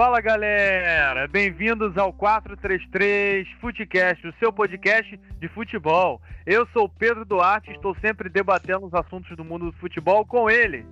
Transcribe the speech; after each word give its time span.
Fala 0.00 0.18
galera, 0.22 1.28
bem-vindos 1.28 1.98
ao 1.98 2.10
433 2.10 3.46
Futecast, 3.60 4.26
o 4.26 4.32
seu 4.38 4.50
podcast 4.50 5.20
de 5.38 5.46
futebol. 5.48 6.22
Eu 6.46 6.66
sou 6.68 6.88
Pedro 6.88 7.22
Duarte 7.26 7.70
estou 7.70 7.94
sempre 7.96 8.30
debatendo 8.30 8.86
os 8.86 8.94
assuntos 8.94 9.36
do 9.36 9.44
mundo 9.44 9.66
do 9.66 9.76
futebol 9.76 10.24
com 10.24 10.48
ele. 10.48 10.86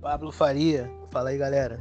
Pablo 0.00 0.32
Faria, 0.32 0.90
fala 1.12 1.28
aí 1.28 1.36
galera. 1.36 1.78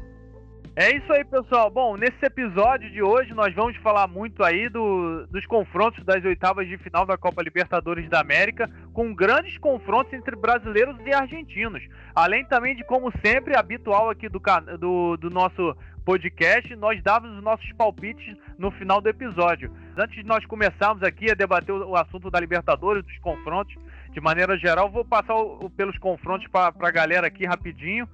É 0.76 0.96
isso 0.96 1.12
aí, 1.12 1.24
pessoal. 1.24 1.72
Bom, 1.72 1.96
nesse 1.96 2.24
episódio 2.24 2.92
de 2.92 3.02
hoje 3.02 3.34
nós 3.34 3.56
vamos 3.56 3.76
falar 3.78 4.06
muito 4.06 4.44
aí 4.44 4.68
do, 4.68 5.26
dos 5.28 5.46
confrontos 5.46 6.04
das 6.04 6.24
oitavas 6.24 6.68
de 6.68 6.78
final 6.78 7.06
da 7.06 7.18
Copa 7.18 7.42
Libertadores 7.42 8.08
da 8.10 8.20
América, 8.20 8.70
com 8.94 9.16
grandes 9.16 9.58
confrontos 9.58 10.12
entre 10.12 10.36
brasileiros 10.36 10.98
e 11.06 11.14
argentinos. 11.14 11.82
Além 12.14 12.46
também 12.46 12.76
de, 12.76 12.84
como 12.84 13.12
sempre, 13.26 13.58
habitual 13.58 14.10
aqui 14.10 14.28
do, 14.30 14.40
do, 14.78 15.18
do 15.18 15.30
nosso 15.32 15.76
podcast, 16.08 16.74
nós 16.78 17.04
dávamos 17.04 17.36
os 17.36 17.44
nossos 17.44 17.70
palpites 17.74 18.34
no 18.58 18.72
final 18.72 19.02
do 19.02 19.10
episódio. 19.10 19.70
Antes 19.98 20.16
de 20.16 20.24
nós 20.24 20.46
começarmos 20.46 21.04
aqui 21.04 21.30
a 21.30 21.34
debater 21.34 21.76
o, 21.76 21.98
assunto 21.98 22.32
da 22.32 22.40
Libertadores, 22.40 23.04
dos 23.04 23.18
confrontos, 23.18 23.76
de 24.14 24.22
maneira 24.22 24.58
geral, 24.58 24.90
vou 24.90 25.04
passar 25.04 25.36
o, 25.36 25.70
pelos 25.70 25.98
confrontos 25.98 26.48
para 26.48 26.74
a 26.80 26.92
galera 26.92 27.28
aqui 27.28 27.46
rapidinho. 27.46 28.08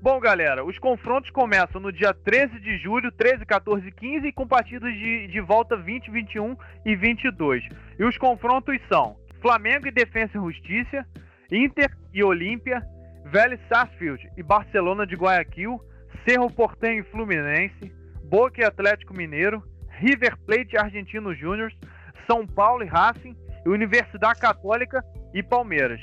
Bom, 0.00 0.20
galera, 0.20 0.64
os 0.64 0.78
confrontos 0.78 1.28
começam 1.30 1.80
no 1.80 1.90
dia 1.90 2.14
13 2.14 2.60
de 2.60 2.78
julho, 2.78 3.10
13, 3.10 3.44
14 3.44 3.84
e 3.84 3.90
15, 3.90 4.30
com 4.30 4.46
partidas 4.46 4.94
de, 4.94 5.26
de 5.26 5.40
volta 5.40 5.76
20, 5.76 6.08
21 6.08 6.56
e 6.86 6.94
22. 6.94 7.64
E 7.98 8.04
os 8.04 8.16
confrontos 8.16 8.78
são 8.88 9.16
Flamengo 9.42 9.88
e 9.88 9.90
Defensa 9.90 10.38
e 10.38 10.40
Justiça, 10.40 11.04
Inter 11.50 11.90
e 12.14 12.22
Olímpia, 12.22 12.80
Vélez 13.24 13.60
Sarsfield 13.68 14.30
e 14.36 14.42
Barcelona 14.44 15.04
de 15.04 15.16
Guayaquil, 15.16 15.80
Cerro 16.30 16.48
Porteño 16.48 17.00
e 17.00 17.10
Fluminense, 17.10 17.92
Boca 18.22 18.60
e 18.60 18.64
Atlético 18.64 19.12
Mineiro, 19.12 19.64
River 19.88 20.36
Plate 20.46 20.76
Argentino 20.76 21.34
Júnior, 21.34 21.72
São 22.24 22.46
Paulo 22.46 22.84
e 22.84 22.86
Racing, 22.86 23.36
Universidade 23.66 24.38
Católica 24.38 25.04
e 25.34 25.42
Palmeiras. 25.42 26.00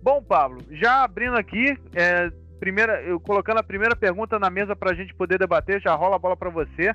Bom, 0.00 0.22
Pablo, 0.22 0.60
já 0.70 1.02
abrindo 1.02 1.36
aqui, 1.36 1.76
é, 1.92 2.30
primeira, 2.60 3.02
eu 3.02 3.18
colocando 3.18 3.58
a 3.58 3.64
primeira 3.64 3.96
pergunta 3.96 4.38
na 4.38 4.48
mesa 4.48 4.76
para 4.76 4.92
a 4.92 4.94
gente 4.94 5.12
poder 5.12 5.40
debater, 5.40 5.82
já 5.82 5.92
rola 5.92 6.14
a 6.14 6.20
bola 6.20 6.36
para 6.36 6.50
você. 6.50 6.94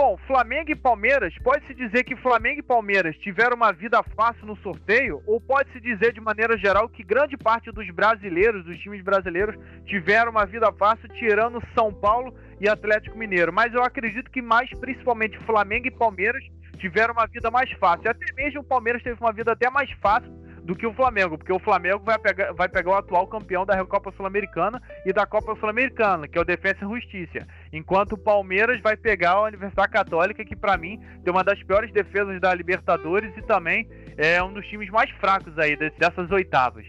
Bom, 0.00 0.16
Flamengo 0.28 0.70
e 0.70 0.76
Palmeiras, 0.76 1.34
pode-se 1.42 1.74
dizer 1.74 2.04
que 2.04 2.14
Flamengo 2.14 2.60
e 2.60 2.62
Palmeiras 2.62 3.16
tiveram 3.16 3.56
uma 3.56 3.72
vida 3.72 4.00
fácil 4.14 4.46
no 4.46 4.56
sorteio? 4.58 5.20
Ou 5.26 5.40
pode-se 5.40 5.80
dizer 5.80 6.12
de 6.12 6.20
maneira 6.20 6.56
geral 6.56 6.88
que 6.88 7.02
grande 7.02 7.36
parte 7.36 7.72
dos 7.72 7.90
brasileiros, 7.90 8.64
dos 8.64 8.78
times 8.78 9.02
brasileiros, 9.02 9.56
tiveram 9.86 10.30
uma 10.30 10.46
vida 10.46 10.70
fácil, 10.74 11.08
tirando 11.14 11.60
São 11.74 11.92
Paulo 11.92 12.32
e 12.60 12.68
Atlético 12.68 13.18
Mineiro? 13.18 13.52
Mas 13.52 13.74
eu 13.74 13.82
acredito 13.82 14.30
que 14.30 14.40
mais, 14.40 14.70
principalmente 14.78 15.36
Flamengo 15.38 15.88
e 15.88 15.90
Palmeiras, 15.90 16.44
tiveram 16.78 17.12
uma 17.12 17.26
vida 17.26 17.50
mais 17.50 17.68
fácil. 17.72 18.08
Até 18.08 18.32
mesmo 18.36 18.60
o 18.60 18.64
Palmeiras 18.64 19.02
teve 19.02 19.20
uma 19.20 19.32
vida 19.32 19.50
até 19.50 19.68
mais 19.68 19.90
fácil 20.00 20.32
do 20.68 20.76
que 20.76 20.86
o 20.86 20.92
Flamengo, 20.92 21.38
porque 21.38 21.50
o 21.50 21.58
Flamengo 21.58 22.02
vai 22.04 22.18
pegar, 22.18 22.52
vai 22.52 22.68
pegar 22.68 22.90
o 22.90 22.94
atual 22.94 23.26
campeão 23.26 23.64
da 23.64 23.74
Recopa 23.74 24.12
Sul-Americana 24.12 24.82
e 25.06 25.14
da 25.14 25.24
Copa 25.24 25.56
Sul-Americana, 25.58 26.28
que 26.28 26.36
é 26.36 26.40
o 26.42 26.44
Defensa 26.44 26.84
e 26.84 26.88
Justiça. 26.88 27.46
Enquanto 27.72 28.12
o 28.12 28.18
Palmeiras 28.18 28.78
vai 28.82 28.94
pegar 28.94 29.30
a 29.30 29.44
Universidade 29.44 29.90
Católica, 29.90 30.44
que 30.44 30.54
para 30.54 30.76
mim 30.76 31.00
tem 31.24 31.32
uma 31.32 31.42
das 31.42 31.62
piores 31.62 31.90
defesas 31.90 32.38
da 32.38 32.52
Libertadores 32.52 33.34
e 33.34 33.40
também 33.40 33.88
é 34.18 34.42
um 34.42 34.52
dos 34.52 34.66
times 34.66 34.90
mais 34.90 35.10
fracos 35.12 35.58
aí 35.58 35.74
dessas 35.74 36.30
oitavas. 36.30 36.84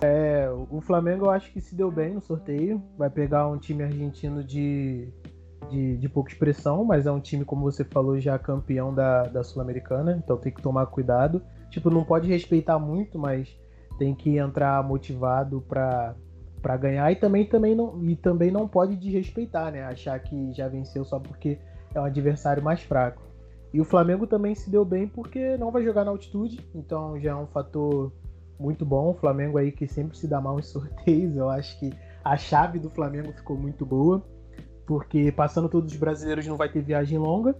É, 0.00 0.48
o 0.70 0.80
Flamengo 0.80 1.26
eu 1.26 1.30
acho 1.30 1.52
que 1.52 1.60
se 1.60 1.74
deu 1.74 1.90
bem 1.90 2.14
no 2.14 2.22
sorteio. 2.22 2.82
Vai 2.96 3.10
pegar 3.10 3.46
um 3.46 3.58
time 3.58 3.82
argentino 3.82 4.42
de, 4.42 5.06
de, 5.68 5.98
de 5.98 6.08
pouca 6.08 6.32
expressão, 6.32 6.82
mas 6.82 7.04
é 7.04 7.12
um 7.12 7.20
time, 7.20 7.44
como 7.44 7.70
você 7.70 7.84
falou, 7.84 8.18
já 8.18 8.38
campeão 8.38 8.94
da, 8.94 9.24
da 9.24 9.44
Sul-Americana, 9.44 10.18
então 10.24 10.38
tem 10.38 10.50
que 10.50 10.62
tomar 10.62 10.86
cuidado 10.86 11.42
tipo, 11.70 11.90
não 11.90 12.04
pode 12.04 12.28
respeitar 12.28 12.78
muito, 12.78 13.18
mas 13.18 13.48
tem 13.98 14.14
que 14.14 14.36
entrar 14.36 14.82
motivado 14.82 15.60
para 15.62 16.14
para 16.60 16.76
ganhar 16.76 17.10
e 17.12 17.14
também, 17.14 17.46
também 17.46 17.74
não 17.74 18.02
e 18.02 18.16
também 18.16 18.50
não 18.50 18.66
pode 18.66 18.96
desrespeitar, 18.96 19.70
né? 19.70 19.84
Achar 19.84 20.18
que 20.18 20.52
já 20.52 20.66
venceu 20.68 21.04
só 21.04 21.18
porque 21.18 21.58
é 21.94 22.00
um 22.00 22.04
adversário 22.04 22.62
mais 22.62 22.82
fraco. 22.82 23.22
E 23.72 23.80
o 23.80 23.84
Flamengo 23.84 24.26
também 24.26 24.54
se 24.54 24.70
deu 24.70 24.84
bem 24.84 25.06
porque 25.06 25.56
não 25.56 25.70
vai 25.70 25.84
jogar 25.84 26.04
na 26.04 26.10
altitude, 26.10 26.58
então 26.74 27.18
já 27.20 27.30
é 27.30 27.34
um 27.34 27.46
fator 27.46 28.12
muito 28.58 28.84
bom. 28.84 29.10
O 29.10 29.14
Flamengo 29.14 29.58
aí 29.58 29.70
que 29.70 29.86
sempre 29.86 30.16
se 30.16 30.26
dá 30.26 30.40
mal 30.40 30.58
em 30.58 30.62
sorteios, 30.62 31.36
eu 31.36 31.48
acho 31.48 31.78
que 31.78 31.92
a 32.24 32.36
chave 32.36 32.78
do 32.78 32.90
Flamengo 32.90 33.32
ficou 33.32 33.56
muito 33.56 33.86
boa, 33.86 34.22
porque 34.86 35.30
passando 35.30 35.68
todos 35.68 35.92
os 35.92 35.98
brasileiros 35.98 36.46
não 36.46 36.56
vai 36.56 36.68
ter 36.68 36.82
viagem 36.82 37.18
longa. 37.18 37.54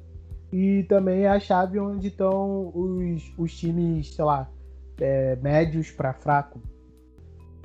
E 0.53 0.85
também 0.85 1.25
é 1.25 1.29
a 1.29 1.39
chave 1.39 1.79
onde 1.79 2.09
estão 2.09 2.73
os, 2.75 3.33
os 3.37 3.57
times, 3.57 4.15
sei 4.15 4.25
lá, 4.25 4.51
é, 4.99 5.37
médios 5.37 5.91
para 5.91 6.13
fraco 6.15 6.61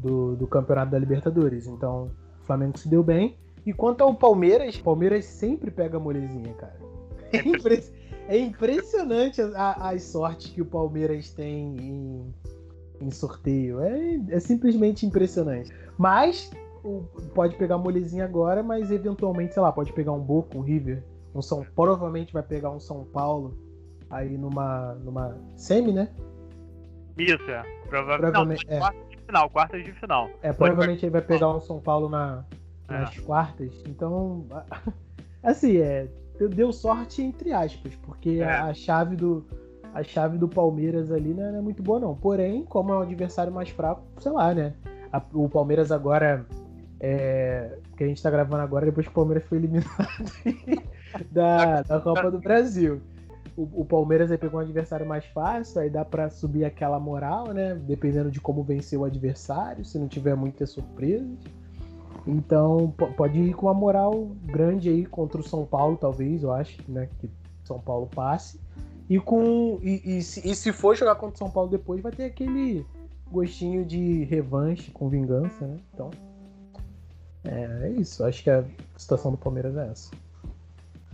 do, 0.02 0.36
do 0.36 0.46
Campeonato 0.48 0.92
da 0.92 1.00
Libertadores. 1.00 1.66
Então, 1.66 2.12
o 2.42 2.46
Flamengo 2.46 2.78
se 2.78 2.90
deu 2.90 3.02
bem. 3.02 3.38
E 3.66 3.72
quanto 3.72 4.02
ao 4.02 4.14
Palmeiras, 4.14 4.78
Palmeiras 4.78 5.24
sempre 5.26 5.72
pega 5.72 5.98
molezinha, 5.98 6.54
cara. 6.56 6.78
É, 7.32 7.48
impre... 7.48 7.84
é 8.28 8.38
impressionante 8.38 9.42
as 9.56 10.04
sortes 10.04 10.52
que 10.52 10.62
o 10.62 10.66
Palmeiras 10.66 11.32
tem 11.32 11.78
em, 11.78 12.34
em 13.00 13.12
sorteio. 13.12 13.80
É, 13.80 14.20
é 14.30 14.40
simplesmente 14.42 15.06
impressionante. 15.06 15.72
Mas 15.98 16.52
pode 17.34 17.56
pegar 17.56 17.78
molezinha 17.78 18.26
agora, 18.26 18.62
mas 18.62 18.92
eventualmente, 18.92 19.54
sei 19.54 19.64
lá, 19.64 19.72
pode 19.72 19.94
pegar 19.94 20.12
um 20.12 20.20
Boca, 20.20 20.58
um 20.58 20.62
River 20.62 21.02
um 21.34 21.42
São 21.42 21.66
provavelmente 21.76 22.34
vai 22.34 22.44
pegar 22.44 22.72
um 22.72 22.80
São 22.80 23.04
Paulo 23.06 23.58
aí 24.10 24.38
numa 24.38 24.94
numa 24.96 25.38
semi, 25.56 25.92
né? 25.92 26.10
Isso, 27.18 27.44
é. 27.50 27.64
Prova 27.88 28.18
provavelmente 28.18 28.66
não, 28.68 28.76
é. 28.76 28.80
quartas 28.80 29.10
de 29.10 29.18
final, 29.18 29.50
quartas 29.50 29.84
de 29.84 29.92
final. 29.94 30.30
É, 30.42 30.54
provavelmente 30.54 31.06
ele 31.06 31.12
vai 31.12 31.22
pegar 31.22 31.50
um 31.50 31.60
São 31.60 31.80
Paulo 31.80 32.10
na, 32.10 32.44
nas 32.88 33.18
é. 33.18 33.22
quartas. 33.22 33.84
Então, 33.88 34.46
assim, 35.44 35.78
é, 35.78 36.08
deu 36.50 36.72
sorte 36.72 37.22
entre 37.22 37.54
aspas, 37.54 37.96
porque 37.96 38.40
é. 38.42 38.46
a 38.46 38.74
chave 38.74 39.16
do 39.16 39.46
a 39.94 40.02
chave 40.02 40.40
do 40.40 40.48
Palmeiras 40.48 41.12
ali 41.12 41.36
não 41.36 41.44
é 41.44 41.62
muito 41.62 41.84
boa 41.84 42.00
não. 42.00 42.16
Porém, 42.16 42.64
como 42.64 42.92
é 42.92 42.98
um 42.98 43.02
adversário 43.02 43.54
mais 43.54 43.70
fraco, 43.70 44.02
sei 44.20 44.32
lá, 44.32 44.54
né? 44.54 44.74
A, 45.12 45.22
o 45.34 45.48
Palmeiras 45.48 45.92
agora 45.92 46.44
é, 47.00 47.78
que 47.96 48.04
a 48.04 48.08
gente 48.08 48.24
tá 48.24 48.32
gravando 48.32 48.64
agora 48.64 48.86
depois 48.86 49.06
que 49.06 49.12
o 49.12 49.16
Palmeiras 49.16 49.46
foi 49.46 49.60
eliminado 49.60 49.92
da, 51.32 51.82
da 51.82 52.00
Copa 52.00 52.30
do 52.30 52.40
Brasil. 52.40 53.02
O, 53.56 53.82
o, 53.82 53.86
Palmeiras 53.86 54.32
aí 54.32 54.38
pegou 54.38 54.60
um 54.60 54.64
adversário 54.64 55.06
mais 55.06 55.26
fácil, 55.26 55.82
aí 55.82 55.90
dá 55.90 56.04
para 56.04 56.30
subir 56.30 56.66
aquela 56.66 57.00
moral, 57.00 57.54
né? 57.54 57.76
Dependendo 57.76 58.32
de 58.32 58.42
como 58.42 58.64
vencer 58.64 58.98
o 58.98 59.06
adversário, 59.06 59.86
se 59.86 60.00
não 60.00 60.08
tiver 60.08 60.36
muitas 60.36 60.72
surpresas. 60.72 61.38
Então 62.26 62.92
pode 63.18 63.40
ir 63.40 63.54
com 63.54 63.68
uma 63.68 63.74
moral 63.74 64.32
grande 64.46 64.90
aí 64.90 65.06
contra 65.06 65.40
o 65.40 65.44
São 65.44 65.66
Paulo, 65.66 65.98
talvez, 65.98 66.42
eu 66.42 66.52
acho, 66.52 66.80
né? 66.90 67.08
Que 67.20 67.30
São 67.64 67.80
Paulo 67.80 68.08
passe. 68.08 68.60
E 69.10 69.20
com. 69.20 69.80
E, 69.84 70.18
e, 70.18 70.24
se, 70.24 70.48
e 70.50 70.56
se 70.56 70.72
for 70.72 70.96
jogar 70.96 71.16
contra 71.16 71.36
o 71.36 71.38
São 71.38 71.52
Paulo 71.52 71.70
depois, 71.70 72.02
vai 72.02 72.12
ter 72.12 72.26
aquele 72.26 72.86
gostinho 73.32 73.86
de 73.86 74.24
revanche 74.24 74.90
com 74.92 75.10
vingança, 75.10 75.68
né? 75.68 75.78
Então. 75.94 76.10
É, 77.44 77.88
é 77.88 77.90
isso. 77.92 78.24
Acho 78.24 78.42
que 78.42 78.50
a 78.50 78.64
situação 78.96 79.32
do 79.32 79.38
Palmeiras 79.38 79.76
é 79.76 79.90
essa. 79.90 80.12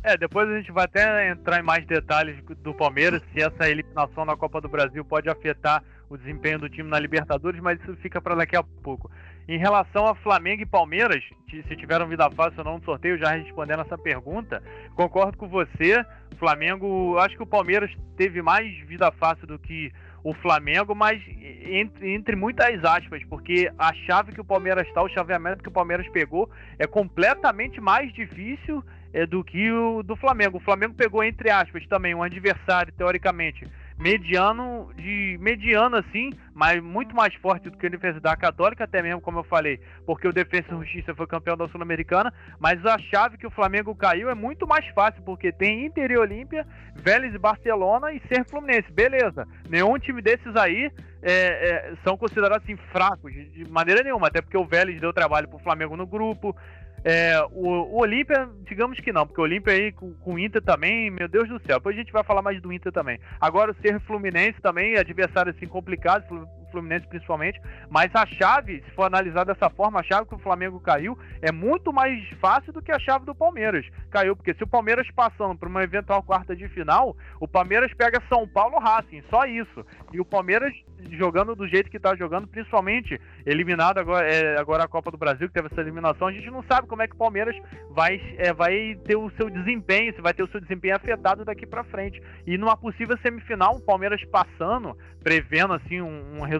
É, 0.01 0.15
depois 0.15 0.49
a 0.49 0.57
gente 0.57 0.71
vai 0.71 0.85
até 0.85 1.29
entrar 1.29 1.59
em 1.59 1.63
mais 1.63 1.85
detalhes 1.85 2.41
do 2.63 2.73
Palmeiras, 2.73 3.21
se 3.33 3.41
essa 3.41 3.69
eliminação 3.69 4.23
na 4.23 4.35
Copa 4.35 4.61
do 4.61 4.69
Brasil 4.69 5.03
pode 5.03 5.29
afetar 5.29 5.83
o 6.09 6.17
desempenho 6.17 6.57
do 6.57 6.69
time 6.69 6.89
na 6.89 6.97
Libertadores, 6.97 7.59
mas 7.59 7.79
isso 7.81 7.95
fica 7.97 8.21
para 8.21 8.35
daqui 8.35 8.55
a 8.55 8.63
pouco. 8.63 9.11
Em 9.47 9.57
relação 9.57 10.07
a 10.07 10.15
Flamengo 10.15 10.61
e 10.61 10.65
Palmeiras, 10.65 11.23
se 11.49 11.75
tiveram 11.75 12.07
vida 12.07 12.29
fácil 12.31 12.59
ou 12.59 12.65
não 12.65 12.77
no 12.77 12.85
sorteio, 12.85 13.17
já 13.17 13.31
respondendo 13.31 13.81
essa 13.81 13.97
pergunta, 13.97 14.63
concordo 14.95 15.37
com 15.37 15.49
você. 15.49 16.05
Flamengo, 16.37 17.17
acho 17.17 17.35
que 17.35 17.43
o 17.43 17.47
Palmeiras 17.47 17.91
teve 18.15 18.41
mais 18.41 18.71
vida 18.87 19.11
fácil 19.11 19.47
do 19.47 19.59
que 19.59 19.91
o 20.23 20.33
Flamengo, 20.35 20.95
mas 20.95 21.21
entre, 21.65 22.13
entre 22.13 22.35
muitas 22.35 22.83
aspas, 22.85 23.23
porque 23.25 23.71
a 23.77 23.93
chave 24.05 24.31
que 24.31 24.41
o 24.41 24.45
Palmeiras 24.45 24.87
está, 24.87 25.01
o 25.01 25.09
chaveamento 25.09 25.63
que 25.63 25.69
o 25.69 25.73
Palmeiras 25.73 26.07
pegou, 26.09 26.49
é 26.77 26.87
completamente 26.87 27.81
mais 27.81 28.13
difícil 28.13 28.83
do 29.29 29.43
que 29.43 29.71
o 29.71 30.03
do 30.03 30.15
Flamengo. 30.15 30.57
O 30.57 30.61
Flamengo 30.61 30.93
pegou, 30.93 31.23
entre 31.23 31.49
aspas, 31.49 31.85
também 31.87 32.13
um 32.13 32.23
adversário, 32.23 32.93
teoricamente, 32.93 33.65
mediano, 33.99 34.89
de 34.95 35.37
mediano 35.41 35.97
assim, 35.97 36.31
mas 36.53 36.81
muito 36.81 37.13
mais 37.13 37.33
forte 37.35 37.69
do 37.69 37.77
que 37.77 37.85
a 37.85 37.89
Universidade 37.89 38.39
Católica, 38.39 38.85
até 38.85 39.01
mesmo 39.01 39.19
como 39.19 39.39
eu 39.39 39.43
falei, 39.43 39.77
porque 40.05 40.25
o 40.25 40.31
Defesa 40.31 40.67
e 40.71 40.77
Justiça 40.77 41.13
foi 41.13 41.27
campeão 41.27 41.57
da 41.57 41.67
Sul-Americana, 41.67 42.33
mas 42.57 42.83
a 42.85 42.97
chave 42.97 43.37
que 43.37 43.45
o 43.45 43.51
Flamengo 43.51 43.93
caiu 43.93 44.29
é 44.29 44.35
muito 44.35 44.65
mais 44.65 44.87
fácil, 44.93 45.21
porque 45.23 45.51
tem 45.51 45.85
Inter 45.85 46.11
e 46.11 46.17
Olímpia, 46.17 46.65
Vélez 46.95 47.35
e 47.35 47.37
Barcelona 47.37 48.13
e 48.13 48.21
Ser 48.29 48.45
Fluminense, 48.45 48.89
beleza. 48.89 49.45
Nenhum 49.69 49.99
time 49.99 50.21
desses 50.21 50.55
aí 50.55 50.89
é, 51.21 51.33
é, 51.33 51.93
são 52.01 52.15
considerados 52.17 52.63
assim 52.63 52.77
fracos, 52.93 53.33
de 53.33 53.69
maneira 53.69 54.01
nenhuma, 54.01 54.27
até 54.27 54.41
porque 54.41 54.57
o 54.57 54.65
Vélez 54.65 55.01
deu 55.01 55.11
trabalho 55.11 55.49
pro 55.49 55.59
Flamengo 55.59 55.97
no 55.97 56.07
grupo, 56.07 56.55
É, 57.03 57.39
o, 57.51 57.67
o 57.67 58.01
Olímpia, 58.01 58.49
digamos 58.67 58.99
que 58.99 59.11
não, 59.11 59.25
porque 59.25 59.39
o 59.39 59.43
Olímpia 59.43 59.73
aí 59.73 59.91
com, 59.91 60.13
com, 60.15 60.33
o 60.33 60.39
Inter 60.39 60.61
também, 60.61 61.09
meu 61.09 61.27
Deus 61.27 61.47
do 61.47 61.59
céu. 61.59 61.77
Depois 61.77 61.95
a 61.95 61.99
gente 61.99 62.11
vai 62.11 62.23
falar 62.23 62.41
mais 62.41 62.61
do 62.61 62.71
Inter 62.71 62.91
também. 62.91 63.19
Agora 63.39 63.71
o 63.71 63.75
Ser 63.75 63.99
Fluminense 64.01 64.61
também, 64.61 64.97
adversário 64.97 65.53
assim 65.55 65.65
complicado, 65.65 66.25
Fluminense 66.71 67.07
principalmente, 67.07 67.59
mas 67.89 68.13
a 68.15 68.25
chave, 68.25 68.83
se 68.83 68.91
for 68.91 69.03
analisar 69.03 69.43
dessa 69.43 69.69
forma, 69.69 69.99
a 69.99 70.03
chave 70.03 70.27
que 70.27 70.35
o 70.35 70.39
Flamengo 70.39 70.79
caiu 70.79 71.17
é 71.41 71.51
muito 71.51 71.91
mais 71.91 72.27
fácil 72.39 72.73
do 72.73 72.81
que 72.81 72.91
a 72.91 72.99
chave 72.99 73.25
do 73.25 73.35
Palmeiras. 73.35 73.85
Caiu, 74.09 74.35
porque 74.35 74.53
se 74.53 74.63
o 74.63 74.67
Palmeiras 74.67 75.07
passando 75.11 75.57
por 75.57 75.67
uma 75.67 75.83
eventual 75.83 76.23
quarta 76.23 76.55
de 76.55 76.67
final, 76.69 77.15
o 77.39 77.47
Palmeiras 77.47 77.93
pega 77.93 78.21
São 78.29 78.47
Paulo 78.47 78.79
Racing, 78.79 79.23
só 79.29 79.45
isso. 79.45 79.85
E 80.11 80.19
o 80.19 80.25
Palmeiras 80.25 80.73
jogando 81.11 81.55
do 81.55 81.67
jeito 81.67 81.89
que 81.89 81.97
está 81.97 82.15
jogando, 82.15 82.47
principalmente 82.47 83.19
eliminado 83.45 83.99
agora, 83.99 84.27
é, 84.27 84.59
agora 84.59 84.83
a 84.83 84.87
Copa 84.87 85.11
do 85.11 85.17
Brasil, 85.17 85.47
que 85.47 85.53
teve 85.53 85.67
essa 85.71 85.81
eliminação, 85.81 86.27
a 86.27 86.31
gente 86.31 86.49
não 86.49 86.63
sabe 86.63 86.87
como 86.87 87.01
é 87.01 87.07
que 87.07 87.15
o 87.15 87.17
Palmeiras 87.17 87.55
vai, 87.91 88.21
é, 88.37 88.53
vai 88.53 88.97
ter 89.05 89.15
o 89.15 89.31
seu 89.31 89.49
desempenho, 89.49 90.13
se 90.13 90.21
vai 90.21 90.33
ter 90.33 90.43
o 90.43 90.49
seu 90.49 90.59
desempenho 90.59 90.95
afetado 90.95 91.45
daqui 91.45 91.65
para 91.65 91.83
frente. 91.83 92.21
E 92.45 92.57
numa 92.57 92.75
possível 92.75 93.17
semifinal, 93.19 93.75
o 93.75 93.81
Palmeiras 93.81 94.23
passando, 94.25 94.97
prevendo 95.23 95.73
assim 95.73 96.01
um, 96.01 96.39
um 96.39 96.41
resultado, 96.41 96.58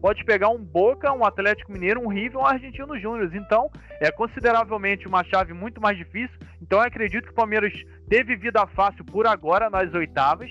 pode 0.00 0.24
pegar 0.24 0.48
um 0.48 0.58
Boca, 0.58 1.12
um 1.12 1.24
Atlético 1.24 1.72
Mineiro, 1.72 2.00
um 2.00 2.08
River, 2.08 2.38
um 2.38 2.46
Argentino 2.46 2.98
Júnior. 2.98 3.30
Então, 3.34 3.70
é 4.00 4.10
consideravelmente 4.10 5.06
uma 5.06 5.24
chave 5.24 5.52
muito 5.52 5.80
mais 5.80 5.96
difícil. 5.96 6.36
Então, 6.60 6.78
eu 6.78 6.84
acredito 6.84 7.24
que 7.24 7.30
o 7.30 7.34
Palmeiras 7.34 7.72
teve 8.08 8.36
vida 8.36 8.66
fácil 8.68 9.04
por 9.04 9.26
agora 9.26 9.70
nas 9.70 9.92
oitavas. 9.94 10.50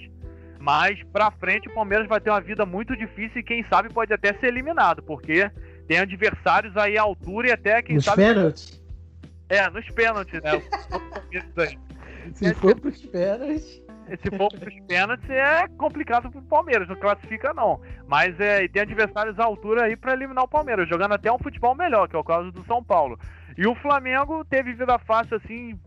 Mas 0.60 1.02
pra 1.14 1.32
frente 1.32 1.70
o 1.70 1.74
Palmeiras 1.74 2.08
vai 2.08 2.20
ter 2.20 2.30
uma 2.30 2.42
vida 2.42 2.66
muito 2.66 2.96
difícil 2.98 3.40
e 3.40 3.44
quem 3.44 3.64
sabe 3.70 3.94
pode 3.94 4.12
até 4.12 4.34
ser 4.34 4.48
eliminado, 4.48 5.04
porque 5.04 5.50
tem 5.88 6.00
adversários 6.00 6.76
aí 6.76 6.98
à 6.98 7.04
altura 7.04 7.50
e 7.50 7.52
até 7.52 7.82
quem 7.82 7.96
nos 7.96 8.06
sabe. 8.06 8.24
Pênaltis? 8.24 8.84
É, 9.50 9.70
nos 9.70 9.88
pênaltis, 9.92 10.42
né? 10.42 10.62
Se 12.34 12.54
for 12.56 12.78
pros 12.78 13.06
pênaltis 13.06 13.82
se 14.15 14.38
for 14.38 14.50
para 14.50 14.69
os 14.69 14.80
pênaltis, 14.88 15.30
é 15.30 15.68
complicado 15.77 16.31
para 16.31 16.39
o 16.39 16.44
Palmeiras, 16.44 16.88
não 16.88 16.95
classifica 16.95 17.54
não. 17.54 17.81
Mas 18.07 18.39
é, 18.39 18.68
tem 18.68 18.81
adversários 18.81 19.38
à 19.39 19.44
altura 19.44 19.83
aí 19.83 19.98
para 19.98 20.13
eliminar 20.13 20.45
o 20.45 20.48
Palmeiras, 20.48 20.88
jogando 20.88 21.13
até 21.13 21.31
um 21.31 21.38
futebol 21.38 21.75
melhor, 21.75 22.07
que 22.07 22.15
é 22.15 22.19
o 22.19 22.24
caso 22.24 22.51
do 22.51 22.63
São 22.65 22.83
Paulo. 22.83 23.19
E 23.57 23.68
o 23.68 23.75
Flamengo 23.75 24.45
teve 24.45 24.74
vida 24.74 24.98
fácil 25.00 25.38
assim, 25.38 25.77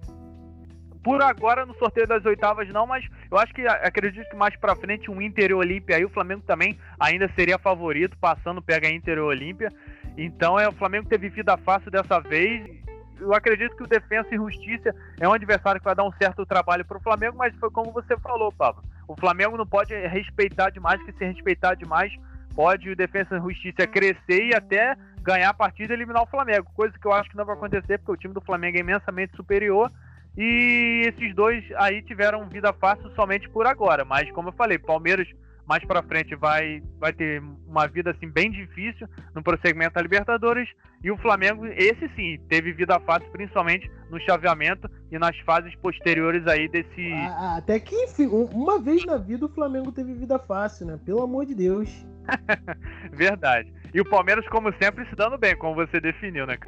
por 1.02 1.22
agora 1.22 1.64
no 1.64 1.74
sorteio 1.74 2.06
das 2.06 2.24
oitavas 2.24 2.68
não, 2.68 2.86
mas 2.86 3.04
eu 3.30 3.38
acho 3.38 3.54
que 3.54 3.66
acredito 3.66 4.28
que 4.28 4.36
mais 4.36 4.54
para 4.56 4.76
frente 4.76 5.10
um 5.10 5.20
Inter 5.22 5.50
e 5.50 5.54
Olímpia 5.54 5.96
aí 5.96 6.04
o 6.04 6.10
Flamengo 6.10 6.42
também 6.46 6.78
ainda 6.98 7.30
seria 7.34 7.58
favorito, 7.58 8.18
passando 8.18 8.60
pega 8.60 8.90
Inter 8.90 9.18
e 9.18 9.20
Olímpia. 9.20 9.70
Então 10.18 10.58
é 10.58 10.68
o 10.68 10.72
Flamengo 10.72 11.08
teve 11.08 11.28
vida 11.28 11.56
fácil 11.56 11.90
dessa 11.90 12.20
vez 12.20 12.80
eu 13.20 13.34
acredito 13.34 13.76
que 13.76 13.82
o 13.82 13.86
Defensa 13.86 14.28
e 14.32 14.36
Justiça 14.36 14.94
é 15.20 15.28
um 15.28 15.32
adversário 15.32 15.80
que 15.80 15.84
vai 15.84 15.94
dar 15.94 16.04
um 16.04 16.12
certo 16.12 16.44
trabalho 16.46 16.84
para 16.84 16.98
o 16.98 17.00
Flamengo, 17.00 17.36
mas 17.36 17.54
foi 17.56 17.70
como 17.70 17.92
você 17.92 18.16
falou, 18.18 18.50
Pablo. 18.50 18.82
O 19.06 19.16
Flamengo 19.16 19.56
não 19.56 19.66
pode 19.66 19.94
respeitar 19.94 20.70
demais, 20.70 21.02
que 21.02 21.12
se 21.12 21.24
respeitar 21.24 21.74
demais, 21.74 22.12
pode 22.54 22.90
o 22.90 22.96
Defensa 22.96 23.36
e 23.36 23.40
Justiça 23.40 23.86
crescer 23.86 24.46
e 24.46 24.54
até 24.54 24.96
ganhar 25.22 25.50
a 25.50 25.54
partida 25.54 25.92
e 25.92 25.96
eliminar 25.96 26.22
o 26.22 26.26
Flamengo, 26.26 26.70
coisa 26.74 26.98
que 26.98 27.06
eu 27.06 27.12
acho 27.12 27.28
que 27.30 27.36
não 27.36 27.44
vai 27.44 27.54
acontecer, 27.54 27.98
porque 27.98 28.12
o 28.12 28.16
time 28.16 28.34
do 28.34 28.40
Flamengo 28.40 28.76
é 28.78 28.80
imensamente 28.80 29.36
superior. 29.36 29.90
E 30.36 31.02
esses 31.08 31.34
dois 31.34 31.64
aí 31.76 32.02
tiveram 32.02 32.48
vida 32.48 32.72
fácil 32.72 33.10
somente 33.14 33.48
por 33.48 33.66
agora. 33.66 34.04
Mas 34.04 34.30
como 34.30 34.48
eu 34.48 34.52
falei, 34.52 34.78
Palmeiras 34.78 35.28
mais 35.70 35.84
para 35.84 36.02
frente 36.02 36.34
vai, 36.34 36.82
vai 36.98 37.12
ter 37.12 37.40
uma 37.64 37.86
vida 37.86 38.10
assim 38.10 38.28
bem 38.28 38.50
difícil 38.50 39.06
no 39.32 39.40
prosseguimento 39.40 39.94
da 39.94 40.02
Libertadores. 40.02 40.68
E 41.00 41.12
o 41.12 41.16
Flamengo 41.18 41.64
esse 41.64 42.08
sim 42.16 42.40
teve 42.48 42.72
vida 42.72 42.98
fácil 42.98 43.30
principalmente 43.30 43.88
no 44.10 44.20
chaveamento 44.22 44.90
e 45.12 45.16
nas 45.16 45.38
fases 45.46 45.72
posteriores 45.76 46.44
aí 46.48 46.68
desse 46.68 47.12
até 47.56 47.78
que 47.78 47.94
enfim 47.94 48.26
uma 48.26 48.80
vez 48.80 49.06
na 49.06 49.16
vida 49.16 49.46
o 49.46 49.48
Flamengo 49.48 49.92
teve 49.92 50.12
vida 50.14 50.40
fácil 50.40 50.86
né? 50.86 50.98
Pelo 51.06 51.22
amor 51.22 51.46
de 51.46 51.54
Deus. 51.54 51.88
Verdade. 53.12 53.72
E 53.94 54.00
o 54.00 54.04
Palmeiras 54.04 54.48
como 54.48 54.74
sempre 54.82 55.08
se 55.08 55.14
dando 55.14 55.38
bem 55.38 55.56
como 55.56 55.76
você 55.76 56.00
definiu 56.00 56.48
né 56.48 56.58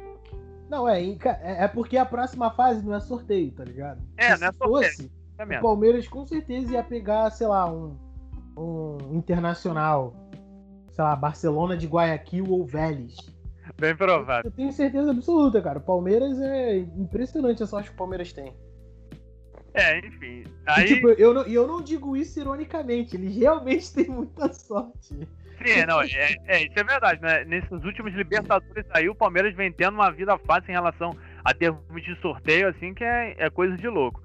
não 0.69 0.87
é 0.87 1.03
é, 1.03 1.65
é 1.65 1.67
porque 1.67 1.97
a 1.97 2.05
próxima 2.05 2.51
fase 2.51 2.85
não 2.85 2.95
é 2.95 3.01
sorteio 3.01 3.51
tá 3.51 3.65
ligado? 3.65 4.01
É 4.15 4.33
Se 4.33 4.39
não 4.39 4.47
é 4.47 4.51
sorteio 4.53 4.91
fosse, 4.93 5.11
é 5.37 5.57
o 5.57 5.61
Palmeiras 5.61 6.07
com 6.07 6.25
certeza 6.25 6.71
ia 6.71 6.83
pegar 6.83 7.29
sei 7.31 7.47
lá 7.47 7.69
um 7.69 8.12
um 8.57 9.15
internacional, 9.15 10.13
sei 10.91 11.03
lá, 11.03 11.15
Barcelona 11.15 11.75
de 11.77 11.87
Guayaquil 11.87 12.49
ou 12.49 12.65
Vélez. 12.65 13.15
Bem 13.79 13.95
provável. 13.95 14.43
Eu 14.45 14.51
tenho 14.51 14.71
certeza 14.71 15.11
absoluta, 15.11 15.61
cara. 15.61 15.79
O 15.79 15.81
Palmeiras 15.81 16.39
é 16.39 16.77
impressionante 16.77 17.63
a 17.63 17.67
sorte 17.67 17.89
que 17.89 17.95
o 17.95 17.97
Palmeiras 17.97 18.33
tem. 18.33 18.53
É, 19.73 19.99
enfim. 19.99 20.43
Aí... 20.65 20.85
E, 20.85 20.87
tipo, 20.87 21.09
eu 21.09 21.33
não, 21.33 21.41
eu 21.43 21.67
não 21.67 21.81
digo 21.81 22.15
isso 22.15 22.39
ironicamente, 22.39 23.15
eles 23.15 23.35
realmente 23.35 23.91
têm 23.93 24.07
muita 24.07 24.53
sorte. 24.53 25.27
Sim, 25.65 25.85
não, 25.87 26.01
é, 26.01 26.35
é, 26.45 26.63
isso 26.63 26.73
é 26.77 26.83
verdade, 26.83 27.21
né? 27.21 27.45
Nesses 27.45 27.71
últimos 27.83 28.13
Libertadores 28.13 28.85
aí, 28.91 29.07
o 29.07 29.15
Palmeiras 29.15 29.55
vem 29.55 29.71
tendo 29.71 29.95
uma 29.95 30.11
vida 30.11 30.37
fácil 30.39 30.69
em 30.69 30.73
relação 30.73 31.15
a 31.43 31.53
termos 31.53 32.03
de 32.03 32.15
sorteio, 32.21 32.67
assim, 32.67 32.93
que 32.93 33.03
é, 33.03 33.35
é 33.37 33.49
coisa 33.49 33.75
de 33.77 33.87
louco. 33.87 34.21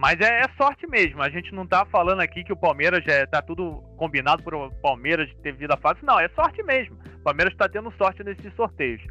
Mas 0.00 0.18
é, 0.18 0.40
é, 0.40 0.48
sorte 0.56 0.86
mesmo. 0.86 1.22
A 1.22 1.28
gente 1.28 1.54
não 1.54 1.66
tá 1.66 1.84
falando 1.84 2.20
aqui 2.20 2.42
que 2.42 2.54
o 2.54 2.56
Palmeiras 2.56 3.04
já 3.04 3.26
tá 3.26 3.42
tudo 3.42 3.82
combinado 3.98 4.42
por 4.42 4.54
o 4.54 4.70
Palmeiras 4.80 5.30
ter 5.42 5.52
vida 5.52 5.76
fácil. 5.76 6.06
Não, 6.06 6.18
é 6.18 6.26
sorte 6.30 6.62
mesmo. 6.62 6.96
O 7.16 7.22
Palmeiras 7.22 7.52
está 7.52 7.68
tendo 7.68 7.92
sorte 7.98 8.24
nesses 8.24 8.50
sorteios. 8.54 9.02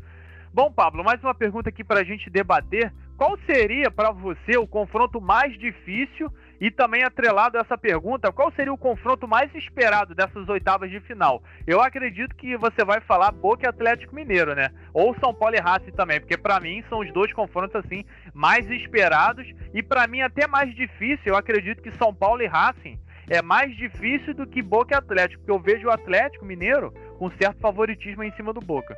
Bom, 0.52 0.72
Pablo, 0.72 1.04
mais 1.04 1.22
uma 1.22 1.36
pergunta 1.36 1.70
aqui 1.70 1.84
para 1.84 2.00
a 2.00 2.04
gente 2.04 2.28
debater. 2.32 2.92
Qual 3.16 3.38
seria 3.46 3.92
para 3.92 4.10
você 4.10 4.58
o 4.58 4.66
confronto 4.66 5.22
mais 5.22 5.56
difícil 5.60 6.34
e 6.60 6.70
também 6.70 7.04
atrelado 7.04 7.58
a 7.58 7.62
essa 7.62 7.78
pergunta, 7.78 8.32
qual 8.32 8.52
seria 8.52 8.74
o 8.74 8.78
confronto 8.78 9.28
mais 9.28 9.54
esperado 9.56 10.14
dessas 10.14 10.48
oitavas 10.50 10.90
de 10.90 11.00
final? 11.00 11.42
Eu 11.66 11.82
acredito 11.82 12.36
que 12.36 12.58
você 12.58 12.84
vai 12.84 13.00
falar 13.00 13.32
Boca 13.32 13.66
e 13.66 13.70
Atlético 13.70 14.14
Mineiro, 14.14 14.54
né? 14.54 14.70
Ou 14.94 15.16
São 15.20 15.34
Paulo 15.34 15.56
e 15.56 15.60
Racing 15.60 15.92
também, 15.92 16.20
porque 16.20 16.38
para 16.38 16.60
mim 16.60 16.84
são 16.90 17.00
os 17.00 17.12
dois 17.14 17.32
confrontos 17.34 17.76
assim 17.76 18.04
mais 18.34 18.70
esperados 18.70 19.48
e 19.74 19.82
para 19.82 20.08
mim 20.08 20.22
até 20.22 20.48
mais 20.48 20.74
difícil. 20.76 21.24
Eu 21.26 21.38
acredito 21.38 21.82
que 21.82 21.92
São 21.98 22.14
Paulo 22.14 22.42
e 22.42 22.48
Racing 22.48 23.00
é 23.30 23.42
mais 23.42 23.76
difícil 23.78 24.34
do 24.34 24.46
que 24.46 24.62
Boca 24.62 24.94
e 24.94 24.98
Atlético, 24.98 25.42
porque 25.42 25.52
eu 25.52 25.60
vejo 25.60 25.88
o 25.88 25.92
Atlético 25.92 26.46
Mineiro 26.46 26.92
com 27.18 27.30
certo 27.32 27.60
favoritismo 27.60 28.24
em 28.24 28.32
cima 28.34 28.52
do 28.52 28.60
Boca. 28.60 28.98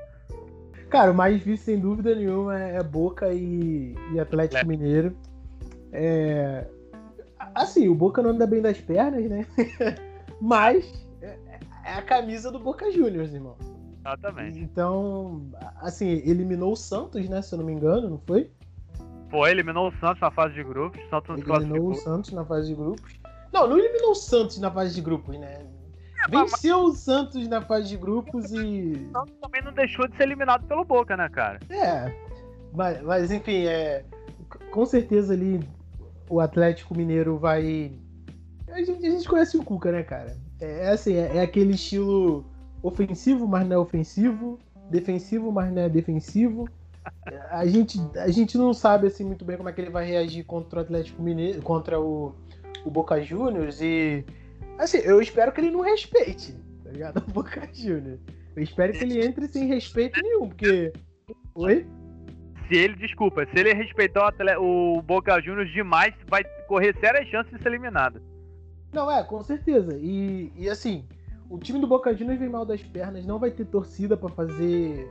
Cara, 0.89 1.11
o 1.11 1.13
mais 1.13 1.37
difícil, 1.37 1.65
sem 1.65 1.79
dúvida 1.79 2.15
nenhuma, 2.15 2.59
é 2.59 2.81
Boca 2.81 3.31
e, 3.33 3.95
e 4.13 4.19
Atlético 4.19 4.61
é. 4.61 4.67
Mineiro. 4.67 5.15
É, 5.93 6.65
Assim, 7.55 7.87
o 7.87 7.95
Boca 7.95 8.21
não 8.21 8.31
anda 8.31 8.45
bem 8.45 8.61
das 8.61 8.79
pernas, 8.79 9.29
né? 9.29 9.45
Mas 10.41 11.07
é, 11.21 11.37
é 11.85 11.93
a 11.93 12.01
camisa 12.01 12.51
do 12.51 12.59
Boca 12.59 12.91
Juniors, 12.91 13.33
irmão. 13.33 13.55
Exatamente. 13.99 14.59
Então, 14.59 15.51
assim, 15.79 16.07
eliminou 16.25 16.73
o 16.73 16.75
Santos, 16.75 17.29
né? 17.29 17.41
Se 17.41 17.53
eu 17.53 17.59
não 17.59 17.65
me 17.65 17.73
engano, 17.73 18.09
não 18.09 18.19
foi? 18.25 18.51
Foi, 19.29 19.51
eliminou 19.51 19.87
o 19.87 19.91
Santos 19.91 20.19
na 20.19 20.31
fase 20.31 20.53
de 20.55 20.63
grupos. 20.63 21.01
Santos 21.09 21.37
eliminou 21.37 21.91
o 21.91 21.95
Santos 21.95 22.31
na 22.31 22.43
fase 22.43 22.67
de 22.67 22.75
grupos. 22.75 23.19
Não, 23.53 23.67
não 23.67 23.77
eliminou 23.77 24.11
o 24.11 24.15
Santos 24.15 24.59
na 24.59 24.71
fase 24.71 24.95
de 24.95 25.01
grupos, 25.01 25.37
né? 25.37 25.65
É, 26.25 26.29
Venceu 26.29 26.83
mas... 26.83 26.93
o 26.93 26.95
Santos 26.95 27.47
na 27.47 27.61
fase 27.61 27.89
de 27.89 27.97
grupos 27.97 28.51
e. 28.51 29.09
O 29.09 29.11
Santos 29.11 29.35
também 29.41 29.61
não 29.63 29.73
deixou 29.73 30.07
de 30.07 30.17
ser 30.17 30.23
eliminado 30.23 30.65
pelo 30.67 30.83
Boca, 30.83 31.15
né, 31.15 31.29
cara? 31.29 31.59
É. 31.69 32.13
Mas, 32.73 33.01
mas 33.03 33.31
enfim, 33.31 33.65
é. 33.65 34.03
Com 34.71 34.85
certeza 34.85 35.33
ali 35.33 35.59
o 36.31 36.39
Atlético 36.39 36.95
Mineiro 36.95 37.37
vai. 37.37 37.91
A 38.69 38.81
gente, 38.81 39.05
a 39.05 39.09
gente 39.09 39.27
conhece 39.27 39.57
o 39.57 39.63
Cuca, 39.63 39.91
né, 39.91 40.01
cara? 40.01 40.37
É, 40.61 40.85
é 40.85 40.89
assim, 40.89 41.13
é, 41.13 41.37
é, 41.37 41.41
aquele 41.41 41.73
estilo 41.73 42.45
ofensivo, 42.81 43.45
mas 43.47 43.67
não 43.67 43.75
é 43.75 43.79
ofensivo, 43.79 44.57
defensivo, 44.89 45.51
mas 45.51 45.71
não 45.73 45.81
é 45.81 45.89
defensivo. 45.89 46.69
A 47.49 47.65
gente, 47.65 47.99
a 48.15 48.29
gente 48.29 48.57
não 48.57 48.73
sabe 48.73 49.07
assim 49.07 49.25
muito 49.25 49.43
bem 49.43 49.57
como 49.57 49.67
é 49.67 49.73
que 49.73 49.81
ele 49.81 49.89
vai 49.89 50.05
reagir 50.05 50.45
contra 50.45 50.79
o 50.79 50.81
Atlético 50.81 51.21
Mineiro, 51.21 51.61
contra 51.61 51.99
o, 51.99 52.33
o 52.85 52.89
Boca 52.89 53.21
Juniors 53.21 53.81
e 53.81 54.23
assim, 54.77 54.99
eu 54.99 55.19
espero 55.19 55.51
que 55.51 55.59
ele 55.59 55.71
não 55.71 55.81
respeite, 55.81 56.55
tá 56.83 56.91
ligado? 56.91 57.23
O 57.27 57.31
Boca 57.31 57.67
Juniors. 57.73 58.19
Eu 58.55 58.63
espero 58.63 58.93
que 58.93 59.03
ele 59.03 59.25
entre 59.25 59.47
sem 59.47 59.67
respeito 59.67 60.21
nenhum, 60.21 60.47
porque 60.47 60.93
Oi? 61.55 61.85
Se 62.71 62.77
ele, 62.77 62.95
desculpa, 62.95 63.45
se 63.45 63.59
ele 63.59 63.73
respeitar 63.73 64.33
o, 64.57 64.97
o 64.97 65.01
Boca 65.01 65.41
Juniors 65.41 65.69
demais, 65.73 66.13
vai 66.29 66.41
correr 66.69 66.95
sérias 67.01 67.27
chances 67.27 67.51
de 67.51 67.61
ser 67.61 67.67
eliminado. 67.67 68.21
Não, 68.93 69.11
é, 69.11 69.21
com 69.23 69.43
certeza. 69.43 69.97
E, 69.97 70.53
e 70.55 70.69
assim, 70.69 71.03
o 71.49 71.57
time 71.57 71.79
do 71.79 71.87
Boca 71.87 72.15
Juniors 72.15 72.39
vem 72.39 72.47
mal 72.47 72.65
das 72.65 72.81
pernas, 72.81 73.25
não 73.25 73.37
vai 73.37 73.51
ter 73.51 73.65
torcida 73.65 74.15
para 74.15 74.29
fazer 74.29 75.05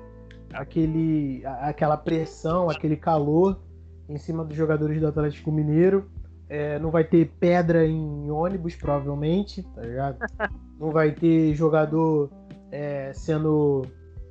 aquele, 0.55 1.43
aquela 1.45 1.99
pressão, 1.99 2.71
aquele 2.71 2.97
calor 2.97 3.61
em 4.09 4.17
cima 4.17 4.43
dos 4.43 4.57
jogadores 4.57 4.99
do 4.99 5.09
Atlético 5.09 5.53
Mineiro. 5.53 6.11
É, 6.49 6.79
não 6.79 6.91
vai 6.91 7.05
ter 7.05 7.31
pedra 7.39 7.87
em 7.87 8.31
ônibus, 8.31 8.75
provavelmente, 8.75 9.63
tá 9.63 9.83
ligado? 9.83 10.19
Não 10.81 10.91
vai 10.91 11.13
ter 11.13 11.55
jogador 11.55 12.31
é, 12.73 13.13
sendo 13.13 13.87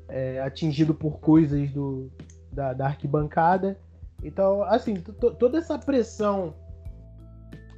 é, 0.09 0.41
atingido 0.41 0.95
por 0.95 1.19
coisas 1.19 1.69
do, 1.69 2.09
da, 2.51 2.73
da 2.73 2.85
arquibancada. 2.87 3.77
Então, 4.23 4.63
assim, 4.63 4.95
toda 4.95 5.57
essa 5.57 5.77
pressão 5.77 6.53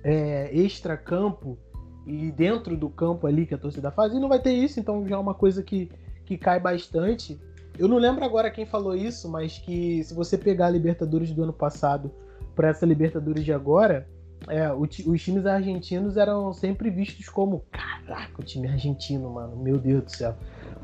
é, 0.03 0.49
extra-campo 0.53 1.57
e 2.05 2.31
dentro 2.31 2.75
do 2.75 2.89
campo 2.89 3.27
ali 3.27 3.45
que 3.45 3.53
a 3.53 3.57
torcida 3.57 3.91
faz, 3.91 4.13
e 4.13 4.19
não 4.19 4.27
vai 4.27 4.39
ter 4.39 4.53
isso, 4.53 4.79
então 4.79 5.07
já 5.07 5.15
é 5.15 5.19
uma 5.19 5.35
coisa 5.35 5.61
que, 5.61 5.91
que 6.25 6.37
cai 6.37 6.59
bastante. 6.59 7.39
Eu 7.77 7.87
não 7.87 7.97
lembro 7.97 8.25
agora 8.25 8.49
quem 8.49 8.65
falou 8.65 8.95
isso, 8.95 9.29
mas 9.29 9.59
que 9.59 10.03
se 10.03 10.13
você 10.13 10.37
pegar 10.37 10.67
a 10.67 10.69
Libertadores 10.69 11.31
do 11.31 11.43
ano 11.43 11.53
passado 11.53 12.11
para 12.55 12.69
essa 12.69 12.85
Libertadores 12.85 13.45
de 13.45 13.53
agora, 13.53 14.07
é, 14.47 14.71
os 14.73 15.21
times 15.21 15.45
argentinos 15.45 16.17
eram 16.17 16.51
sempre 16.51 16.89
vistos 16.89 17.29
como 17.29 17.63
caraca, 17.71 18.41
o 18.41 18.43
time 18.43 18.67
argentino, 18.67 19.29
mano, 19.29 19.55
meu 19.55 19.77
Deus 19.77 20.03
do 20.03 20.11
céu. 20.11 20.35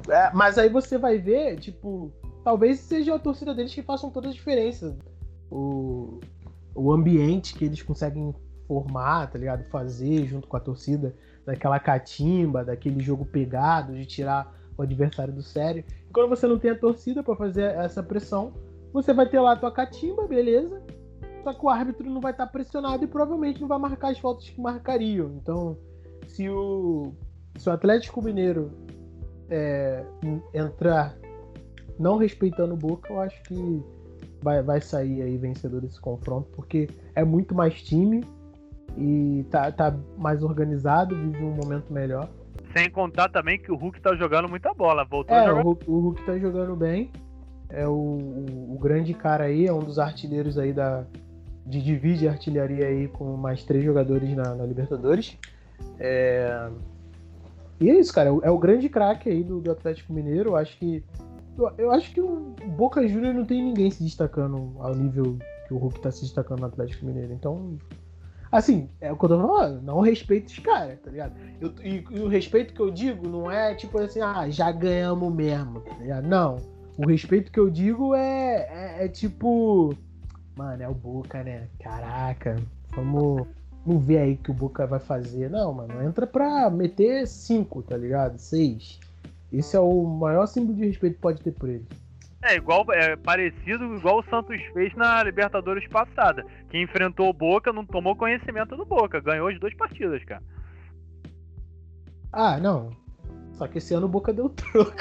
É, 0.09 0.31
mas 0.33 0.57
aí 0.57 0.69
você 0.69 0.97
vai 0.97 1.17
ver, 1.17 1.57
tipo, 1.57 2.13
talvez 2.47 2.79
seja 2.79 3.13
a 3.13 3.19
torcida 3.19 3.53
deles 3.53 3.73
que 3.73 3.83
façam 3.83 4.09
toda 4.09 4.29
a 4.29 4.31
diferença. 4.31 4.97
O, 5.51 6.21
o 6.73 6.93
ambiente 6.93 7.53
que 7.53 7.65
eles 7.65 7.81
conseguem 7.81 8.33
formar, 8.65 9.29
tá 9.29 9.37
ligado? 9.37 9.65
Fazer 9.65 10.25
junto 10.25 10.47
com 10.47 10.55
a 10.55 10.59
torcida, 10.61 11.13
daquela 11.45 11.77
catimba, 11.77 12.63
daquele 12.63 13.03
jogo 13.03 13.25
pegado, 13.25 13.93
de 13.93 14.05
tirar 14.05 14.57
o 14.77 14.81
adversário 14.81 15.33
do 15.33 15.41
sério. 15.41 15.83
E 16.09 16.13
quando 16.13 16.29
você 16.29 16.47
não 16.47 16.57
tem 16.57 16.71
a 16.71 16.79
torcida 16.79 17.21
para 17.21 17.35
fazer 17.35 17.63
essa 17.75 18.01
pressão, 18.01 18.53
você 18.93 19.13
vai 19.13 19.27
ter 19.27 19.41
lá 19.41 19.51
a 19.51 19.57
tua 19.57 19.71
catimba, 19.73 20.25
beleza? 20.25 20.81
Só 21.43 21.53
que 21.53 21.65
o 21.65 21.67
árbitro 21.67 22.09
não 22.09 22.21
vai 22.21 22.31
estar 22.31 22.45
tá 22.45 22.51
pressionado 22.53 23.03
e 23.03 23.07
provavelmente 23.07 23.59
não 23.59 23.67
vai 23.67 23.77
marcar 23.77 24.13
as 24.13 24.19
faltas 24.19 24.49
que 24.49 24.61
marcariam. 24.61 25.33
Então, 25.35 25.77
se 26.27 26.47
o, 26.47 27.11
se 27.57 27.67
o 27.67 27.73
Atlético 27.73 28.21
Mineiro 28.21 28.71
é, 29.49 30.05
entrar 30.53 31.17
não 31.99 32.17
respeitando 32.17 32.73
o 32.73 32.77
Boca, 32.77 33.11
eu 33.11 33.19
acho 33.19 33.41
que 33.43 33.83
vai, 34.41 34.61
vai 34.61 34.81
sair 34.81 35.21
aí 35.21 35.37
vencedor 35.37 35.81
desse 35.81 35.99
confronto, 35.99 36.49
porque 36.55 36.89
é 37.15 37.23
muito 37.23 37.55
mais 37.55 37.81
time 37.81 38.23
e 38.97 39.45
tá, 39.51 39.71
tá 39.71 39.95
mais 40.17 40.43
organizado, 40.43 41.15
vive 41.15 41.43
um 41.43 41.51
momento 41.51 41.91
melhor. 41.91 42.29
Sem 42.75 42.89
contar 42.89 43.29
também 43.29 43.59
que 43.59 43.71
o 43.71 43.75
Hulk 43.75 44.01
tá 44.01 44.15
jogando 44.15 44.49
muita 44.49 44.73
bola, 44.73 45.05
voltou 45.05 45.35
é, 45.35 45.39
a 45.39 45.47
jogar. 45.47 45.61
O 45.61 45.63
Hulk, 45.63 45.89
o 45.89 45.99
Hulk 45.99 46.25
tá 46.25 46.37
jogando 46.37 46.75
bem. 46.75 47.11
É 47.69 47.87
o, 47.87 47.91
o, 47.91 48.75
o, 48.75 48.79
grande 48.79 49.13
cara 49.13 49.45
aí, 49.45 49.67
é 49.67 49.73
um 49.73 49.79
dos 49.79 49.99
artilheiros 49.99 50.57
aí 50.57 50.73
da. 50.73 51.05
De 51.65 51.81
divide 51.81 52.29
artilharia 52.29 52.87
aí 52.87 53.09
com 53.09 53.35
mais 53.35 53.61
três 53.61 53.83
jogadores 53.83 54.33
na, 54.33 54.55
na 54.55 54.65
Libertadores. 54.65 55.37
É... 55.99 56.69
E 57.79 57.89
é 57.89 57.99
isso, 57.99 58.13
cara. 58.13 58.29
É 58.41 58.49
o 58.49 58.57
grande 58.57 58.87
craque 58.87 59.29
aí 59.29 59.43
do, 59.43 59.59
do 59.59 59.69
Atlético 59.69 60.13
Mineiro. 60.13 60.51
Eu 60.51 60.55
acho 60.55 60.77
que. 60.77 61.03
Eu, 61.77 61.91
acho 61.91 62.11
que 62.11 62.21
o 62.21 62.53
Boca 62.77 63.07
Júnior 63.07 63.33
não 63.33 63.45
tem 63.45 63.63
ninguém 63.63 63.89
se 63.89 64.03
destacando 64.03 64.75
ao 64.79 64.93
nível 64.93 65.37
que 65.67 65.73
o 65.73 65.77
Hulk 65.77 65.99
tá 65.99 66.11
se 66.11 66.21
destacando 66.21 66.59
no 66.59 66.67
Atlético 66.67 67.05
Mineiro. 67.05 67.33
Então, 67.33 67.77
Assim, 68.51 68.89
é 69.01 69.11
o 69.11 69.17
que 69.17 69.25
eu 69.25 69.29
tô 69.29 69.39
falando, 69.39 69.81
não 69.81 69.99
respeito 69.99 70.47
os 70.47 70.59
caras, 70.59 70.97
tá 70.99 71.11
ligado? 71.11 71.33
Eu, 71.59 71.73
e, 71.83 72.03
e, 72.09 72.19
o 72.19 72.27
respeito 72.27 72.73
que 72.73 72.79
eu 72.79 72.89
digo 72.89 73.27
não 73.27 73.51
é 73.51 73.75
tipo 73.75 73.97
assim, 73.99 74.21
ah, 74.21 74.49
já 74.49 74.71
ganhamos 74.71 75.33
mesmo, 75.33 75.81
tá 75.81 75.95
ligado? 75.95 76.27
Não. 76.27 76.57
O 76.97 77.05
respeito 77.05 77.51
que 77.51 77.59
eu 77.59 77.69
digo 77.69 78.15
é, 78.15 78.99
é, 78.99 79.05
é 79.05 79.07
tipo. 79.07 79.93
Mano, 80.55 80.81
é 80.81 80.87
o 80.87 80.93
Boca, 80.93 81.43
né? 81.43 81.67
Caraca, 81.79 82.55
vamos, 82.95 83.45
vamos 83.85 84.03
ver 84.03 84.17
aí 84.19 84.33
o 84.33 84.37
que 84.37 84.49
o 84.49 84.53
Boca 84.53 84.87
vai 84.87 84.99
fazer. 84.99 85.49
Não, 85.49 85.73
mano, 85.73 86.01
entra 86.01 86.25
pra 86.25 86.69
meter 86.69 87.27
cinco, 87.27 87.83
tá 87.83 87.95
ligado? 87.97 88.39
Seis. 88.39 88.99
Esse 89.51 89.75
é 89.75 89.79
o 89.79 90.03
maior 90.03 90.45
símbolo 90.45 90.77
de 90.77 90.85
respeito 90.85 91.15
que 91.15 91.21
pode 91.21 91.41
ter 91.41 91.51
por 91.51 91.69
ele. 91.69 91.85
É 92.43 92.55
igual, 92.55 92.85
é 92.91 93.15
parecido 93.15 93.95
igual 93.95 94.19
o 94.19 94.23
Santos 94.29 94.61
fez 94.73 94.93
na 94.95 95.23
Libertadores 95.23 95.87
passada. 95.87 96.45
Que 96.69 96.81
enfrentou 96.81 97.29
o 97.29 97.33
Boca, 97.33 97.73
não 97.73 97.85
tomou 97.85 98.15
conhecimento 98.15 98.75
do 98.75 98.85
Boca, 98.85 99.19
ganhou 99.19 99.47
as 99.47 99.59
duas 99.59 99.73
partidas, 99.73 100.23
cara. 100.23 100.43
Ah, 102.31 102.57
não. 102.57 102.91
Só 103.53 103.67
que 103.67 103.79
esse 103.79 103.93
ano 103.95 104.05
o 104.05 104.09
Boca 104.09 104.31
deu 104.31 104.49
troco. 104.49 104.93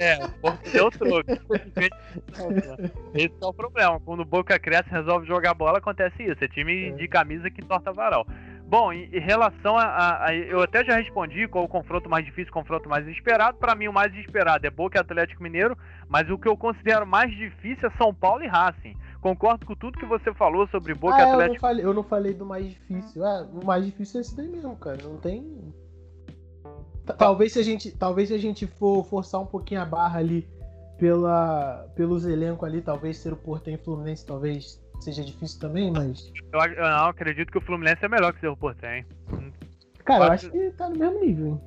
É, 0.00 0.24
o 0.24 0.28
Boca 0.42 0.58
deu 0.72 0.90
troco. 0.90 1.30
esse 3.14 3.34
é 3.40 3.46
o 3.46 3.54
problema. 3.54 4.00
Quando 4.00 4.20
o 4.20 4.24
Boca 4.24 4.58
cresce 4.58 4.90
resolve 4.90 5.28
jogar 5.28 5.54
bola, 5.54 5.78
acontece 5.78 6.24
isso. 6.24 6.42
É 6.42 6.48
time 6.48 6.88
é. 6.88 6.90
de 6.90 7.06
camisa 7.06 7.48
que 7.48 7.62
torta 7.62 7.92
varal. 7.92 8.26
Bom, 8.74 8.92
em, 8.92 9.04
em 9.04 9.20
relação 9.20 9.78
a, 9.78 9.84
a, 9.84 10.26
a, 10.26 10.34
Eu 10.34 10.60
até 10.60 10.84
já 10.84 10.96
respondi 10.96 11.46
qual 11.46 11.64
o 11.64 11.68
confronto 11.68 12.10
mais 12.10 12.24
difícil, 12.24 12.50
o 12.50 12.54
confronto 12.54 12.88
mais 12.88 13.06
esperado. 13.06 13.56
Para 13.56 13.76
mim, 13.76 13.86
o 13.86 13.92
mais 13.92 14.12
esperado 14.16 14.66
é 14.66 14.70
Boca 14.70 14.98
e 14.98 15.00
Atlético 15.00 15.44
Mineiro, 15.44 15.78
mas 16.08 16.28
o 16.28 16.36
que 16.36 16.48
eu 16.48 16.56
considero 16.56 17.06
mais 17.06 17.30
difícil 17.30 17.88
é 17.88 17.96
São 17.96 18.12
Paulo 18.12 18.42
e 18.42 18.48
Racing. 18.48 18.96
Concordo 19.20 19.64
com 19.64 19.76
tudo 19.76 19.96
que 19.96 20.04
você 20.04 20.34
falou 20.34 20.66
sobre 20.66 20.92
Boca 20.92 21.14
ah, 21.14 21.20
e 21.20 21.22
Atlético. 21.22 21.44
Eu 21.44 21.52
não, 21.52 21.60
falei, 21.60 21.84
eu 21.84 21.94
não 21.94 22.02
falei 22.02 22.34
do 22.34 22.44
mais 22.44 22.68
difícil. 22.68 23.24
Ah, 23.24 23.46
o 23.48 23.64
mais 23.64 23.86
difícil 23.86 24.18
é 24.18 24.20
esse 24.22 24.36
daí 24.36 24.48
mesmo, 24.48 24.74
cara. 24.74 24.98
Não 25.04 25.18
tem. 25.18 25.72
Talvez 27.16 27.52
se 27.52 27.60
a 27.60 27.62
gente, 27.62 27.92
talvez 27.92 28.30
se 28.30 28.34
a 28.34 28.38
gente 28.38 28.66
for 28.66 29.04
forçar 29.04 29.40
um 29.40 29.46
pouquinho 29.46 29.82
a 29.82 29.84
barra 29.84 30.18
ali 30.18 30.48
pela, 30.98 31.86
pelos 31.94 32.26
elencos 32.26 32.68
ali, 32.68 32.82
talvez 32.82 33.18
ser 33.18 33.32
o 33.32 33.36
Porto 33.36 33.70
Fluminense, 33.84 34.26
talvez 34.26 34.83
seja 35.04 35.24
difícil 35.24 35.60
também, 35.60 35.90
mas. 35.90 36.32
Eu, 36.52 36.60
eu 36.60 36.82
não 36.82 37.06
acredito 37.06 37.50
que 37.50 37.58
o 37.58 37.60
Fluminense 37.60 38.04
é 38.04 38.08
melhor 38.08 38.32
que 38.32 38.38
o 38.38 38.40
Cerro 38.40 38.56
Portenho. 38.56 39.04
Cara, 40.04 40.26
eu 40.26 40.32
acho 40.32 40.50
que 40.50 40.70
tá 40.72 40.88
no 40.88 40.96
mesmo 40.96 41.20
nível, 41.20 41.46
hein? 41.46 41.60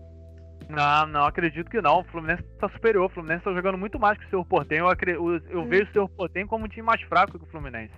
Não, 0.70 1.08
não 1.08 1.26
acredito 1.26 1.70
que 1.70 1.82
não. 1.82 2.02
O 2.02 2.04
Fluminense 2.04 2.44
tá 2.60 2.68
superior. 2.70 3.06
O 3.06 3.10
Fluminense 3.10 3.44
tá 3.44 3.54
jogando 3.54 3.78
muito 3.78 3.98
mais 3.98 4.18
que 4.18 4.26
o 4.26 4.30
Cerro 4.30 4.46
Portenho. 4.46 4.82
Eu, 4.82 4.90
acredito, 4.90 5.30
eu, 5.30 5.42
eu 5.50 5.66
vejo 5.66 5.90
o 5.90 5.94
Cerro 5.94 6.10
Portenho 6.10 6.48
como 6.48 6.66
um 6.66 6.68
time 6.68 6.86
mais 6.86 7.02
fraco 7.04 7.38
que 7.38 7.46
o 7.46 7.48
Fluminense. 7.48 7.94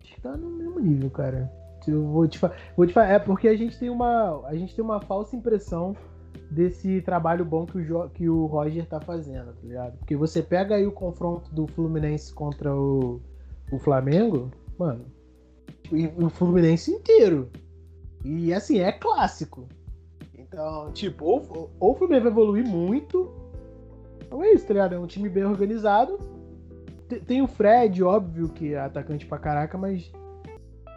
Acho 0.00 0.14
que 0.14 0.20
tá 0.20 0.36
no 0.36 0.50
mesmo 0.50 0.78
nível, 0.78 1.10
cara. 1.10 1.50
Eu 1.86 2.06
vou 2.06 2.26
te, 2.26 2.38
vou 2.76 2.86
te 2.86 2.92
falar. 2.92 3.08
É 3.08 3.18
porque 3.18 3.48
a 3.48 3.56
gente 3.56 3.78
tem 3.78 3.90
uma. 3.90 4.46
A 4.46 4.54
gente 4.54 4.74
tem 4.74 4.84
uma 4.84 5.00
falsa 5.00 5.36
impressão 5.36 5.96
desse 6.50 7.02
trabalho 7.02 7.44
bom 7.44 7.66
que 7.66 7.78
o, 7.78 7.84
jo, 7.84 8.08
que 8.10 8.28
o 8.28 8.46
Roger 8.46 8.86
tá 8.86 9.00
fazendo, 9.00 9.52
tá 9.52 9.66
ligado? 9.66 9.98
Porque 9.98 10.16
você 10.16 10.42
pega 10.42 10.76
aí 10.76 10.86
o 10.86 10.92
confronto 10.92 11.52
do 11.52 11.66
Fluminense 11.66 12.32
contra 12.32 12.74
o, 12.74 13.20
o 13.70 13.78
Flamengo, 13.78 14.50
mano, 14.78 15.06
e 15.92 16.06
o 16.06 16.28
Fluminense 16.28 16.90
inteiro. 16.90 17.50
E 18.24 18.52
assim, 18.52 18.78
é 18.78 18.92
clássico. 18.92 19.68
Então, 20.36 20.90
tipo, 20.92 21.24
ou, 21.24 21.70
ou 21.78 21.92
o 21.92 21.94
Fluminense 21.94 22.24
vai 22.24 22.32
evoluir 22.32 22.66
muito. 22.66 23.30
Ou 24.30 24.42
é 24.42 24.52
isso, 24.52 24.66
tá 24.66 24.74
ligado? 24.74 24.94
É 24.94 24.98
um 24.98 25.06
time 25.06 25.28
bem 25.28 25.44
organizado. 25.44 26.18
Tem 27.26 27.42
o 27.42 27.46
Fred, 27.46 28.02
óbvio, 28.02 28.48
que 28.48 28.72
é 28.72 28.80
atacante 28.80 29.26
pra 29.26 29.38
caraca, 29.38 29.76
mas 29.76 30.10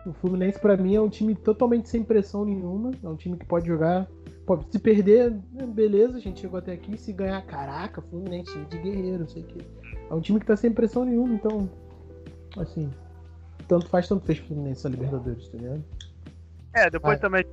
o 0.06 0.14
Fluminense, 0.14 0.60
para 0.60 0.78
mim, 0.78 0.96
é 0.96 1.02
um 1.02 1.10
time 1.10 1.36
totalmente 1.36 1.90
sem 1.90 2.04
pressão 2.04 2.46
nenhuma. 2.46 2.92
É 3.04 3.08
um 3.08 3.16
time 3.16 3.38
que 3.38 3.46
pode 3.46 3.68
jogar. 3.68 4.08
Pode 4.46 4.66
se 4.72 4.80
perder, 4.80 5.32
né, 5.52 5.66
beleza, 5.66 6.16
a 6.16 6.22
gente 6.22 6.40
chegou 6.40 6.58
até 6.58 6.72
aqui. 6.72 6.98
Se 6.98 7.12
ganhar, 7.12 7.46
caraca, 7.46 8.02
Fluminense, 8.02 8.50
time 8.54 8.66
de 8.68 8.78
guerreiro, 8.78 9.20
não 9.20 9.28
sei 9.28 9.44
o 9.44 9.46
quê. 9.46 9.60
É 10.10 10.14
um 10.14 10.22
time 10.22 10.40
que 10.40 10.46
tá 10.46 10.56
sem 10.56 10.72
pressão 10.72 11.04
nenhuma, 11.04 11.34
então 11.34 11.70
assim, 12.60 12.92
tanto 13.68 13.88
faz, 13.90 14.08
tanto 14.08 14.26
fez 14.26 14.40
pro 14.40 14.50
Fluminense 14.50 14.86
a 14.86 14.90
Libertadores, 14.90 15.48
tá 15.50 15.58
ligado? 15.58 15.84
É, 16.74 16.90
depois 16.90 17.18
ah. 17.18 17.22
também. 17.22 17.46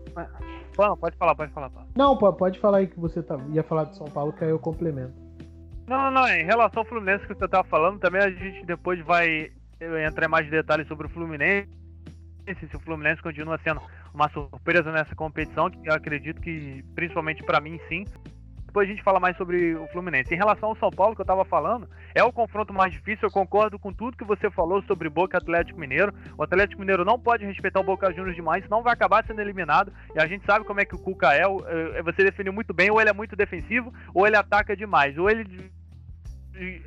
Não, 0.78 0.96
pode 0.96 1.16
falar, 1.16 1.34
pode 1.34 1.52
falar. 1.52 1.70
Pô. 1.70 1.80
Não, 1.96 2.16
pode 2.16 2.58
falar 2.58 2.78
aí 2.78 2.87
que 2.87 2.99
você 2.99 3.23
tá, 3.23 3.38
ia 3.52 3.62
falar 3.62 3.84
de 3.84 3.96
São 3.96 4.06
Paulo, 4.06 4.32
que 4.32 4.44
aí 4.44 4.50
eu 4.50 4.58
complemento. 4.58 5.14
Não, 5.87 6.04
não, 6.04 6.11
não. 6.11 6.28
Em 6.28 6.44
relação 6.44 6.82
ao 6.82 6.88
Fluminense 6.88 7.26
que 7.26 7.34
você 7.34 7.49
tava 7.49 7.66
falando, 7.68 7.99
também 7.99 8.20
a 8.20 8.30
gente 8.30 8.64
depois 8.66 9.00
vai 9.04 9.50
entrar 10.06 10.26
em 10.26 10.30
mais 10.30 10.50
detalhes 10.50 10.88
sobre 10.88 11.06
o 11.06 11.11
Fluminense. 11.11 11.68
Se 12.46 12.76
o 12.76 12.80
Fluminense 12.80 13.23
continua 13.23 13.58
sendo 13.64 13.80
uma 14.12 14.28
surpresa 14.28 14.92
nessa 14.92 15.14
competição, 15.14 15.70
que 15.70 15.88
eu 15.88 15.94
acredito 15.94 16.40
que, 16.40 16.84
principalmente 16.94 17.42
para 17.42 17.61
mim, 17.61 17.78
sim 17.88 18.04
depois 18.75 18.88
a 18.88 18.93
gente 18.93 19.04
fala 19.04 19.21
mais 19.21 19.37
sobre 19.37 19.76
o 19.76 19.87
Fluminense. 19.93 20.35
Em 20.35 20.37
relação 20.37 20.71
ao 20.71 20.76
São 20.76 20.90
Paulo, 20.90 21.14
que 21.14 21.21
eu 21.21 21.23
estava 21.23 21.45
falando, 21.45 21.88
é 22.12 22.25
o 22.25 22.33
confronto 22.33 22.75
mais 22.75 22.93
difícil. 22.93 23.28
Eu 23.28 23.31
concordo 23.31 23.78
com 23.78 23.93
tudo 23.93 24.16
que 24.16 24.25
você 24.25 24.50
falou 24.50 24.83
sobre 24.83 25.09
Boca 25.09 25.38
Atlético 25.38 25.78
Mineiro. 25.78 26.12
O 26.37 26.43
Atlético 26.43 26.81
Mineiro 26.81 27.04
não 27.04 27.16
pode 27.16 27.47
respeitar 27.47 27.78
o 27.78 27.85
Boca 27.85 28.12
Juniors 28.12 28.35
demais, 28.35 28.64
senão 28.64 28.83
vai 28.83 28.93
acabar 28.93 29.25
sendo 29.25 29.40
eliminado. 29.40 29.93
E 30.12 30.19
a 30.19 30.26
gente 30.26 30.45
sabe 30.45 30.64
como 30.64 30.81
é 30.81 30.85
que 30.85 30.97
o 30.97 30.99
Cuca 30.99 31.33
é. 31.33 31.43
é 31.43 32.02
você 32.02 32.25
definiu 32.25 32.52
muito 32.52 32.75
bem, 32.75 32.90
ou 32.90 33.00
ele 33.00 33.11
é 33.11 33.12
muito 33.12 33.37
defensivo, 33.37 33.95
ou 34.12 34.26
ele 34.26 34.35
ataca 34.35 34.76
demais. 34.76 35.16
Ou 35.16 35.31
ele 35.31 35.71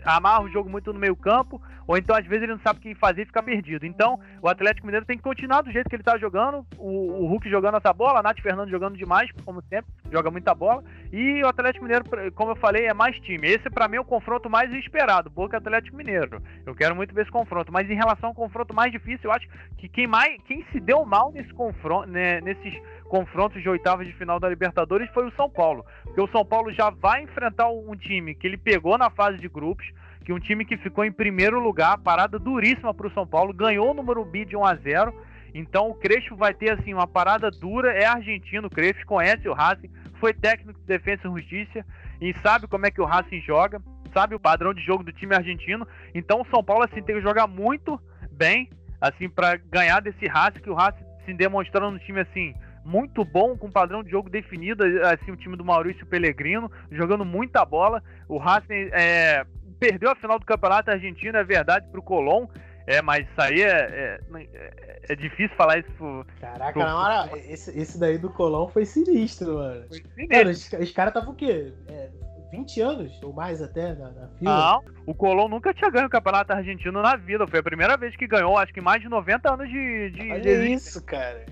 amarra 0.04 0.44
o 0.44 0.50
jogo 0.50 0.70
muito 0.70 0.92
no 0.92 1.00
meio 1.00 1.16
campo, 1.16 1.62
ou 1.88 1.98
então 1.98 2.16
às 2.16 2.26
vezes 2.26 2.44
ele 2.44 2.54
não 2.54 2.60
sabe 2.60 2.80
o 2.80 2.82
que 2.82 2.94
fazer 2.96 3.22
e 3.22 3.26
fica 3.26 3.42
perdido. 3.42 3.86
Então, 3.86 4.20
o 4.42 4.50
Atlético 4.50 4.86
Mineiro 4.86 5.06
tem 5.06 5.18
que 5.18 5.24
continuar 5.24 5.62
do 5.62 5.72
jeito 5.72 5.90
que 5.90 5.96
ele 5.96 6.02
está 6.02 6.18
jogando, 6.18 6.66
o, 6.78 7.24
o 7.24 7.28
Hulk 7.28 7.50
jogando 7.50 7.78
essa 7.78 7.94
bola, 7.94 8.20
a 8.20 8.24
Nath 8.24 8.42
Fernando 8.42 8.70
jogando 8.70 8.98
demais, 8.98 9.32
como 9.46 9.62
sempre, 9.64 9.92
joga 10.12 10.30
muita 10.30 10.54
bola. 10.54 10.84
E 11.12 11.42
o 11.44 11.48
Atlético 11.48 11.86
Mineiro, 11.86 12.06
como 12.36 12.52
eu 12.52 12.56
falei, 12.56 12.86
é 12.86 12.94
mais 12.94 13.18
time. 13.22 13.48
Esse 13.48 13.70
para 13.70 13.88
mim 13.88 13.98
é 13.98 14.02
o 14.02 14.06
confronto 14.06 14.50
mais 14.50 14.72
esperado, 14.74 15.30
Boca 15.30 15.58
Atlético 15.58 15.96
Mineiro. 15.96 16.42
Eu 16.66 16.76
quero 16.76 16.96
muito 16.96 17.14
ver 17.14 17.22
esse 17.22 17.32
confronto, 17.32 17.72
mas 17.72 17.90
em 17.90 17.96
relação 17.96 18.30
ao 18.30 18.36
confronto 18.36 18.76
mais 18.76 18.92
difícil, 18.92 19.30
eu 19.30 19.32
acho 19.32 19.48
que 19.78 19.88
quem 19.88 20.08
mais 20.08 20.38
quem 20.46 20.66
se 20.72 20.80
deu 20.80 21.06
mal 21.06 21.32
nesse 21.32 21.54
confronto, 21.54 22.10
né, 22.10 22.42
nesses 22.42 22.74
confrontos 23.08 23.62
de 23.62 23.70
oitavas 23.70 24.06
de 24.06 24.14
final 24.14 24.40
da 24.40 24.50
Libertadores 24.50 25.10
foi 25.12 25.26
o 25.26 25.32
São 25.32 25.50
Paulo. 25.50 25.86
Porque 26.04 26.22
o 26.22 26.28
São 26.28 26.46
Paulo 26.46 26.72
já 26.72 26.90
vai 26.90 27.24
enfrentar 27.24 27.70
um 27.70 27.96
time 27.96 28.36
que 28.36 28.46
ele 28.46 28.58
pegou 28.58 28.98
na 28.98 29.10
fase 29.10 29.38
de 29.38 29.48
grupos, 29.48 29.88
que 30.28 30.34
um 30.34 30.40
time 30.40 30.66
que 30.66 30.76
ficou 30.76 31.06
em 31.06 31.12
primeiro 31.12 31.58
lugar, 31.58 31.98
parada 32.00 32.38
duríssima 32.38 32.94
para 32.94 33.08
o 33.08 33.12
São 33.12 33.26
Paulo, 33.26 33.54
ganhou 33.54 33.92
o 33.92 33.94
número 33.94 34.26
B 34.26 34.44
de 34.44 34.58
1 34.58 34.66
a 34.66 34.76
0 34.76 35.14
então 35.54 35.90
o 35.90 35.94
Crespo 35.94 36.36
vai 36.36 36.54
ter 36.54 36.70
assim 36.70 36.94
uma 36.94 37.08
parada 37.08 37.50
dura, 37.50 37.94
é 37.94 38.04
argentino, 38.04 38.68
o 38.68 38.70
Crespo 38.70 39.06
conhece 39.06 39.48
o 39.48 39.54
Racing, 39.54 39.90
foi 40.20 40.34
técnico 40.34 40.82
de 40.82 40.86
defesa 40.86 41.22
e 41.24 41.32
justiça 41.32 41.86
e 42.20 42.34
sabe 42.42 42.68
como 42.68 42.86
é 42.86 42.92
que 42.92 43.00
o 43.00 43.06
Racing 43.06 43.40
joga, 43.40 43.82
sabe 44.14 44.36
o 44.36 44.40
padrão 44.40 44.74
de 44.74 44.82
jogo 44.82 45.02
do 45.02 45.14
time 45.14 45.34
argentino. 45.34 45.88
Então 46.14 46.42
o 46.42 46.46
São 46.48 46.62
Paulo 46.62 46.84
assim 46.84 47.02
tem 47.02 47.16
que 47.16 47.22
jogar 47.22 47.48
muito 47.48 47.98
bem 48.30 48.70
assim 49.00 49.30
para 49.30 49.56
ganhar 49.56 50.02
desse 50.02 50.28
Racing 50.28 50.60
que 50.60 50.70
o 50.70 50.76
Racing 50.76 51.06
se 51.26 51.34
demonstrando 51.36 51.96
um 51.96 52.00
time 52.00 52.20
assim 52.20 52.54
muito 52.84 53.24
bom, 53.24 53.58
com 53.58 53.72
padrão 53.72 54.04
de 54.04 54.12
jogo 54.12 54.30
definido, 54.30 54.84
assim, 55.08 55.32
o 55.32 55.36
time 55.36 55.58
do 55.58 55.64
Maurício 55.64 56.06
Pellegrino, 56.06 56.72
jogando 56.90 57.26
muita 57.26 57.66
bola. 57.66 58.02
O 58.30 58.38
Racing 58.38 58.90
é, 58.94 59.46
perdeu 59.80 60.12
a 60.12 60.16
final 60.16 60.40
do 60.40 60.46
Campeonato 60.46 60.92
Argentino, 60.92 61.38
é 61.38 61.44
verdade, 61.44 61.88
para 61.90 62.00
o 62.00 62.04
Colón, 62.04 62.48
é, 62.86 63.02
mas 63.02 63.28
isso 63.28 63.42
aí 63.42 63.62
é, 63.62 64.20
é, 64.34 65.00
é 65.10 65.16
difícil 65.16 65.56
falar 65.58 65.80
isso 65.80 65.92
pro, 65.98 66.26
Caraca, 66.40 66.72
pro... 66.72 66.82
na 66.82 66.98
hora, 66.98 67.38
esse, 67.38 67.78
esse 67.78 68.00
daí 68.00 68.18
do 68.18 68.30
Colón 68.30 68.70
foi 68.70 68.86
sinistro, 68.86 69.56
mano. 69.56 69.86
Foi 69.90 69.98
sinistro. 69.98 70.38
Mano, 70.38 70.50
os, 70.50 70.74
os 70.74 70.92
caras 70.92 71.12
estavam 71.12 71.34
o 71.34 71.36
quê? 71.36 71.74
É, 71.90 72.10
20 72.52 72.82
anos 72.82 73.20
ou 73.22 73.34
mais 73.34 73.62
até 73.62 73.94
na, 73.94 74.12
na 74.12 74.28
fila? 74.30 74.40
Não, 74.42 74.84
o 75.06 75.14
Colón 75.14 75.50
nunca 75.50 75.74
tinha 75.74 75.90
ganho 75.90 76.08
o 76.08 76.10
Campeonato 76.10 76.54
Argentino 76.54 77.02
na 77.02 77.16
vida. 77.16 77.46
Foi 77.48 77.60
a 77.60 77.64
primeira 77.64 77.98
vez 77.98 78.16
que 78.16 78.28
ganhou, 78.28 78.58
acho 78.58 78.74
que 78.74 78.82
mais 78.82 79.02
de 79.02 79.10
90 79.10 79.54
anos 79.54 79.70
de. 79.70 80.12
de 80.12 80.32
Olha 80.32 80.42
de... 80.42 80.72
isso, 80.72 81.04
cara. 81.04 81.46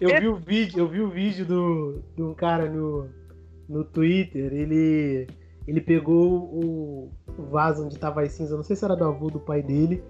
Eu 0.00 0.20
vi 0.20 0.28
o 0.28 0.36
vídeo, 0.36 0.78
eu 0.78 0.88
vi 0.88 1.00
o 1.00 1.10
vídeo 1.10 1.44
do, 1.44 2.04
do 2.16 2.30
um 2.30 2.34
cara 2.34 2.70
no, 2.70 3.10
no 3.68 3.84
Twitter, 3.84 4.52
ele. 4.52 5.26
Ele 5.68 5.80
pegou 5.80 6.44
o, 6.44 7.12
vaso 7.50 7.84
onde 7.84 7.96
tava 7.96 8.22
as 8.22 8.32
cinzas, 8.32 8.56
não 8.56 8.64
sei 8.64 8.74
se 8.74 8.84
era 8.84 8.96
do 8.96 9.04
avô 9.04 9.30
do 9.30 9.38
pai 9.38 9.62
dele 9.62 10.02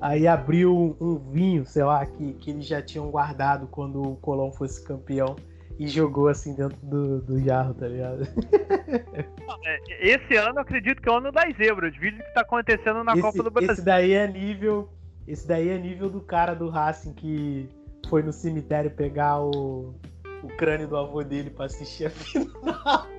Aí 0.00 0.26
abriu 0.26 0.96
um 0.98 1.18
vinho, 1.30 1.66
sei 1.66 1.84
lá, 1.84 2.04
que, 2.06 2.32
que 2.34 2.50
eles 2.50 2.66
já 2.66 2.80
tinham 2.80 3.10
guardado 3.10 3.66
quando 3.66 4.00
o 4.00 4.16
Colón 4.16 4.50
fosse 4.50 4.82
campeão 4.82 5.36
e 5.78 5.86
jogou 5.86 6.28
assim 6.28 6.54
dentro 6.54 6.78
do, 6.82 7.20
do 7.20 7.38
jarro, 7.40 7.74
tá 7.74 7.86
ligado? 7.86 8.26
É, 9.62 10.08
esse 10.14 10.36
ano 10.36 10.54
eu 10.54 10.62
acredito 10.62 11.02
que 11.02 11.08
é 11.08 11.12
o 11.12 11.16
ano 11.16 11.30
das 11.30 11.54
zebras, 11.56 11.94
vídeo 11.96 12.24
que 12.24 12.32
tá 12.32 12.40
acontecendo 12.40 13.04
na 13.04 13.12
esse, 13.12 13.20
Copa 13.20 13.42
do 13.42 13.50
Brasil. 13.50 13.72
Esse 13.72 13.84
daí 13.84 14.12
é 14.12 14.26
nível. 14.26 14.88
Esse 15.26 15.46
daí 15.46 15.68
é 15.68 15.76
nível 15.76 16.08
do 16.08 16.20
cara 16.20 16.54
do 16.54 16.70
Racing 16.70 17.12
que 17.12 17.68
foi 18.08 18.22
no 18.22 18.32
cemitério 18.32 18.90
pegar 18.92 19.40
o, 19.40 19.94
o 20.42 20.48
crânio 20.48 20.88
do 20.88 20.96
avô 20.96 21.22
dele 21.22 21.50
pra 21.50 21.66
assistir 21.66 22.06
a 22.06 22.10
final. 22.10 22.46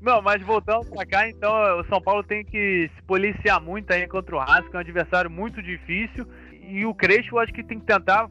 Não, 0.00 0.22
mas 0.22 0.40
voltando 0.42 0.88
pra 0.90 1.04
cá, 1.04 1.28
então 1.28 1.80
o 1.80 1.84
São 1.86 2.00
Paulo 2.00 2.22
tem 2.22 2.44
que 2.44 2.90
se 2.94 3.02
policiar 3.02 3.60
muito 3.60 3.92
aí 3.92 4.06
contra 4.06 4.36
o 4.36 4.38
Racing, 4.38 4.70
que 4.70 4.76
é 4.76 4.78
um 4.78 4.80
adversário 4.80 5.30
muito 5.30 5.60
difícil. 5.62 6.26
E 6.70 6.84
o 6.84 6.94
Crespo, 6.94 7.38
acho 7.38 7.52
que 7.52 7.64
tem 7.64 7.80
que 7.80 7.86
tentar 7.86 8.28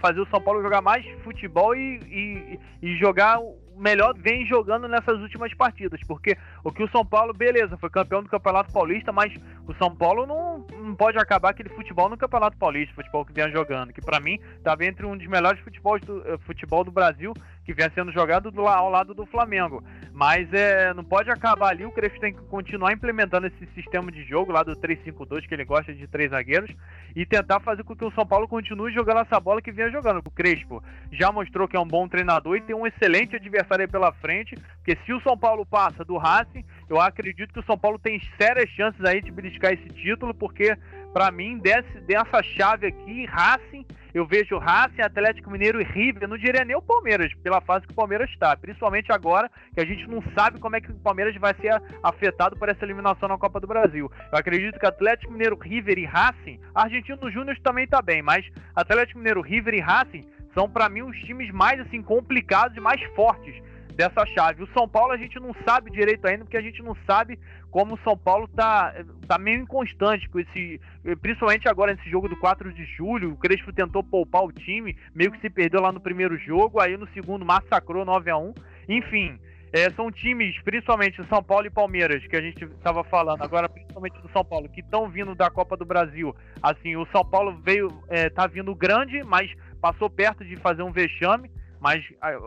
fazer 0.00 0.20
o 0.20 0.28
São 0.28 0.40
Paulo 0.40 0.62
jogar 0.62 0.82
mais 0.82 1.04
futebol 1.24 1.74
e, 1.74 1.98
e, 2.06 2.60
e 2.82 2.96
jogar 2.98 3.40
melhor 3.78 4.14
vem 4.16 4.46
jogando 4.46 4.88
nessas 4.88 5.20
últimas 5.20 5.52
partidas, 5.54 6.00
porque 6.06 6.36
o 6.64 6.72
que 6.72 6.82
o 6.82 6.90
São 6.90 7.04
Paulo, 7.04 7.32
beleza, 7.32 7.76
foi 7.76 7.88
campeão 7.88 8.22
do 8.22 8.28
Campeonato 8.28 8.72
Paulista, 8.72 9.12
mas 9.12 9.32
o 9.66 9.74
São 9.74 9.94
Paulo 9.94 10.26
não, 10.26 10.58
não 10.82 10.94
pode 10.94 11.18
acabar 11.18 11.50
aquele 11.50 11.68
futebol 11.70 12.08
no 12.08 12.16
Campeonato 12.16 12.56
Paulista, 12.56 12.94
futebol 12.94 13.24
que 13.24 13.32
vinha 13.32 13.50
jogando, 13.50 13.92
que 13.92 14.00
para 14.00 14.20
mim 14.20 14.38
estava 14.56 14.84
entre 14.84 15.06
um 15.06 15.16
dos 15.16 15.26
melhores 15.26 15.60
futebol 15.60 15.98
do, 16.00 16.22
eh, 16.26 16.38
futebol 16.38 16.84
do 16.84 16.90
Brasil, 16.90 17.32
que 17.68 17.74
vinha 17.74 17.92
sendo 17.94 18.10
jogado 18.10 18.50
do, 18.50 18.66
ao 18.66 18.88
lado 18.88 19.12
do 19.12 19.26
Flamengo. 19.26 19.84
Mas 20.10 20.50
é, 20.54 20.94
não 20.94 21.04
pode 21.04 21.30
acabar 21.30 21.68
ali, 21.68 21.84
o 21.84 21.92
Crespo 21.92 22.18
tem 22.18 22.32
que 22.32 22.40
continuar 22.44 22.94
implementando 22.94 23.46
esse 23.46 23.66
sistema 23.74 24.10
de 24.10 24.24
jogo 24.24 24.50
lá 24.50 24.62
do 24.62 24.74
3-5-2, 24.74 25.46
que 25.46 25.52
ele 25.52 25.66
gosta 25.66 25.92
de 25.92 26.06
três 26.06 26.30
zagueiros, 26.30 26.74
e 27.14 27.26
tentar 27.26 27.60
fazer 27.60 27.84
com 27.84 27.94
que 27.94 28.06
o 28.06 28.10
São 28.12 28.24
Paulo 28.24 28.48
continue 28.48 28.90
jogando 28.90 29.20
essa 29.20 29.38
bola 29.38 29.60
que 29.60 29.70
vinha 29.70 29.90
jogando. 29.90 30.22
O 30.24 30.30
Crespo 30.30 30.82
já 31.12 31.30
mostrou 31.30 31.68
que 31.68 31.76
é 31.76 31.80
um 31.80 31.86
bom 31.86 32.08
treinador 32.08 32.56
e 32.56 32.62
tem 32.62 32.74
um 32.74 32.86
excelente 32.86 33.36
adversário 33.36 33.84
aí 33.84 33.90
pela 33.90 34.12
frente, 34.12 34.56
porque 34.76 34.96
se 35.04 35.12
o 35.12 35.20
São 35.20 35.36
Paulo 35.36 35.66
passa 35.66 36.02
do 36.06 36.16
Racing, 36.16 36.64
eu 36.88 37.00
acredito 37.00 37.52
que 37.52 37.60
o 37.60 37.64
São 37.64 37.76
Paulo 37.76 37.98
tem 37.98 38.20
sérias 38.40 38.70
chances 38.70 39.04
aí 39.04 39.20
de 39.20 39.30
beliscar 39.30 39.72
esse 39.72 39.88
título, 39.90 40.34
porque 40.34 40.76
para 41.12 41.30
mim, 41.30 41.58
desse, 41.58 42.00
dessa 42.00 42.42
chave 42.42 42.86
aqui, 42.86 43.26
Racing, 43.26 43.84
eu 44.14 44.26
vejo 44.26 44.58
Racing, 44.58 45.02
Atlético 45.02 45.50
Mineiro 45.50 45.80
e 45.80 45.84
River, 45.84 46.28
não 46.28 46.38
diria 46.38 46.64
nem 46.64 46.76
o 46.76 46.82
Palmeiras, 46.82 47.32
pela 47.42 47.60
fase 47.60 47.86
que 47.86 47.92
o 47.92 47.96
Palmeiras 47.96 48.30
está. 48.30 48.56
Principalmente 48.56 49.12
agora, 49.12 49.50
que 49.74 49.80
a 49.80 49.84
gente 49.84 50.06
não 50.08 50.22
sabe 50.34 50.58
como 50.58 50.76
é 50.76 50.80
que 50.80 50.90
o 50.90 50.94
Palmeiras 50.94 51.34
vai 51.36 51.54
ser 51.54 51.80
afetado 52.02 52.56
por 52.56 52.68
essa 52.68 52.84
eliminação 52.84 53.28
na 53.28 53.38
Copa 53.38 53.60
do 53.60 53.66
Brasil. 53.66 54.10
Eu 54.32 54.38
acredito 54.38 54.78
que 54.78 54.86
Atlético 54.86 55.32
Mineiro, 55.32 55.58
River 55.58 55.98
e 55.98 56.04
Racing, 56.04 56.60
Argentino 56.74 57.30
Júnior 57.30 57.58
também 57.62 57.84
está 57.84 58.00
bem, 58.00 58.22
mas 58.22 58.46
Atlético 58.74 59.18
Mineiro, 59.18 59.40
River 59.40 59.74
e 59.74 59.80
Racing 59.80 60.26
são 60.54 60.68
para 60.68 60.88
mim 60.88 61.02
os 61.02 61.16
times 61.18 61.50
mais 61.50 61.80
assim 61.80 62.02
complicados 62.02 62.76
e 62.76 62.80
mais 62.80 63.02
fortes 63.14 63.54
dessa 63.98 64.24
chave. 64.26 64.62
O 64.62 64.68
São 64.68 64.88
Paulo 64.88 65.10
a 65.10 65.16
gente 65.16 65.40
não 65.40 65.52
sabe 65.66 65.90
direito 65.90 66.24
ainda, 66.24 66.44
porque 66.44 66.56
a 66.56 66.62
gente 66.62 66.80
não 66.80 66.96
sabe 67.04 67.36
como 67.68 67.96
o 67.96 67.98
São 68.04 68.16
Paulo 68.16 68.46
tá, 68.46 68.94
tá 69.26 69.36
meio 69.36 69.60
inconstante 69.60 70.28
com 70.28 70.38
esse. 70.38 70.80
Principalmente 71.20 71.68
agora 71.68 71.92
nesse 71.92 72.08
jogo 72.08 72.28
do 72.28 72.36
4 72.36 72.72
de 72.72 72.84
julho. 72.84 73.32
O 73.32 73.36
Crespo 73.36 73.72
tentou 73.72 74.04
poupar 74.04 74.44
o 74.44 74.52
time, 74.52 74.96
meio 75.12 75.32
que 75.32 75.40
se 75.40 75.50
perdeu 75.50 75.80
lá 75.80 75.90
no 75.90 76.00
primeiro 76.00 76.38
jogo, 76.38 76.80
aí 76.80 76.96
no 76.96 77.08
segundo 77.08 77.44
massacrou 77.44 78.04
9 78.04 78.30
a 78.30 78.38
1 78.38 78.54
Enfim. 78.88 79.36
É, 79.70 79.90
são 79.90 80.10
times, 80.10 80.58
principalmente 80.62 81.22
São 81.28 81.42
Paulo 81.42 81.66
e 81.66 81.70
Palmeiras, 81.70 82.26
que 82.26 82.34
a 82.34 82.40
gente 82.40 82.64
estava 82.64 83.04
falando, 83.04 83.42
agora 83.42 83.68
principalmente 83.68 84.18
do 84.22 84.30
São 84.30 84.42
Paulo, 84.42 84.66
que 84.66 84.80
estão 84.80 85.10
vindo 85.10 85.34
da 85.34 85.50
Copa 85.50 85.76
do 85.76 85.84
Brasil. 85.84 86.34
Assim, 86.62 86.96
o 86.96 87.04
São 87.12 87.22
Paulo 87.22 87.60
veio, 87.62 87.92
é, 88.08 88.30
tá 88.30 88.46
vindo 88.46 88.74
grande, 88.74 89.22
mas 89.24 89.52
passou 89.78 90.08
perto 90.08 90.42
de 90.42 90.56
fazer 90.56 90.82
um 90.82 90.90
vexame 90.90 91.50
mas 91.80 92.04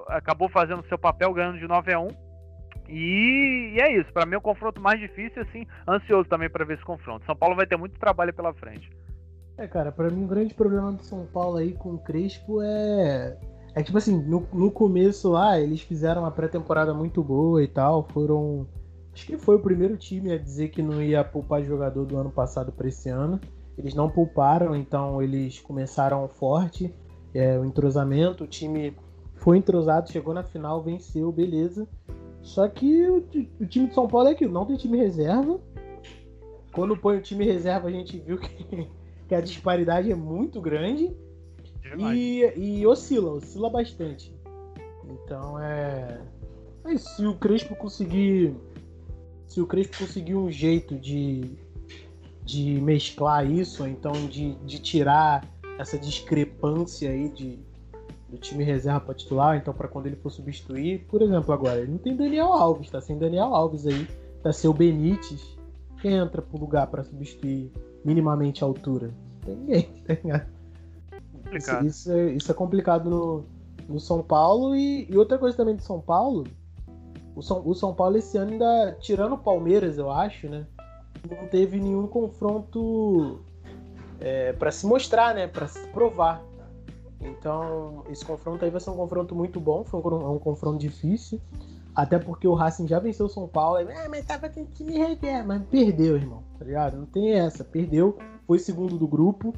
acabou 0.08 0.50
fazendo 0.50 0.86
seu 0.88 0.98
papel 0.98 1.34
ganhando 1.34 1.60
de 1.60 1.68
9 1.68 1.94
a 1.94 2.00
1 2.00 2.08
e, 2.90 3.74
e 3.76 3.82
é 3.82 4.00
isso, 4.00 4.12
para 4.12 4.26
mim 4.26 4.36
é 4.36 4.38
o 4.38 4.42
confronto 4.42 4.82
mais 4.82 5.00
difícil, 5.00 5.42
assim, 5.42 5.66
ansioso 5.88 6.28
também 6.28 6.50
para 6.50 6.66
ver 6.66 6.76
esse 6.76 6.84
confronto. 6.84 7.26
São 7.26 7.36
Paulo 7.36 7.56
vai 7.56 7.66
ter 7.66 7.78
muito 7.78 7.98
trabalho 7.98 8.34
pela 8.34 8.54
frente. 8.54 8.92
É, 9.58 9.68
cara, 9.68 9.92
para 9.92 10.10
mim 10.10 10.24
um 10.24 10.28
grande 10.28 10.54
problema 10.54 10.92
do 10.92 11.04
São 11.04 11.26
Paulo 11.26 11.58
aí 11.58 11.74
com 11.74 11.94
o 11.94 11.98
Crespo 11.98 12.62
é 12.62 13.38
é 13.74 13.82
tipo 13.82 13.98
assim, 13.98 14.22
no, 14.22 14.46
no 14.52 14.70
começo 14.70 15.30
lá, 15.30 15.58
eles 15.60 15.82
fizeram 15.82 16.24
uma 16.24 16.32
pré-temporada 16.32 16.94
muito 16.94 17.24
boa 17.24 17.64
e 17.64 17.68
tal, 17.68 18.06
foram 18.12 18.68
acho 19.14 19.26
que 19.26 19.38
foi 19.38 19.56
o 19.56 19.62
primeiro 19.62 19.96
time 19.98 20.34
a 20.34 20.38
dizer 20.38 20.70
que 20.70 20.82
não 20.82 21.02
ia 21.02 21.24
poupar 21.24 21.64
jogador 21.64 22.06
do 22.06 22.18
ano 22.18 22.32
passado 22.32 22.72
para 22.72 22.88
esse 22.88 23.10
ano. 23.10 23.40
Eles 23.78 23.94
não 23.94 24.10
pouparam, 24.10 24.76
então 24.76 25.22
eles 25.22 25.60
começaram 25.60 26.28
forte, 26.28 26.94
é, 27.34 27.58
o 27.58 27.66
entrosamento, 27.66 28.44
o 28.44 28.48
time 28.48 28.94
foi 29.42 29.58
entrosado, 29.58 30.12
chegou 30.12 30.34
na 30.34 30.44
final, 30.44 30.84
venceu, 30.84 31.32
beleza. 31.32 31.88
Só 32.42 32.68
que 32.68 33.08
o, 33.08 33.18
o, 33.60 33.66
time 33.66 33.88
de 33.88 33.94
São 33.94 34.08
Paulo 34.08 34.30
é 34.30 34.32
aquilo, 34.32 34.54
não 34.54 34.66
tem 34.66 34.78
time 34.78 34.98
reserva. 34.98 35.60
Quando 36.72 36.96
põe 36.96 37.18
o 37.18 37.22
time 37.22 37.44
reserva, 37.44 37.88
a 37.88 37.92
gente 37.92 38.20
viu 38.20 38.38
que, 38.40 38.88
que 39.28 39.36
a 39.36 39.42
disparidade 39.42 40.12
é 40.12 40.16
muito 40.16 40.62
grande. 40.62 41.16
E, 41.98 42.54
e, 42.56 42.88
oscila, 42.88 43.32
oscila 43.32 43.70
bastante. 43.70 44.34
Então 45.06 45.60
é. 45.60 46.22
Mas 46.84 47.02
se 47.02 47.26
o 47.26 47.36
Crespo 47.36 47.76
conseguir. 47.76 48.56
Se 49.48 49.60
o 49.60 49.66
Crespo 49.66 49.98
conseguir 49.98 50.36
um 50.36 50.52
jeito 50.52 50.96
de, 50.96 51.58
de 52.46 52.80
mesclar 52.80 53.50
isso, 53.50 53.82
ou 53.82 53.90
então 53.90 54.14
de, 54.28 54.54
de 54.64 54.80
tirar 54.80 55.46
essa 55.78 55.98
discrepância 55.98 57.10
aí 57.10 57.28
de, 57.28 57.60
do 58.32 58.38
time 58.38 58.64
reserva 58.64 59.02
para 59.02 59.14
titular, 59.14 59.58
então 59.58 59.74
para 59.74 59.90
quando 59.90 60.08
ele 60.08 60.16
for 60.16 60.30
substituir, 60.30 61.06
por 61.10 61.22
exemplo, 61.22 61.54
agora, 61.54 61.80
ele 61.80 61.92
não 61.92 61.98
tem 61.98 62.16
Daniel 62.16 62.54
Alves, 62.54 62.90
tá 62.90 63.02
sem 63.02 63.18
Daniel 63.18 63.54
Alves 63.54 63.86
aí, 63.86 64.08
tá 64.42 64.54
seu 64.54 64.74
Benítez, 64.74 65.58
quem 66.02 66.14
entra 66.14 66.42
pro 66.42 66.58
lugar 66.58 66.88
para 66.88 67.04
substituir 67.04 67.70
minimamente 68.06 68.64
a 68.64 68.68
altura? 68.68 69.12
Tem 69.46 69.56
ninguém, 69.56 69.84
tá 70.08 70.14
ligado? 70.14 70.48
Isso, 71.52 71.86
isso, 71.86 72.12
é, 72.14 72.32
isso 72.32 72.52
é 72.52 72.56
complicado 72.56 73.10
no, 73.10 73.46
no 73.90 74.00
São 74.00 74.24
Paulo 74.24 74.74
e, 74.74 75.12
e, 75.12 75.18
outra 75.18 75.38
coisa 75.38 75.58
também 75.58 75.76
do 75.76 75.82
São 75.82 76.00
Paulo, 76.00 76.46
o 77.36 77.42
São, 77.42 77.62
o 77.68 77.76
São 77.76 77.94
Paulo 77.94 78.18
esse 78.18 78.38
ano 78.38 78.54
ainda, 78.54 78.98
tirando 79.02 79.34
o 79.34 79.38
Palmeiras, 79.38 79.98
eu 79.98 80.10
acho, 80.10 80.48
né, 80.48 80.66
não 81.30 81.50
teve 81.50 81.82
nenhum 81.82 82.08
confronto 82.08 83.42
é, 84.22 84.54
para 84.54 84.72
se 84.72 84.86
mostrar, 84.86 85.36
né, 85.36 85.48
para 85.48 85.68
se 85.68 85.86
provar. 85.90 86.42
Então, 87.22 88.04
esse 88.10 88.26
confronto 88.26 88.66
aí 88.66 88.72
vai 88.72 88.82
ser 88.82 88.90
um 88.90 88.96
confronto 88.96 89.36
muito 89.36 89.60
bom, 89.60 89.84
foi 89.84 90.00
um, 90.00 90.36
um 90.36 90.40
confronto 90.40 90.80
difícil. 90.80 91.40
Até 91.96 92.18
porque 92.18 92.48
o 92.48 92.54
Racing 92.54 92.88
já 92.88 93.00
venceu 93.00 93.26
o 93.26 93.30
São 93.30 93.48
Paulo. 93.48 93.80
Ah, 93.80 94.10
mas 94.10 94.26
tava 94.26 94.50
tendo 94.50 94.68
que 94.68 94.84
me 94.84 94.98
rever. 94.98 95.46
Mas 95.46 95.62
perdeu, 95.64 96.16
irmão. 96.16 96.42
Tá 96.58 96.64
ligado? 96.64 96.98
Não 96.98 97.06
tem 97.06 97.34
essa. 97.34 97.64
Perdeu. 97.66 98.18
Foi 98.48 98.58
segundo 98.60 98.98
do 98.98 99.08
grupo. 99.08 99.54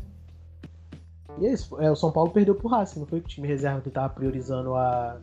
E 1.39 1.45
é 1.45 1.54
isso. 1.54 1.80
É, 1.80 1.91
o 1.91 1.95
São 1.95 2.12
Paulo 2.12 2.32
perdeu 2.32 2.56
pro 2.56 2.67
Racing. 2.67 3.02
Não 3.02 3.06
foi 3.06 3.19
o 3.19 3.21
time 3.21 3.47
reserva 3.47 3.82
que 3.82 3.91
tava 3.91 4.12
priorizando 4.12 4.73
a, 4.73 5.21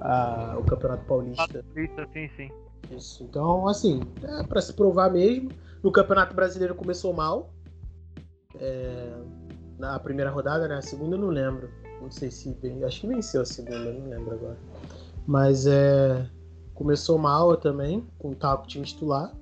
a, 0.00 0.56
o 0.58 0.64
Campeonato 0.64 1.04
Paulista. 1.04 1.62
Paulista, 1.62 2.08
sim, 2.12 2.28
sim. 2.36 2.50
Isso. 2.90 3.22
Então, 3.24 3.68
assim, 3.68 4.00
é 4.22 4.42
pra 4.44 4.62
se 4.62 4.72
provar 4.72 5.10
mesmo. 5.10 5.50
No 5.82 5.92
Campeonato 5.92 6.34
Brasileiro 6.34 6.74
começou 6.74 7.12
mal. 7.12 7.50
É, 8.58 9.12
na 9.78 9.98
primeira 9.98 10.30
rodada, 10.30 10.68
né? 10.68 10.76
A 10.76 10.82
segunda 10.82 11.16
eu 11.16 11.20
não 11.20 11.28
lembro. 11.28 11.70
Não 12.00 12.10
sei 12.10 12.30
se. 12.30 12.56
Acho 12.86 13.00
que 13.00 13.06
venceu 13.06 13.42
a 13.42 13.44
segunda, 13.44 13.92
não 13.92 14.08
lembro 14.08 14.34
agora. 14.34 14.58
Mas 15.26 15.66
é. 15.66 16.28
Começou 16.74 17.16
mal 17.16 17.56
também, 17.56 18.04
com 18.18 18.30
o 18.30 18.66
time 18.66 18.84
titular. 18.84 19.32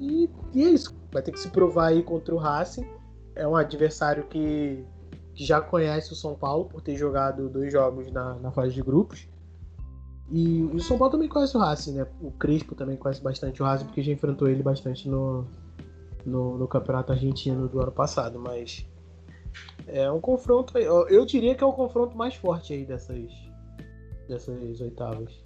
E, 0.00 0.28
e, 0.52 0.64
é 0.64 0.68
isso. 0.68 0.94
Vai 1.12 1.22
ter 1.22 1.30
que 1.30 1.38
se 1.38 1.48
provar 1.48 1.86
aí 1.86 2.02
contra 2.02 2.34
o 2.34 2.38
Racing. 2.38 2.84
É 3.36 3.46
um 3.46 3.54
adversário 3.54 4.24
que, 4.24 4.84
que 5.32 5.44
já 5.44 5.60
conhece 5.60 6.12
o 6.12 6.16
São 6.16 6.34
Paulo 6.34 6.64
por 6.64 6.80
ter 6.80 6.96
jogado 6.96 7.48
dois 7.48 7.72
jogos 7.72 8.10
na, 8.10 8.34
na 8.40 8.50
fase 8.50 8.74
de 8.74 8.82
grupos. 8.82 9.28
E, 10.28 10.64
o 10.64 10.80
São 10.80 10.98
Paulo 10.98 11.12
também 11.12 11.28
conhece 11.28 11.56
o 11.56 11.60
Racing, 11.60 11.92
né? 11.92 12.06
O 12.20 12.32
Crispo 12.32 12.74
também 12.74 12.96
conhece 12.96 13.22
bastante 13.22 13.62
o 13.62 13.64
Racing, 13.64 13.84
porque 13.84 14.02
já 14.02 14.12
enfrentou 14.12 14.48
ele 14.48 14.62
bastante 14.62 15.08
no, 15.08 15.46
no, 16.24 16.58
no 16.58 16.66
Campeonato 16.66 17.12
Argentino 17.12 17.68
do 17.68 17.80
ano 17.80 17.92
passado. 17.92 18.40
Mas 18.40 18.84
é 19.86 20.10
um 20.10 20.20
confronto. 20.20 20.76
Eu 20.78 21.24
diria 21.24 21.54
que 21.54 21.62
é 21.62 21.66
o 21.66 21.72
confronto 21.72 22.16
mais 22.16 22.34
forte 22.34 22.72
aí 22.72 22.84
dessas, 22.84 23.30
dessas 24.28 24.80
oitavas. 24.80 25.44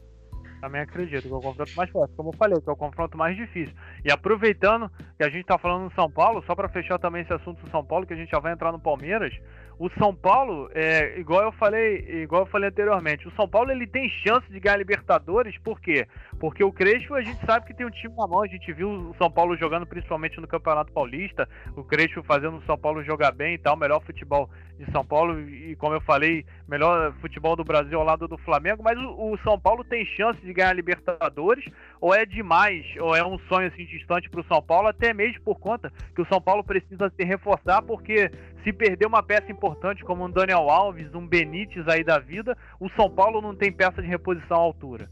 Também 0.60 0.82
acredito 0.82 1.22
que 1.26 1.32
é 1.32 1.36
o 1.36 1.40
confronto 1.40 1.72
mais 1.74 1.90
forte, 1.90 2.14
como 2.14 2.30
eu 2.30 2.36
falei, 2.36 2.60
que 2.60 2.68
é 2.68 2.72
o 2.72 2.76
confronto 2.76 3.16
mais 3.16 3.34
difícil. 3.34 3.74
E 4.04 4.12
aproveitando 4.12 4.90
que 5.16 5.24
a 5.24 5.30
gente 5.30 5.40
está 5.40 5.56
falando 5.56 5.84
no 5.84 5.94
São 5.94 6.10
Paulo, 6.10 6.42
só 6.46 6.54
para 6.54 6.68
fechar 6.68 6.98
também 6.98 7.22
esse 7.22 7.32
assunto 7.32 7.64
do 7.64 7.70
São 7.70 7.82
Paulo, 7.84 8.06
que 8.06 8.12
a 8.12 8.16
gente 8.16 8.30
já 8.30 8.38
vai 8.38 8.52
entrar 8.52 8.70
no 8.70 8.78
Palmeiras, 8.78 9.32
o 9.80 9.88
São 9.98 10.14
Paulo, 10.14 10.70
é, 10.74 11.18
igual 11.18 11.42
eu 11.42 11.52
falei, 11.52 12.04
igual 12.22 12.42
eu 12.42 12.46
falei 12.46 12.68
anteriormente, 12.68 13.26
o 13.26 13.34
São 13.34 13.48
Paulo 13.48 13.70
ele 13.70 13.86
tem 13.86 14.10
chance 14.10 14.46
de 14.52 14.60
ganhar 14.60 14.76
Libertadores, 14.76 15.56
por 15.64 15.80
quê? 15.80 16.06
Porque 16.38 16.62
o 16.62 16.70
Crespo 16.70 17.14
a 17.14 17.22
gente 17.22 17.42
sabe 17.46 17.66
que 17.66 17.72
tem 17.72 17.86
um 17.86 17.90
time 17.90 18.14
na 18.14 18.26
mão, 18.26 18.42
a 18.42 18.46
gente 18.46 18.70
viu 18.74 18.90
o 18.90 19.14
São 19.16 19.30
Paulo 19.30 19.56
jogando 19.56 19.86
principalmente 19.86 20.38
no 20.38 20.46
Campeonato 20.46 20.92
Paulista, 20.92 21.48
o 21.74 21.82
Crespo 21.82 22.22
fazendo 22.22 22.58
o 22.58 22.62
São 22.66 22.76
Paulo 22.76 23.02
jogar 23.02 23.32
bem 23.32 23.54
e 23.54 23.58
tal, 23.58 23.74
melhor 23.74 24.02
futebol 24.04 24.50
de 24.80 24.90
São 24.90 25.04
Paulo 25.04 25.38
e 25.38 25.76
como 25.76 25.94
eu 25.94 26.00
falei, 26.00 26.44
melhor 26.66 27.12
futebol 27.20 27.54
do 27.54 27.62
Brasil 27.62 27.98
ao 27.98 28.04
lado 28.04 28.26
do 28.26 28.38
Flamengo, 28.38 28.82
mas 28.82 28.98
o, 28.98 29.32
o 29.32 29.38
São 29.44 29.60
Paulo 29.60 29.84
tem 29.84 30.06
chance 30.06 30.40
de 30.40 30.54
ganhar 30.54 30.74
Libertadores, 30.74 31.64
ou 32.00 32.14
é 32.14 32.24
demais, 32.24 32.86
ou 32.98 33.14
é 33.14 33.24
um 33.24 33.38
sonho 33.40 33.68
assim 33.68 33.84
distante 33.84 34.30
para 34.30 34.40
o 34.40 34.44
São 34.44 34.62
Paulo, 34.62 34.88
até 34.88 35.12
mesmo 35.12 35.42
por 35.42 35.58
conta 35.58 35.92
que 36.14 36.22
o 36.22 36.26
São 36.26 36.40
Paulo 36.40 36.64
precisa 36.64 37.12
se 37.14 37.22
reforçar, 37.22 37.82
porque 37.82 38.30
se 38.64 38.72
perder 38.72 39.06
uma 39.06 39.22
peça 39.22 39.52
importante 39.52 40.02
como 40.02 40.24
um 40.24 40.30
Daniel 40.30 40.70
Alves, 40.70 41.14
um 41.14 41.26
Benítez 41.26 41.86
aí 41.86 42.02
da 42.02 42.18
vida, 42.18 42.56
o 42.80 42.88
São 42.90 43.10
Paulo 43.10 43.42
não 43.42 43.54
tem 43.54 43.70
peça 43.70 44.00
de 44.00 44.08
reposição 44.08 44.56
à 44.56 44.60
altura. 44.60 45.10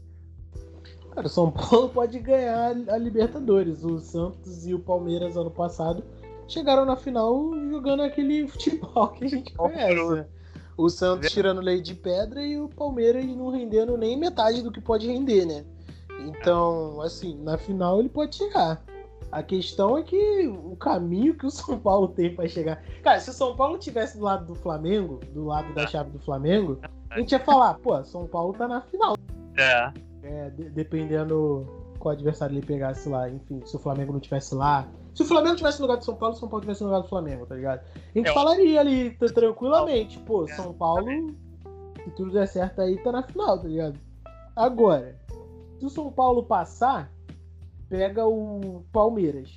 Cara, 1.11 1.27
o 1.27 1.29
São 1.29 1.51
Paulo 1.53 1.89
pode 1.89 2.17
ganhar 2.19 2.71
a 2.89 2.97
Libertadores. 2.97 3.83
O 3.83 3.99
Santos 3.99 4.65
e 4.65 4.73
o 4.73 4.79
Palmeiras 4.79 5.37
ano 5.37 5.51
passado 5.51 6.03
chegaram 6.53 6.85
na 6.85 6.95
final 6.95 7.53
jogando 7.69 8.03
aquele 8.03 8.47
futebol 8.47 9.09
que 9.09 9.25
a 9.25 9.27
gente 9.27 9.53
conhece. 9.53 10.15
Né? 10.15 10.25
O 10.77 10.89
Santos 10.89 11.31
tirando 11.31 11.61
lei 11.61 11.81
de 11.81 11.93
pedra 11.93 12.41
e 12.41 12.59
o 12.59 12.69
Palmeiras 12.69 13.25
não 13.25 13.49
rendendo 13.49 13.97
nem 13.97 14.17
metade 14.17 14.61
do 14.61 14.71
que 14.71 14.79
pode 14.79 15.07
render, 15.07 15.45
né? 15.45 15.65
Então, 16.21 17.01
assim, 17.01 17.37
na 17.43 17.57
final 17.57 17.99
ele 17.99 18.09
pode 18.09 18.35
chegar. 18.35 18.81
A 19.31 19.43
questão 19.43 19.97
é 19.97 20.03
que 20.03 20.47
o 20.47 20.75
caminho 20.75 21.35
que 21.35 21.45
o 21.45 21.51
São 21.51 21.77
Paulo 21.77 22.07
tem 22.07 22.33
para 22.33 22.47
chegar. 22.47 22.81
Cara, 23.03 23.19
se 23.19 23.29
o 23.29 23.33
São 23.33 23.55
Paulo 23.55 23.77
tivesse 23.77 24.17
do 24.17 24.23
lado 24.23 24.45
do 24.45 24.55
Flamengo, 24.55 25.19
do 25.33 25.45
lado 25.45 25.73
da 25.73 25.85
chave 25.85 26.09
do 26.09 26.19
Flamengo, 26.19 26.79
a 27.09 27.19
gente 27.19 27.31
ia 27.31 27.39
falar, 27.39 27.75
pô, 27.75 28.03
São 28.03 28.25
Paulo 28.25 28.53
tá 28.53 28.67
na 28.67 28.81
final. 28.81 29.15
É. 29.57 29.91
é 30.23 30.49
de 30.49 30.69
dependendo 30.69 31.67
qual 31.99 32.13
adversário 32.13 32.55
ele 32.55 32.65
pegasse 32.65 33.07
lá, 33.07 33.29
enfim, 33.29 33.61
se 33.65 33.75
o 33.75 33.79
Flamengo 33.79 34.13
não 34.13 34.19
tivesse 34.19 34.55
lá. 34.55 34.87
Se 35.13 35.23
o 35.23 35.25
Flamengo 35.25 35.55
tivesse 35.55 35.79
no 35.79 35.87
lugar 35.87 35.97
do 35.97 36.05
São 36.05 36.15
Paulo, 36.15 36.35
São 36.35 36.47
Paulo 36.47 36.61
tivesse 36.61 36.81
no 36.81 36.87
lugar 36.87 37.01
do 37.01 37.09
Flamengo, 37.09 37.45
tá 37.45 37.55
ligado? 37.55 37.81
A 37.95 38.17
gente 38.17 38.33
falaria 38.33 38.79
ali 38.79 39.11
tranquilamente, 39.11 40.19
pô, 40.19 40.45
é. 40.45 40.53
São 40.53 40.73
Paulo, 40.73 41.05
se 42.03 42.11
tudo 42.11 42.31
der 42.31 42.47
certo 42.47 42.81
aí, 42.81 43.01
tá 43.03 43.11
na 43.11 43.23
final, 43.23 43.59
tá 43.59 43.67
ligado? 43.67 43.99
Agora, 44.55 45.19
se 45.79 45.85
o 45.85 45.89
São 45.89 46.11
Paulo 46.11 46.43
passar, 46.43 47.11
pega 47.89 48.25
o 48.25 48.83
Palmeiras, 48.91 49.49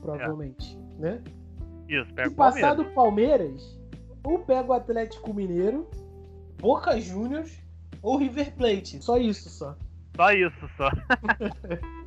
provavelmente, 0.00 0.78
é. 0.98 1.02
né? 1.02 1.22
Isso, 1.88 2.12
pega 2.14 2.28
Se 2.28 2.34
o 2.34 2.36
passar 2.36 2.74
do 2.74 2.84
Palmeiras, 2.86 3.78
ou 4.24 4.40
pega 4.40 4.68
o 4.68 4.72
Atlético 4.72 5.32
Mineiro, 5.32 5.88
Boca 6.58 7.00
Juniors 7.00 7.62
ou 8.02 8.16
River 8.16 8.54
Plate. 8.54 9.02
Só 9.02 9.16
isso, 9.16 9.48
só. 9.48 9.76
Só 10.16 10.32
isso, 10.32 10.68
só. 10.76 10.90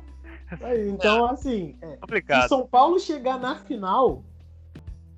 Aí, 0.62 0.88
então, 0.90 1.26
assim, 1.26 1.76
é, 1.82 2.42
se 2.42 2.48
São 2.48 2.66
Paulo 2.66 2.98
chegar 2.98 3.38
na 3.38 3.56
final 3.56 4.24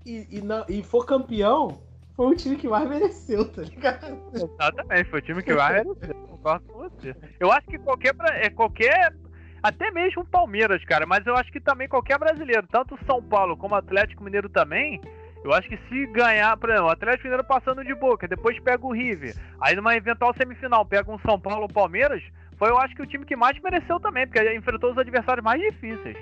e, 0.05 0.39
e, 0.39 0.41
na, 0.41 0.65
e, 0.69 0.83
for 0.83 1.07
campeão, 1.07 1.81
foi 2.15 2.27
o 2.27 2.37
time 2.37 2.57
que 2.57 2.69
mais 2.69 2.89
mereceu, 2.89 3.49
tá 3.51 3.63
ligado? 3.63 4.19
Exatamente, 4.35 5.11
foi 5.11 5.19
o 5.21 5.23
time 5.23 5.43
que 5.43 5.55
mais 5.55 5.85
mereceu. 5.85 6.15
Concordo 6.15 6.65
com 6.67 6.79
você. 6.79 7.15
Eu 7.39 7.53
acho 7.53 7.67
que 7.67 7.79
qualquer, 7.79 8.15
é, 8.35 8.51
qualquer 8.51 9.15
até 9.63 9.91
mesmo 9.93 10.23
o 10.23 10.27
Palmeiras, 10.27 10.85
cara, 10.85 11.07
mas 11.07 11.25
eu 11.25 11.37
acho 11.37 11.53
que 11.53 11.61
também 11.61 11.89
qualquer 11.89 12.19
brasileiro, 12.19 12.67
tanto 12.71 12.97
o 12.97 13.05
São 13.07 13.23
Paulo 13.23 13.57
como 13.57 13.75
o 13.75 13.79
Atlético 13.79 14.25
Mineiro 14.25 14.49
também, 14.49 15.01
eu 15.45 15.53
acho 15.53 15.69
que 15.69 15.79
se 15.89 16.07
ganhar, 16.07 16.57
por 16.57 16.69
exemplo, 16.69 16.89
o 16.89 16.93
Atlético 16.93 17.25
Mineiro 17.25 17.45
passando 17.45 17.85
de 17.85 17.95
boca, 17.95 18.27
depois 18.27 18.59
pega 18.61 18.85
o 18.85 18.93
River, 18.93 19.37
aí 19.61 19.77
numa 19.77 19.97
eventual 19.97 20.35
semifinal 20.37 20.85
pega 20.85 21.11
um 21.11 21.19
São 21.21 21.39
Paulo 21.39 21.63
ou 21.63 21.69
Palmeiras, 21.69 22.23
foi 22.63 22.71
eu 22.71 22.79
acho 22.79 22.95
que 22.95 23.03
o 23.03 23.07
time 23.07 23.25
que 23.25 23.35
mais 23.35 23.61
mereceu 23.61 23.99
também, 23.99 24.25
porque 24.25 24.55
enfrentou 24.55 24.93
os 24.93 24.99
adversários 24.99 25.43
mais 25.43 25.61
difíceis. 25.61 26.17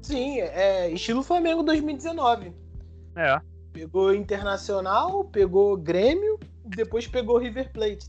Sim, 0.00 0.40
é 0.40 0.88
estilo 0.92 1.24
Flamengo 1.24 1.64
2019. 1.64 2.52
É. 3.16 3.40
Pegou 3.72 4.14
Internacional, 4.14 5.24
pegou 5.24 5.76
Grêmio, 5.76 6.38
depois 6.64 7.08
pegou 7.08 7.36
River 7.36 7.72
Plate. 7.72 8.06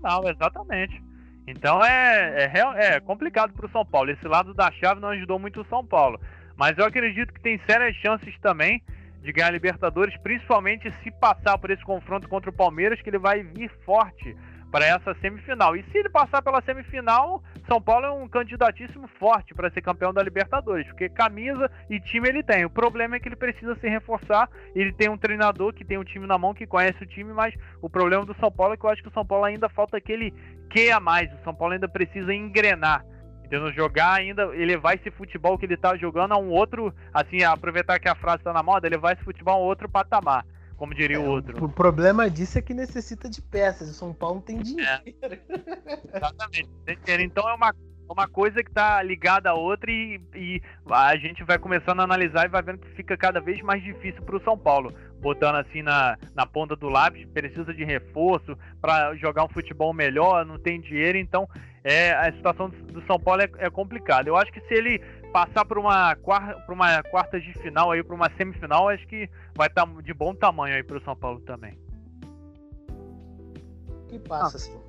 Tá 0.00 0.20
exatamente. 0.24 1.04
Então 1.46 1.84
é, 1.84 2.50
é, 2.50 2.94
é 2.94 3.00
complicado 3.00 3.52
para 3.52 3.66
o 3.66 3.70
São 3.70 3.84
Paulo. 3.84 4.10
Esse 4.10 4.26
lado 4.26 4.54
da 4.54 4.72
chave 4.72 5.02
não 5.02 5.10
ajudou 5.10 5.38
muito 5.38 5.60
o 5.60 5.66
São 5.66 5.84
Paulo. 5.84 6.18
Mas 6.56 6.78
eu 6.78 6.86
acredito 6.86 7.30
que 7.34 7.42
tem 7.42 7.60
sérias 7.66 7.94
chances 7.96 8.34
também 8.40 8.82
de 9.20 9.32
ganhar 9.32 9.48
a 9.48 9.52
Libertadores, 9.52 10.16
principalmente 10.22 10.90
se 11.02 11.10
passar 11.10 11.58
por 11.58 11.70
esse 11.70 11.84
confronto 11.84 12.26
contra 12.26 12.48
o 12.48 12.54
Palmeiras, 12.54 13.02
que 13.02 13.10
ele 13.10 13.18
vai 13.18 13.42
vir 13.42 13.70
forte 13.84 14.34
para 14.70 14.86
essa 14.86 15.14
semifinal. 15.20 15.76
E 15.76 15.82
se 15.84 15.98
ele 15.98 16.08
passar 16.08 16.42
pela 16.42 16.62
semifinal, 16.62 17.42
São 17.66 17.80
Paulo 17.80 18.06
é 18.06 18.10
um 18.10 18.28
candidatíssimo 18.28 19.08
forte 19.18 19.54
para 19.54 19.70
ser 19.70 19.80
campeão 19.80 20.12
da 20.12 20.22
Libertadores, 20.22 20.86
porque 20.88 21.08
camisa 21.08 21.70
e 21.88 21.98
time 22.00 22.28
ele 22.28 22.42
tem. 22.42 22.64
O 22.64 22.70
problema 22.70 23.16
é 23.16 23.20
que 23.20 23.28
ele 23.28 23.36
precisa 23.36 23.74
se 23.76 23.88
reforçar. 23.88 24.48
Ele 24.74 24.92
tem 24.92 25.08
um 25.08 25.18
treinador 25.18 25.72
que 25.72 25.84
tem 25.84 25.98
um 25.98 26.04
time 26.04 26.26
na 26.26 26.38
mão, 26.38 26.54
que 26.54 26.66
conhece 26.66 27.02
o 27.02 27.06
time, 27.06 27.32
mas 27.32 27.54
o 27.80 27.88
problema 27.88 28.24
do 28.24 28.34
São 28.34 28.50
Paulo 28.50 28.74
é 28.74 28.76
que 28.76 28.84
eu 28.84 28.90
acho 28.90 29.02
que 29.02 29.08
o 29.08 29.12
São 29.12 29.24
Paulo 29.24 29.44
ainda 29.44 29.68
falta 29.68 29.96
aquele 29.96 30.32
que 30.70 30.90
a 30.90 31.00
mais. 31.00 31.32
O 31.32 31.44
São 31.44 31.54
Paulo 31.54 31.74
ainda 31.74 31.88
precisa 31.88 32.32
engrenar. 32.34 33.04
Entendeu? 33.44 33.72
Jogar 33.72 34.12
ainda, 34.12 34.54
elevar 34.54 34.94
esse 34.94 35.10
futebol 35.10 35.56
que 35.56 35.64
ele 35.64 35.72
está 35.72 35.96
jogando 35.96 36.32
a 36.32 36.36
um 36.36 36.50
outro, 36.50 36.94
assim, 37.14 37.42
aproveitar 37.42 37.98
que 37.98 38.06
a 38.06 38.14
frase 38.14 38.38
está 38.38 38.52
na 38.52 38.62
moda, 38.62 38.86
elevar 38.86 39.14
esse 39.14 39.24
futebol 39.24 39.54
a 39.54 39.58
um 39.58 39.66
outro 39.66 39.88
patamar 39.88 40.44
como 40.78 40.94
diria 40.94 41.16
é, 41.16 41.18
o 41.18 41.24
outro. 41.24 41.62
O 41.62 41.68
problema 41.68 42.30
disso 42.30 42.56
é 42.56 42.62
que 42.62 42.72
necessita 42.72 43.28
de 43.28 43.42
peças. 43.42 43.90
O 43.90 43.94
São 43.94 44.14
Paulo 44.14 44.36
não 44.36 44.42
tem 44.42 44.58
dinheiro. 44.62 44.90
É. 44.90 46.16
Exatamente. 46.16 46.70
Então 47.24 47.48
é 47.48 47.52
uma, 47.52 47.74
uma 48.08 48.28
coisa 48.28 48.62
que 48.62 48.70
está 48.70 49.02
ligada 49.02 49.50
à 49.50 49.54
outra 49.54 49.90
e, 49.90 50.20
e, 50.34 50.62
a 50.88 51.16
gente 51.16 51.42
vai 51.42 51.58
começando 51.58 52.00
a 52.00 52.04
analisar 52.04 52.46
e 52.46 52.48
vai 52.48 52.62
vendo 52.62 52.78
que 52.78 52.94
fica 52.94 53.16
cada 53.16 53.40
vez 53.40 53.60
mais 53.60 53.82
difícil 53.82 54.22
para 54.22 54.36
o 54.36 54.44
São 54.44 54.56
Paulo. 54.56 54.94
Botando 55.20 55.56
assim 55.56 55.82
na, 55.82 56.16
na 56.32 56.46
ponta 56.46 56.76
do 56.76 56.88
lápis, 56.88 57.26
precisa 57.34 57.74
de 57.74 57.84
reforço 57.84 58.56
para 58.80 59.16
jogar 59.16 59.44
um 59.44 59.48
futebol 59.48 59.92
melhor, 59.92 60.46
não 60.46 60.60
tem 60.60 60.80
dinheiro, 60.80 61.18
então 61.18 61.48
é, 61.82 62.12
a 62.12 62.32
situação 62.32 62.68
do 62.68 63.04
São 63.04 63.18
Paulo 63.18 63.42
é, 63.42 63.50
é 63.58 63.68
complicada. 63.68 64.28
Eu 64.28 64.36
acho 64.36 64.52
que 64.52 64.60
se 64.60 64.74
ele 64.74 65.02
passar 65.32 65.64
para 65.64 65.78
uma, 65.78 66.16
por 66.16 66.72
uma 66.72 67.02
quarta 67.04 67.40
de 67.40 67.52
final 67.54 67.90
aí, 67.90 68.02
para 68.02 68.14
uma 68.14 68.30
semifinal, 68.36 68.88
acho 68.88 69.06
que 69.06 69.28
vai 69.54 69.68
estar 69.68 69.86
tá 69.86 70.02
de 70.02 70.14
bom 70.14 70.34
tamanho 70.34 70.74
aí 70.74 70.82
para 70.82 70.98
o 70.98 71.02
São 71.02 71.16
Paulo 71.16 71.40
também. 71.40 71.78
Que 74.08 74.18
passa, 74.18 74.56
ah, 74.56 74.60
sim. 74.60 74.80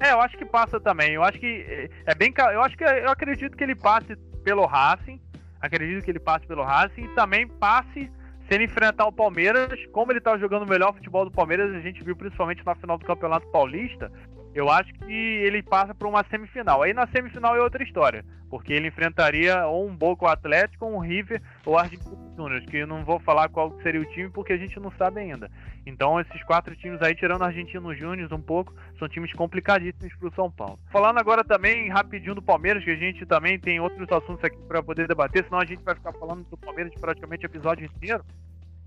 É, 0.00 0.12
eu 0.12 0.20
acho 0.20 0.36
que 0.36 0.44
passa 0.44 0.80
também. 0.80 1.12
Eu 1.12 1.22
acho 1.22 1.38
que 1.38 1.90
é 2.06 2.14
bem, 2.14 2.32
eu 2.52 2.62
acho 2.62 2.76
que 2.76 2.84
eu 2.84 3.10
acredito 3.10 3.56
que 3.56 3.62
ele 3.62 3.74
passe 3.74 4.16
pelo 4.42 4.66
Racing. 4.66 5.20
Acredito 5.60 6.04
que 6.04 6.10
ele 6.10 6.18
passe 6.18 6.46
pelo 6.46 6.64
Racing 6.64 7.04
e 7.04 7.14
também 7.14 7.46
passe 7.46 8.10
se 8.50 8.54
ele 8.54 8.64
enfrentar 8.64 9.06
o 9.06 9.12
Palmeiras, 9.12 9.68
como 9.92 10.10
ele 10.10 10.20
tá 10.20 10.36
jogando 10.36 10.64
o 10.64 10.68
melhor 10.68 10.92
futebol 10.92 11.24
do 11.24 11.30
Palmeiras, 11.30 11.72
a 11.72 11.78
gente 11.78 12.02
viu 12.02 12.16
principalmente 12.16 12.66
na 12.66 12.74
final 12.74 12.98
do 12.98 13.06
Campeonato 13.06 13.46
Paulista, 13.46 14.10
eu 14.54 14.68
acho 14.68 14.92
que 14.94 15.12
ele 15.12 15.62
passa 15.62 15.94
para 15.94 16.08
uma 16.08 16.24
semifinal. 16.24 16.82
Aí 16.82 16.92
na 16.92 17.06
semifinal 17.06 17.56
é 17.56 17.60
outra 17.60 17.82
história, 17.82 18.24
porque 18.48 18.72
ele 18.72 18.88
enfrentaria 18.88 19.66
ou 19.66 19.88
um 19.88 19.94
Boca 19.94 20.30
Atlético, 20.30 20.86
ou 20.86 20.96
um 20.96 20.98
River 20.98 21.40
ou 21.64 21.78
Argentino 21.78 22.34
Júnior, 22.36 22.60
que 22.62 22.78
eu 22.78 22.86
não 22.86 23.04
vou 23.04 23.20
falar 23.20 23.48
qual 23.48 23.76
seria 23.82 24.00
o 24.00 24.04
time 24.06 24.28
porque 24.28 24.52
a 24.52 24.56
gente 24.56 24.78
não 24.80 24.90
sabe 24.92 25.20
ainda. 25.20 25.50
Então 25.86 26.20
esses 26.20 26.42
quatro 26.44 26.74
times 26.76 27.00
aí, 27.00 27.14
tirando 27.14 27.42
Argentino 27.42 27.94
Júnior 27.94 28.32
um 28.32 28.40
pouco, 28.40 28.74
são 28.98 29.08
times 29.08 29.32
complicadíssimos 29.32 30.14
para 30.16 30.28
o 30.28 30.34
São 30.34 30.50
Paulo. 30.50 30.78
Falando 30.90 31.18
agora 31.18 31.44
também 31.44 31.88
rapidinho 31.88 32.34
do 32.34 32.42
Palmeiras, 32.42 32.82
que 32.82 32.90
a 32.90 32.96
gente 32.96 33.24
também 33.26 33.58
tem 33.58 33.80
outros 33.80 34.10
assuntos 34.10 34.44
aqui 34.44 34.58
para 34.66 34.82
poder 34.82 35.06
debater, 35.06 35.44
senão 35.44 35.60
a 35.60 35.64
gente 35.64 35.82
vai 35.84 35.94
ficar 35.94 36.12
falando 36.14 36.44
do 36.44 36.56
Palmeiras 36.56 36.92
praticamente 37.00 37.46
o 37.46 37.48
episódio 37.48 37.86
inteiro. 37.86 38.24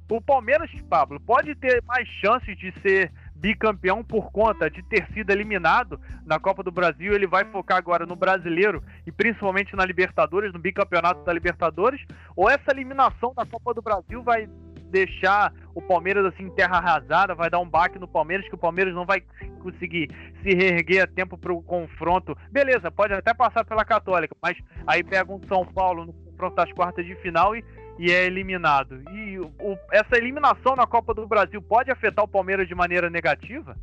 O 0.10 0.21
Palmeiras, 0.21 0.69
Pablo, 0.88 1.19
pode 1.19 1.56
ter 1.56 1.82
mais 1.88 2.08
chances 2.08 2.56
de 2.58 2.71
ser 2.82 3.12
bicampeão 3.43 4.01
por 4.01 4.32
conta 4.32 4.69
de 4.69 4.82
ter 4.84 5.06
sido 5.13 5.29
eliminado 5.29 5.99
na 6.25 6.39
Copa 6.39 6.63
do 6.63 6.71
Brasil. 6.71 7.13
Ele 7.13 7.27
vai 7.27 7.43
focar 7.43 7.77
agora 7.77 8.06
no 8.06 8.15
brasileiro 8.15 8.82
e 9.06 9.12
principalmente 9.12 9.75
na 9.75 9.86
Libertadores, 9.86 10.53
no 10.53 10.60
bicampeonato 10.60 11.25
da 11.25 11.34
Libertadores? 11.34 11.99
Ou 12.38 12.49
essa 12.49 12.71
eliminação 12.71 13.34
da 13.36 13.45
Copa 13.45 13.73
do 13.73 13.82
Brasil 13.82 14.23
vai 14.23 14.47
deixar 14.89 15.51
o 15.75 15.82
Palmeiras 15.82 16.25
assim 16.25 16.49
terra 16.51 16.77
arrasada, 16.77 17.36
vai 17.36 17.49
dar 17.49 17.60
um 17.60 17.67
baque 17.67 17.99
no 17.99 18.08
Palmeiras 18.08 18.47
que 18.47 18.56
o 18.56 18.58
Palmeiras 18.58 18.93
não 18.93 19.06
vai 19.06 19.21
conseguir 19.60 20.08
se 20.41 20.53
reerguer 20.53 21.03
a 21.03 21.08
tempo 21.08 21.38
para 21.38 21.51
o 21.51 21.62
confronto. 21.62 22.38
Beleza, 22.49 22.89
pode 22.89 23.12
até 23.12 23.34
passar 23.34 23.65
pela 23.65 23.84
Católica, 23.84 24.34
mas 24.41 24.56
aí 24.88 25.03
pega 25.03 25.34
um 25.34 25.41
São 25.49 25.65
Paulo 25.65 26.06
no 26.06 26.13
confronto 26.13 26.56
das 26.56 26.71
quartas 26.71 27.06
de 27.06 27.15
final 27.15 27.53
e 27.56 27.65
e 27.97 28.12
é 28.12 28.25
eliminado. 28.25 29.01
E 29.12 29.39
o, 29.39 29.77
essa 29.91 30.17
eliminação 30.17 30.75
na 30.75 30.88
Copa 30.88 31.13
do 31.13 31.27
Brasil 31.27 31.62
pode 31.62 31.91
afetar 31.91 32.25
o 32.25 32.27
Palmeiras 32.27 32.67
de 32.67 32.75
maneira 32.75 33.10
negativa? 33.10 33.75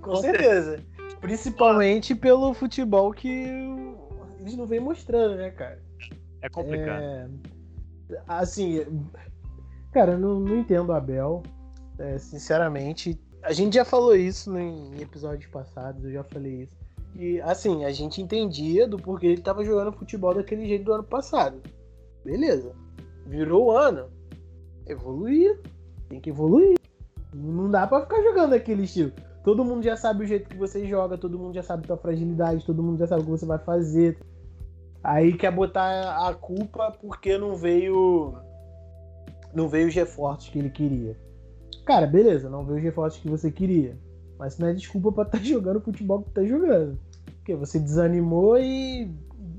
Com, 0.00 0.16
certeza. 0.16 0.82
Principalmente 1.20 2.14
pelo 2.14 2.54
futebol 2.54 3.12
que 3.12 3.28
eles 4.40 4.56
não 4.56 4.66
vêm 4.66 4.80
mostrando, 4.80 5.36
né, 5.36 5.50
cara? 5.50 5.82
É 6.40 6.48
complicado. 6.48 7.02
É... 7.02 7.28
Assim, 8.26 8.86
cara, 9.92 10.12
eu 10.12 10.18
não, 10.18 10.40
não 10.40 10.56
entendo 10.56 10.90
o 10.90 10.92
Abel, 10.92 11.42
é, 11.98 12.18
sinceramente. 12.18 13.18
A 13.42 13.52
gente 13.52 13.74
já 13.74 13.84
falou 13.84 14.14
isso 14.14 14.56
em 14.56 15.00
episódios 15.00 15.50
passados, 15.50 16.04
eu 16.04 16.12
já 16.12 16.24
falei 16.24 16.62
isso. 16.62 16.78
E, 17.14 17.40
assim, 17.40 17.84
a 17.84 17.90
gente 17.90 18.22
entendia 18.22 18.86
do 18.86 18.96
porquê 18.96 19.26
ele 19.26 19.40
tava 19.40 19.64
jogando 19.64 19.92
futebol 19.92 20.34
daquele 20.34 20.66
jeito 20.66 20.84
do 20.84 20.92
ano 20.92 21.04
passado. 21.04 21.60
Beleza. 22.28 22.74
Virou 23.24 23.68
o 23.68 23.70
ano. 23.70 24.04
Evoluir. 24.86 25.58
Tem 26.10 26.20
que 26.20 26.28
evoluir. 26.28 26.76
Não 27.32 27.70
dá 27.70 27.86
para 27.86 28.02
ficar 28.02 28.22
jogando 28.22 28.52
aquele 28.52 28.82
estilo. 28.82 29.12
Todo 29.42 29.64
mundo 29.64 29.82
já 29.82 29.96
sabe 29.96 30.24
o 30.24 30.26
jeito 30.26 30.46
que 30.46 30.56
você 30.56 30.86
joga, 30.86 31.16
todo 31.16 31.38
mundo 31.38 31.54
já 31.54 31.62
sabe 31.62 31.86
tua 31.86 31.96
fragilidade, 31.96 32.66
todo 32.66 32.82
mundo 32.82 32.98
já 32.98 33.06
sabe 33.06 33.22
o 33.22 33.24
que 33.24 33.30
você 33.30 33.46
vai 33.46 33.58
fazer. 33.58 34.18
Aí 35.02 35.38
quer 35.38 35.50
botar 35.50 36.28
a 36.28 36.34
culpa 36.34 36.90
porque 37.00 37.38
não 37.38 37.56
veio 37.56 38.34
não 39.54 39.66
veio 39.66 39.88
os 39.88 39.94
reforços 39.94 40.50
que 40.50 40.58
ele 40.58 40.68
queria. 40.68 41.16
Cara, 41.86 42.06
beleza, 42.06 42.50
não 42.50 42.66
veio 42.66 42.76
os 42.76 42.84
reforços 42.84 43.22
que 43.22 43.28
você 43.28 43.50
queria. 43.50 43.96
Mas 44.38 44.58
não 44.58 44.68
é 44.68 44.74
desculpa 44.74 45.10
para 45.12 45.24
estar 45.24 45.38
tá 45.38 45.44
jogando 45.48 45.76
o 45.76 45.82
futebol 45.82 46.22
que 46.22 46.30
tá 46.30 46.44
jogando. 46.44 46.98
Porque 47.36 47.54
você 47.54 47.78
desanimou 47.78 48.58
e 48.58 49.10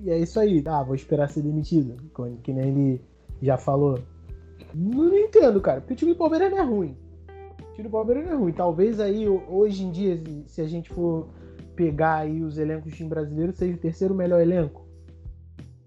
e 0.03 0.09
é 0.09 0.17
isso 0.17 0.39
aí. 0.39 0.63
Ah, 0.65 0.83
vou 0.83 0.95
esperar 0.95 1.29
ser 1.29 1.41
demitido. 1.41 1.97
Que 2.43 2.53
nem 2.53 2.69
ele 2.69 3.01
já 3.41 3.57
falou. 3.57 3.99
Não 4.73 5.15
entendo, 5.17 5.59
cara. 5.61 5.81
Porque 5.81 5.93
o 5.93 5.97
time 5.97 6.13
do 6.13 6.17
Palmeiras 6.17 6.51
não 6.51 6.57
é 6.57 6.63
ruim. 6.63 6.97
O 7.61 7.73
time 7.73 7.87
do 7.87 7.91
Palmeiras 7.91 8.25
não 8.25 8.33
é 8.33 8.35
ruim. 8.35 8.53
Talvez 8.53 8.99
aí, 8.99 9.27
hoje 9.27 9.83
em 9.83 9.91
dia, 9.91 10.21
se 10.47 10.61
a 10.61 10.67
gente 10.67 10.89
for 10.89 11.27
pegar 11.75 12.17
aí 12.17 12.41
os 12.41 12.57
elencos 12.57 12.91
do 12.91 12.95
time 12.95 13.09
brasileiro, 13.09 13.53
seja 13.53 13.73
o 13.73 13.79
terceiro 13.79 14.13
melhor 14.13 14.41
elenco. 14.41 14.87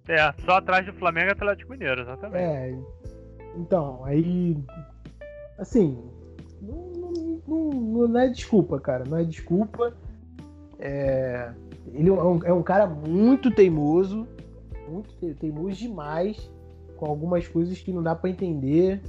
É, 0.09 0.33
só 0.45 0.53
atrás 0.53 0.85
do 0.85 0.93
Flamengo 0.95 1.29
e 1.29 1.33
Atlético 1.33 1.71
Mineiro, 1.71 2.03
exatamente. 2.03 2.43
É. 2.43 2.79
Então, 3.57 4.05
aí. 4.05 4.57
Assim. 5.59 5.99
Não, 6.61 6.93
não, 6.93 7.41
não, 7.47 8.09
não 8.09 8.21
é 8.21 8.29
desculpa, 8.29 8.81
cara. 8.81 9.05
Não 9.05 9.17
é 9.17 9.25
desculpa. 9.25 9.95
É 10.79 11.53
ele 11.93 12.09
é 12.09 12.13
um, 12.13 12.45
é 12.45 12.53
um 12.53 12.63
cara 12.63 12.87
muito 12.87 13.51
teimoso, 13.51 14.27
muito 14.89 15.15
teimoso 15.35 15.77
demais, 15.77 16.51
com 16.97 17.07
algumas 17.07 17.49
coisas 17.49 17.81
que 17.81 17.93
não 17.93 18.03
dá 18.03 18.15
para 18.15 18.31
entender, 18.31 19.01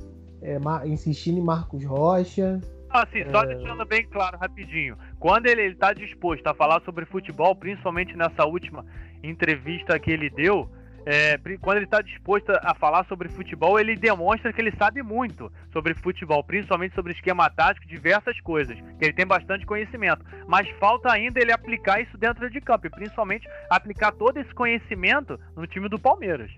é, 0.41 0.57
insistindo 0.87 1.39
em 1.39 1.43
Marcos 1.43 1.83
Rocha. 1.85 2.59
Assim, 2.89 3.23
só 3.31 3.43
é... 3.43 3.55
deixando 3.55 3.85
bem 3.85 4.05
claro 4.07 4.37
rapidinho. 4.37 4.97
Quando 5.19 5.47
ele 5.47 5.63
está 5.63 5.93
disposto 5.93 6.45
a 6.47 6.53
falar 6.53 6.81
sobre 6.81 7.05
futebol, 7.05 7.55
principalmente 7.55 8.15
nessa 8.15 8.45
última 8.45 8.85
entrevista 9.23 9.97
que 9.97 10.11
ele 10.11 10.29
deu, 10.29 10.69
é, 11.05 11.37
quando 11.59 11.77
ele 11.77 11.85
está 11.85 12.01
disposto 12.01 12.49
a 12.49 12.73
falar 12.75 13.05
sobre 13.05 13.27
futebol, 13.27 13.79
ele 13.79 13.95
demonstra 13.95 14.53
que 14.53 14.61
ele 14.61 14.75
sabe 14.77 15.03
muito 15.03 15.51
sobre 15.71 15.93
futebol, 15.93 16.43
principalmente 16.43 16.95
sobre 16.95 17.13
esquema 17.13 17.49
tático, 17.49 17.85
diversas 17.85 18.39
coisas, 18.41 18.77
que 18.97 19.05
ele 19.05 19.13
tem 19.13 19.25
bastante 19.25 19.65
conhecimento. 19.65 20.25
Mas 20.47 20.69
falta 20.79 21.11
ainda 21.11 21.39
ele 21.39 21.51
aplicar 21.51 22.01
isso 22.01 22.17
dentro 22.17 22.49
de 22.49 22.61
campo, 22.61 22.87
e 22.87 22.89
principalmente 22.89 23.47
aplicar 23.69 24.13
todo 24.13 24.37
esse 24.37 24.53
conhecimento 24.53 25.39
no 25.55 25.67
time 25.67 25.89
do 25.89 25.99
Palmeiras. 25.99 26.51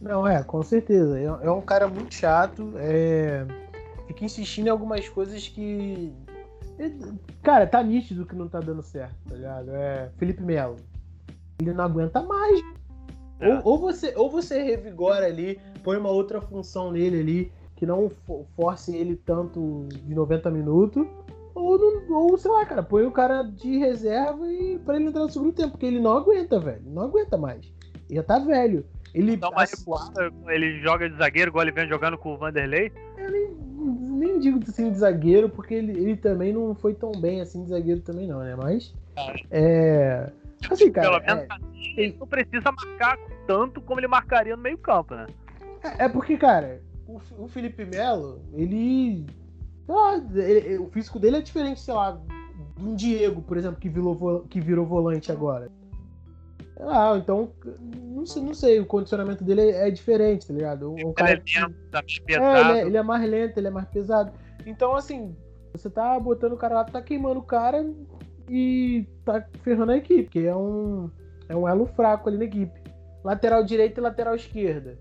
Não, 0.00 0.26
é, 0.26 0.42
com 0.42 0.62
certeza. 0.62 1.18
É, 1.18 1.24
é 1.24 1.50
um 1.50 1.60
cara 1.60 1.88
muito 1.88 2.14
chato, 2.14 2.74
é... 2.76 3.44
fica 4.06 4.24
insistindo 4.24 4.68
em 4.68 4.70
algumas 4.70 5.08
coisas 5.08 5.48
que. 5.48 6.12
Cara, 7.42 7.66
tá 7.66 7.82
nítido 7.82 8.26
que 8.26 8.34
não 8.34 8.48
tá 8.48 8.58
dando 8.58 8.82
certo, 8.82 9.14
tá 9.28 9.34
ligado? 9.34 9.70
É 9.74 10.10
Felipe 10.18 10.42
Melo. 10.42 10.76
Ele 11.60 11.72
não 11.72 11.84
aguenta 11.84 12.20
mais 12.22 12.60
é. 13.42 13.54
Ou, 13.54 13.62
ou, 13.64 13.78
você, 13.78 14.12
ou 14.16 14.30
você 14.30 14.62
revigora 14.62 15.26
ali, 15.26 15.58
põe 15.82 15.96
uma 15.96 16.10
outra 16.10 16.40
função 16.40 16.92
nele 16.92 17.20
ali, 17.20 17.52
que 17.76 17.84
não 17.84 18.10
force 18.56 18.94
ele 18.94 19.16
tanto 19.16 19.86
de 19.90 20.14
90 20.14 20.50
minutos, 20.50 21.06
ou, 21.54 21.78
não, 21.78 22.12
ou 22.16 22.38
sei 22.38 22.50
lá, 22.50 22.64
cara, 22.64 22.82
põe 22.82 23.04
o 23.04 23.10
cara 23.10 23.42
de 23.42 23.76
reserva 23.78 24.50
e 24.50 24.78
para 24.78 24.96
ele 24.96 25.06
entrar 25.06 25.22
no 25.22 25.30
segundo 25.30 25.52
tempo, 25.52 25.72
porque 25.72 25.86
ele 25.86 26.00
não 26.00 26.16
aguenta, 26.16 26.58
velho. 26.58 26.82
Não 26.86 27.02
aguenta 27.02 27.36
mais. 27.36 27.70
Ele 28.08 28.16
já 28.16 28.22
tá 28.22 28.38
velho. 28.38 28.86
Ele, 29.14 29.36
Dá 29.36 29.50
uma 29.50 29.64
recuada, 29.64 30.32
ele 30.48 30.80
joga 30.80 31.08
de 31.08 31.16
zagueiro, 31.16 31.50
igual 31.50 31.64
ele 31.64 31.72
vem 31.72 31.86
jogando 31.86 32.16
com 32.16 32.32
o 32.32 32.38
Vanderlei. 32.38 32.90
Eu 33.18 33.30
nem, 33.30 33.50
nem 33.50 34.38
digo 34.38 34.58
assim 34.66 34.90
de 34.90 34.98
zagueiro, 34.98 35.50
porque 35.50 35.74
ele, 35.74 35.92
ele 35.92 36.16
também 36.16 36.52
não 36.52 36.74
foi 36.74 36.94
tão 36.94 37.12
bem 37.12 37.42
assim 37.42 37.62
de 37.64 37.70
zagueiro 37.70 38.00
também, 38.00 38.26
não, 38.26 38.38
né? 38.38 38.56
Mas. 38.56 38.94
É. 39.50 40.30
Assim, 40.70 40.90
cara. 40.90 41.10
Pelo 41.10 41.26
menos 41.26 41.50
é, 41.50 41.52
assim, 41.52 41.94
ele 41.96 42.16
não 42.18 42.26
precisa 42.26 42.72
marcar 42.72 43.18
tanto 43.46 43.80
como 43.80 44.00
ele 44.00 44.08
marcaria 44.08 44.56
no 44.56 44.62
meio-campo, 44.62 45.14
né? 45.14 45.26
É, 45.82 46.04
é, 46.04 46.08
porque, 46.08 46.36
cara, 46.36 46.82
o, 47.06 47.20
o 47.38 47.48
Felipe 47.48 47.84
Melo, 47.84 48.40
ele, 48.52 49.26
ele, 50.34 50.78
O 50.78 50.88
físico 50.90 51.18
dele 51.18 51.38
é 51.38 51.42
diferente, 51.42 51.80
sei 51.80 51.94
lá, 51.94 52.12
de 52.76 52.84
um 52.84 52.94
Diego, 52.94 53.42
por 53.42 53.56
exemplo, 53.56 53.80
que 53.80 53.88
virou, 53.88 54.46
que 54.48 54.60
virou 54.60 54.86
volante 54.86 55.30
agora. 55.30 55.70
Ah, 56.80 57.14
então, 57.16 57.52
não 58.02 58.26
sei, 58.26 58.42
não 58.42 58.54
sei, 58.54 58.80
o 58.80 58.86
condicionamento 58.86 59.44
dele 59.44 59.60
é, 59.60 59.88
é 59.88 59.90
diferente, 59.90 60.46
tá 60.46 60.52
ligado? 60.52 60.92
Um 60.92 61.12
cara 61.12 61.32
ele 61.32 61.42
é 61.56 61.60
lento, 61.60 61.74
tá 61.90 62.02
mais 62.02 62.18
pesado. 62.18 62.46
É, 62.46 62.60
ele 62.60 62.78
é, 62.78 62.86
ele 62.86 62.96
é 62.96 63.02
mais 63.02 63.30
lento, 63.30 63.58
ele 63.58 63.68
é 63.68 63.70
mais 63.70 63.88
pesado. 63.88 64.32
Então, 64.66 64.94
assim, 64.96 65.36
você 65.72 65.88
tá 65.88 66.18
botando 66.18 66.52
o 66.52 66.56
cara 66.56 66.74
lá, 66.74 66.84
tá 66.84 67.00
queimando 67.00 67.40
o 67.40 67.44
cara 67.44 67.88
e 68.48 69.06
tá 69.24 69.44
ferrando 69.62 69.92
a 69.92 69.96
equipe, 69.96 70.28
que 70.28 70.46
é 70.46 70.54
um, 70.54 71.10
é 71.48 71.54
um 71.54 71.68
elo 71.68 71.86
fraco 71.86 72.28
ali 72.28 72.38
na 72.38 72.44
equipe. 72.44 72.81
Lateral 73.24 73.64
direita 73.64 74.00
e 74.00 74.02
lateral 74.02 74.34
esquerda. 74.34 74.98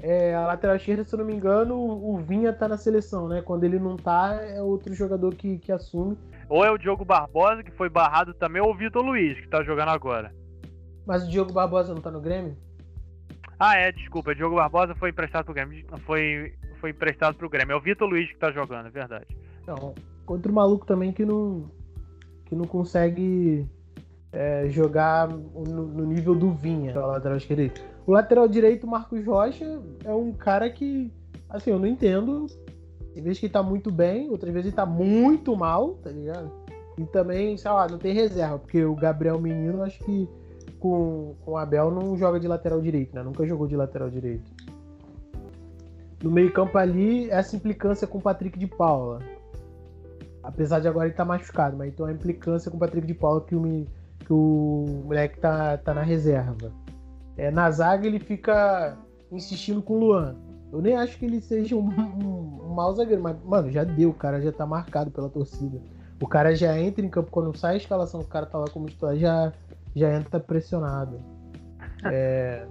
É, 0.00 0.34
a 0.34 0.46
lateral 0.46 0.76
esquerda, 0.76 1.04
se 1.04 1.14
eu 1.14 1.18
não 1.18 1.26
me 1.26 1.34
engano, 1.34 1.76
o 1.76 2.16
Vinha 2.18 2.52
tá 2.52 2.68
na 2.68 2.76
seleção, 2.76 3.28
né? 3.28 3.42
Quando 3.42 3.64
ele 3.64 3.78
não 3.78 3.96
tá, 3.96 4.38
é 4.40 4.62
outro 4.62 4.94
jogador 4.94 5.34
que, 5.34 5.58
que 5.58 5.72
assume. 5.72 6.16
Ou 6.48 6.64
é 6.64 6.70
o 6.70 6.78
Diogo 6.78 7.04
Barbosa, 7.04 7.62
que 7.62 7.72
foi 7.72 7.88
barrado 7.88 8.32
também, 8.32 8.62
ou 8.62 8.70
o 8.70 8.76
Vitor 8.76 9.04
Luiz, 9.04 9.38
que 9.40 9.48
tá 9.48 9.62
jogando 9.62 9.88
agora. 9.88 10.32
Mas 11.04 11.24
o 11.24 11.30
Diogo 11.30 11.52
Barbosa 11.52 11.94
não 11.94 12.00
tá 12.00 12.10
no 12.10 12.20
Grêmio? 12.20 12.56
Ah, 13.58 13.76
é, 13.76 13.90
desculpa. 13.90 14.30
O 14.30 14.34
Diogo 14.34 14.56
Barbosa 14.56 14.94
foi 14.94 15.10
emprestado 15.10 15.44
pro 15.44 15.54
Grêmio. 15.54 15.84
Foi, 16.06 16.54
foi 16.80 16.90
emprestado 16.90 17.36
pro 17.36 17.50
Grêmio. 17.50 17.72
É 17.72 17.76
o 17.76 17.80
Vitor 17.80 18.08
Luiz 18.08 18.30
que 18.30 18.38
tá 18.38 18.52
jogando, 18.52 18.86
é 18.86 18.90
verdade. 18.90 19.26
Não, 19.66 19.94
outro 20.26 20.52
maluco 20.52 20.86
também 20.86 21.12
que 21.12 21.24
não, 21.24 21.70
que 22.46 22.54
não 22.54 22.66
consegue 22.66 23.68
é, 24.32 24.68
jogar 24.68 25.28
no, 25.28 25.64
no, 25.64 26.06
nível 26.06 26.34
do 26.34 26.52
Vinha, 26.52 26.94
o 26.96 27.06
lateral 27.06 27.36
esquerdo. 27.36 27.72
O 28.06 28.12
lateral 28.12 28.48
direito, 28.48 28.86
Marcos 28.86 29.24
Rocha, 29.24 29.80
é 30.04 30.12
um 30.12 30.32
cara 30.32 30.70
que, 30.70 31.12
assim, 31.48 31.70
eu 31.70 31.78
não 31.78 31.86
entendo. 31.86 32.46
Tem 33.14 33.22
vezes 33.22 33.40
que 33.40 33.46
ele 33.46 33.52
tá 33.52 33.62
muito 33.62 33.90
bem, 33.90 34.30
outras 34.30 34.52
vezes 34.52 34.68
ele 34.68 34.76
tá 34.76 34.86
muito 34.86 35.56
mal, 35.56 35.94
tá 35.94 36.10
ligado? 36.10 36.50
E 36.96 37.04
também, 37.04 37.56
sei 37.56 37.70
lá, 37.70 37.88
não 37.88 37.98
tem 37.98 38.14
reserva, 38.14 38.58
porque 38.58 38.84
o 38.84 38.94
Gabriel 38.94 39.40
Menino, 39.40 39.82
acho 39.82 39.98
que 40.04 40.28
com, 40.78 41.34
com 41.44 41.52
o 41.52 41.56
Abel 41.56 41.90
não 41.90 42.16
joga 42.16 42.38
de 42.38 42.46
lateral 42.46 42.80
direito, 42.80 43.14
né? 43.14 43.22
Nunca 43.22 43.46
jogou 43.46 43.66
de 43.66 43.76
lateral 43.76 44.10
direito. 44.10 44.50
no 46.22 46.30
meio-campo 46.30 46.76
ali, 46.78 47.30
essa 47.30 47.56
implicância 47.56 48.06
com 48.06 48.18
o 48.18 48.22
Patrick 48.22 48.58
de 48.58 48.66
Paula. 48.66 49.20
Apesar 50.42 50.80
de 50.80 50.88
agora 50.88 51.06
ele 51.06 51.12
estar 51.12 51.24
tá 51.24 51.28
machucado, 51.28 51.76
mas 51.76 51.88
então 51.88 52.06
a 52.06 52.12
implicância 52.12 52.70
com 52.70 52.76
o 52.76 52.80
Patrick 52.80 53.06
de 53.06 53.14
Paula 53.14 53.40
que 53.42 53.54
o, 53.54 53.86
que 54.28 54.32
o 54.34 54.84
moleque 55.06 55.40
tá, 55.40 55.78
tá 55.78 55.94
na 55.94 56.02
reserva. 56.02 56.70
É, 57.34 57.50
na 57.50 57.70
zaga 57.70 58.06
ele 58.06 58.18
fica 58.18 58.98
insistindo 59.32 59.80
com 59.80 59.94
o 59.94 60.00
Luan. 60.00 60.36
Eu 60.70 60.82
nem 60.82 60.94
acho 60.94 61.18
que 61.18 61.24
ele 61.24 61.40
seja 61.40 61.74
um, 61.74 61.88
um, 61.88 62.60
um 62.66 62.74
mau 62.74 62.94
zagueiro, 62.94 63.22
mas, 63.22 63.42
mano, 63.42 63.70
já 63.70 63.84
deu, 63.84 64.10
o 64.10 64.14
cara 64.14 64.38
já 64.38 64.52
tá 64.52 64.66
marcado 64.66 65.10
pela 65.10 65.30
torcida. 65.30 65.80
O 66.20 66.28
cara 66.28 66.54
já 66.54 66.78
entra 66.78 67.02
em 67.02 67.08
campo, 67.08 67.30
quando 67.30 67.56
sai 67.56 67.74
a 67.74 67.76
escalação, 67.78 68.20
o 68.20 68.24
cara 68.24 68.44
tá 68.44 68.58
lá 68.58 68.66
como 68.68 68.86
titular, 68.86 69.16
já, 69.16 69.50
já 69.96 70.14
entra 70.14 70.38
pressionado. 70.38 71.18
É, 72.04 72.66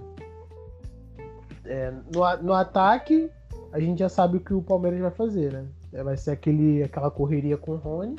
é, 1.64 1.90
no, 1.90 2.42
no 2.44 2.52
ataque, 2.52 3.28
a 3.72 3.80
gente 3.80 3.98
já 3.98 4.08
sabe 4.08 4.36
o 4.36 4.40
que 4.40 4.54
o 4.54 4.62
Palmeiras 4.62 5.00
vai 5.00 5.10
fazer, 5.10 5.52
né? 5.52 5.66
É, 5.92 6.04
vai 6.04 6.16
ser 6.16 6.30
aquele, 6.30 6.84
aquela 6.84 7.10
correria 7.10 7.56
com 7.56 7.72
o 7.72 7.76
Rony. 7.76 8.14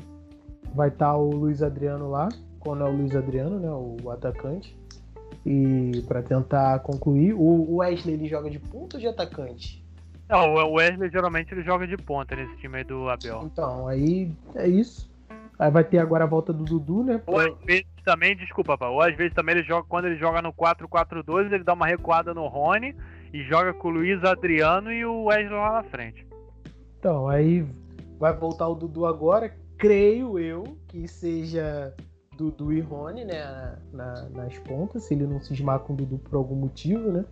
Vai 0.76 0.90
estar 0.90 1.14
tá 1.14 1.18
o 1.18 1.30
Luiz 1.30 1.64
Adriano 1.64 2.10
lá, 2.10 2.28
quando 2.60 2.84
é 2.84 2.90
o 2.90 2.92
Luiz 2.92 3.16
Adriano, 3.16 3.60
né? 3.60 3.70
O 3.70 4.10
atacante. 4.10 4.78
E 5.46 6.04
para 6.08 6.22
tentar 6.22 6.80
concluir, 6.80 7.34
o 7.34 7.78
Wesley 7.78 8.16
ele 8.16 8.28
joga 8.28 8.50
de 8.50 8.60
ponta 8.60 8.98
ou 8.98 9.02
de 9.02 9.08
atacante? 9.08 9.84
Não, 10.28 10.54
o 10.54 10.74
Wesley 10.74 11.10
geralmente 11.10 11.54
ele 11.54 11.64
joga 11.64 11.88
de 11.88 11.98
ponta 11.98 12.36
nesse 12.36 12.56
time 12.58 12.78
aí 12.78 12.84
do 12.84 13.10
Abel. 13.10 13.44
Então, 13.46 13.88
aí 13.88 14.32
é 14.56 14.68
isso. 14.68 15.10
Aí 15.58 15.72
vai 15.72 15.84
ter 15.84 15.98
agora 15.98 16.24
a 16.24 16.28
volta 16.28 16.54
do 16.54 16.64
Dudu, 16.64 17.04
né? 17.04 17.22
Ou 17.26 17.40
às 17.40 17.58
vezes 17.66 17.86
também, 18.06 18.36
desculpa, 18.36 18.78
pá, 18.78 18.88
ou 18.88 19.02
às 19.02 19.16
vezes 19.16 19.34
também 19.34 19.56
ele 19.56 19.64
joga, 19.66 19.86
quando 19.90 20.06
ele 20.06 20.18
joga 20.18 20.42
no 20.42 20.54
4-4-2, 20.54 21.52
ele 21.52 21.64
dá 21.64 21.74
uma 21.74 21.88
recuada 21.88 22.34
no 22.34 22.48
Rony 22.48 22.96
e 23.34 23.44
joga 23.44 23.74
com 23.74 23.90
o 23.90 23.92
Luiz 23.92 24.24
Adriano 24.24 24.92
e 24.92 25.04
o 25.06 25.26
Wesley 25.26 25.50
lá 25.50 25.74
na 25.74 25.84
frente. 25.84 26.26
Então, 26.98 27.28
aí 27.28 27.66
vai 28.18 28.34
voltar 28.34 28.68
o 28.68 28.76
Dudu 28.76 29.06
agora, 29.06 29.54
creio 29.78 30.38
eu 30.38 30.78
que 30.88 31.08
seja 31.08 31.94
Dudu 32.40 32.72
e 32.72 32.80
Rony, 32.80 33.26
né, 33.26 33.78
na, 33.92 34.30
nas 34.30 34.58
pontas, 34.60 35.04
se 35.04 35.14
ele 35.14 35.28
não 35.28 35.42
se 35.42 35.54
esmar 35.54 35.80
com 35.80 35.92
o 35.92 35.96
Dudu 35.98 36.18
por 36.20 36.38
algum 36.38 36.56
motivo, 36.56 37.12
né? 37.12 37.26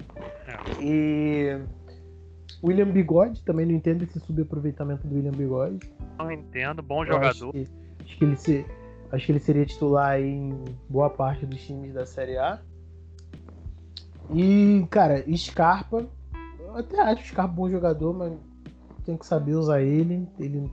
É. 0.46 0.84
E 0.84 1.62
William 2.62 2.92
Bigode, 2.92 3.42
também 3.44 3.66
não 3.66 3.74
entendo 3.74 4.04
esse 4.04 4.20
subaproveitamento 4.20 5.08
do 5.08 5.16
William 5.16 5.32
Bigode. 5.32 5.80
Não 6.20 6.30
entendo, 6.30 6.84
bom 6.84 7.06
jogador. 7.06 7.30
Acho 7.30 7.52
que, 7.52 7.68
acho 8.04 8.18
que, 8.18 8.26
ele 8.26 8.36
se, 8.36 8.66
acho 9.10 9.26
que 9.26 9.32
ele 9.32 9.40
seria 9.40 9.66
titular 9.66 10.20
em 10.20 10.62
boa 10.90 11.10
parte 11.10 11.46
dos 11.46 11.62
times 11.62 11.94
da 11.94 12.06
Série 12.06 12.38
A. 12.38 12.60
E, 14.34 14.86
cara, 14.90 15.24
Scarpa, 15.38 16.06
eu 16.60 16.76
até 16.76 17.00
acho 17.00 17.24
o 17.24 17.28
Scarpa 17.28 17.54
bom 17.54 17.70
jogador, 17.70 18.14
mas 18.14 18.34
tem 19.06 19.16
que 19.16 19.26
saber 19.26 19.56
usar 19.56 19.82
ele. 19.82 20.28
Ele 20.38 20.70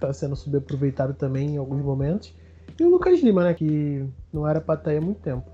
tá 0.00 0.10
sendo 0.14 0.34
subaproveitado 0.34 1.12
também 1.12 1.54
em 1.54 1.56
alguns 1.58 1.82
momentos. 1.82 2.34
E 2.78 2.84
o 2.84 2.90
Lucas 2.90 3.20
Lima, 3.20 3.44
né? 3.44 3.54
Que 3.54 4.06
não 4.32 4.46
era 4.46 4.60
pra 4.60 4.74
estar 4.74 4.90
aí 4.90 4.98
há 4.98 5.00
muito 5.00 5.20
tempo. 5.20 5.50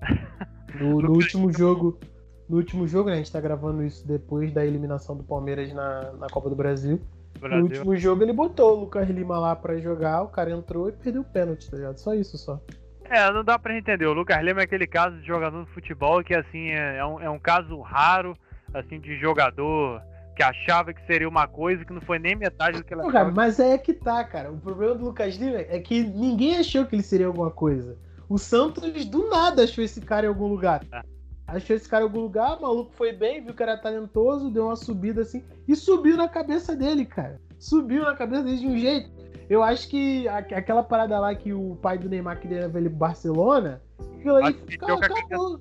No, 0.78 1.00
no 1.00 1.12
último 1.12 1.50
jogo. 1.50 1.98
No 2.46 2.58
último 2.58 2.86
jogo, 2.86 3.08
né? 3.08 3.14
A 3.14 3.16
gente 3.16 3.32
tá 3.32 3.40
gravando 3.40 3.82
isso 3.82 4.06
depois 4.06 4.52
da 4.52 4.62
eliminação 4.62 5.16
do 5.16 5.24
Palmeiras 5.24 5.72
na, 5.72 6.12
na 6.12 6.26
Copa 6.28 6.50
do 6.50 6.54
Brasil. 6.54 7.00
Brasil. 7.40 7.58
No 7.58 7.64
último 7.64 7.96
jogo 7.96 8.22
ele 8.22 8.32
botou 8.32 8.76
o 8.76 8.80
Lucas 8.80 9.08
Lima 9.08 9.38
lá 9.38 9.56
pra 9.56 9.78
jogar, 9.78 10.22
o 10.22 10.28
cara 10.28 10.50
entrou 10.50 10.88
e 10.88 10.92
perdeu 10.92 11.22
o 11.22 11.24
pênalti, 11.24 11.70
tá 11.70 11.76
ligado? 11.76 11.96
Só 11.96 12.14
isso 12.14 12.36
só. 12.36 12.60
É, 13.04 13.30
não 13.30 13.44
dá 13.44 13.58
pra 13.58 13.76
entender. 13.76 14.06
O 14.06 14.12
Lucas 14.12 14.42
Lima 14.42 14.60
é 14.60 14.64
aquele 14.64 14.86
caso 14.86 15.16
de 15.16 15.26
jogador 15.26 15.64
de 15.64 15.70
futebol 15.70 16.22
que, 16.22 16.34
assim, 16.34 16.70
é, 16.70 16.98
é, 16.98 17.06
um, 17.06 17.20
é 17.20 17.30
um 17.30 17.38
caso 17.38 17.80
raro, 17.80 18.36
assim, 18.74 18.98
de 18.98 19.16
jogador 19.18 20.02
que 20.36 20.42
achava 20.42 20.92
que 20.92 21.04
seria 21.06 21.26
uma 21.26 21.48
coisa 21.48 21.82
que 21.82 21.92
não 21.94 22.00
foi 22.02 22.18
nem 22.18 22.36
metade 22.36 22.76
do 22.76 22.84
que 22.84 22.92
ela 22.92 23.04
Pô, 23.04 23.10
cara, 23.10 23.30
Mas 23.30 23.58
é 23.58 23.78
que 23.78 23.94
tá, 23.94 24.22
cara. 24.22 24.52
O 24.52 24.58
problema 24.58 24.94
do 24.94 25.06
Lucas 25.06 25.34
Lima 25.36 25.56
é 25.56 25.80
que 25.80 26.02
ninguém 26.02 26.58
achou 26.58 26.84
que 26.84 26.94
ele 26.94 27.02
seria 27.02 27.26
alguma 27.26 27.50
coisa. 27.50 27.96
O 28.28 28.36
Santos 28.36 29.06
do 29.06 29.30
nada 29.30 29.64
achou 29.64 29.82
esse 29.82 30.00
cara 30.00 30.26
em 30.26 30.28
algum 30.28 30.46
lugar. 30.46 30.84
É. 30.92 31.00
Achou 31.46 31.74
esse 31.74 31.88
cara 31.88 32.02
em 32.04 32.08
algum 32.08 32.20
lugar, 32.20 32.58
o 32.58 32.62
maluco 32.62 32.92
foi 32.92 33.12
bem, 33.12 33.42
viu 33.42 33.54
que 33.54 33.62
era 33.62 33.78
talentoso, 33.78 34.50
deu 34.50 34.66
uma 34.66 34.76
subida 34.76 35.22
assim 35.22 35.42
e 35.66 35.74
subiu 35.74 36.16
na 36.16 36.28
cabeça 36.28 36.76
dele, 36.76 37.06
cara. 37.06 37.40
Subiu 37.58 38.02
na 38.02 38.14
cabeça 38.14 38.42
dele 38.42 38.58
de 38.58 38.66
um 38.66 38.76
jeito. 38.76 39.10
Eu 39.48 39.62
acho 39.62 39.88
que 39.88 40.28
aquela 40.28 40.82
parada 40.82 41.18
lá 41.18 41.34
que 41.34 41.52
o 41.54 41.76
pai 41.76 41.96
do 41.96 42.08
Neymar 42.10 42.40
queria 42.40 42.68
ver 42.68 42.80
ele 42.80 42.90
pro 42.90 42.98
Barcelona, 42.98 43.80
aquilo 44.18 44.34
ali, 44.34 44.54
cara, 44.76 44.94
acabou. 44.94 45.60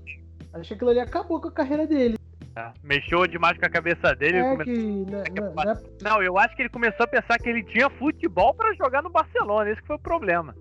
Acho 0.53 0.67
que 0.67 0.73
aquilo 0.73 0.89
ali 0.89 0.99
acabou 0.99 1.39
com 1.39 1.47
a 1.47 1.51
carreira 1.51 1.85
dele. 1.85 2.17
É, 2.55 2.71
mexeu 2.81 3.27
demais 3.27 3.57
com 3.57 3.65
a 3.65 3.69
cabeça 3.69 4.15
dele. 4.15 4.37
É 4.37 4.57
que, 4.63 4.71
né, 4.71 5.23
né, 5.33 5.73
não, 6.01 6.23
eu 6.23 6.37
acho 6.37 6.55
que 6.55 6.61
ele 6.61 6.69
começou 6.69 7.03
a 7.03 7.07
pensar 7.07 7.37
que 7.37 7.49
ele 7.49 7.61
tinha 7.63 7.89
futebol 7.89 8.53
para 8.53 8.73
jogar 8.75 9.03
no 9.03 9.09
Barcelona. 9.09 9.69
Esse 9.69 9.81
foi 9.81 9.97
o 9.97 9.99
problema. 9.99 10.55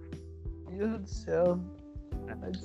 Meu 0.68 0.88
Deus 0.88 1.00
do 1.00 1.08
céu. 1.08 1.60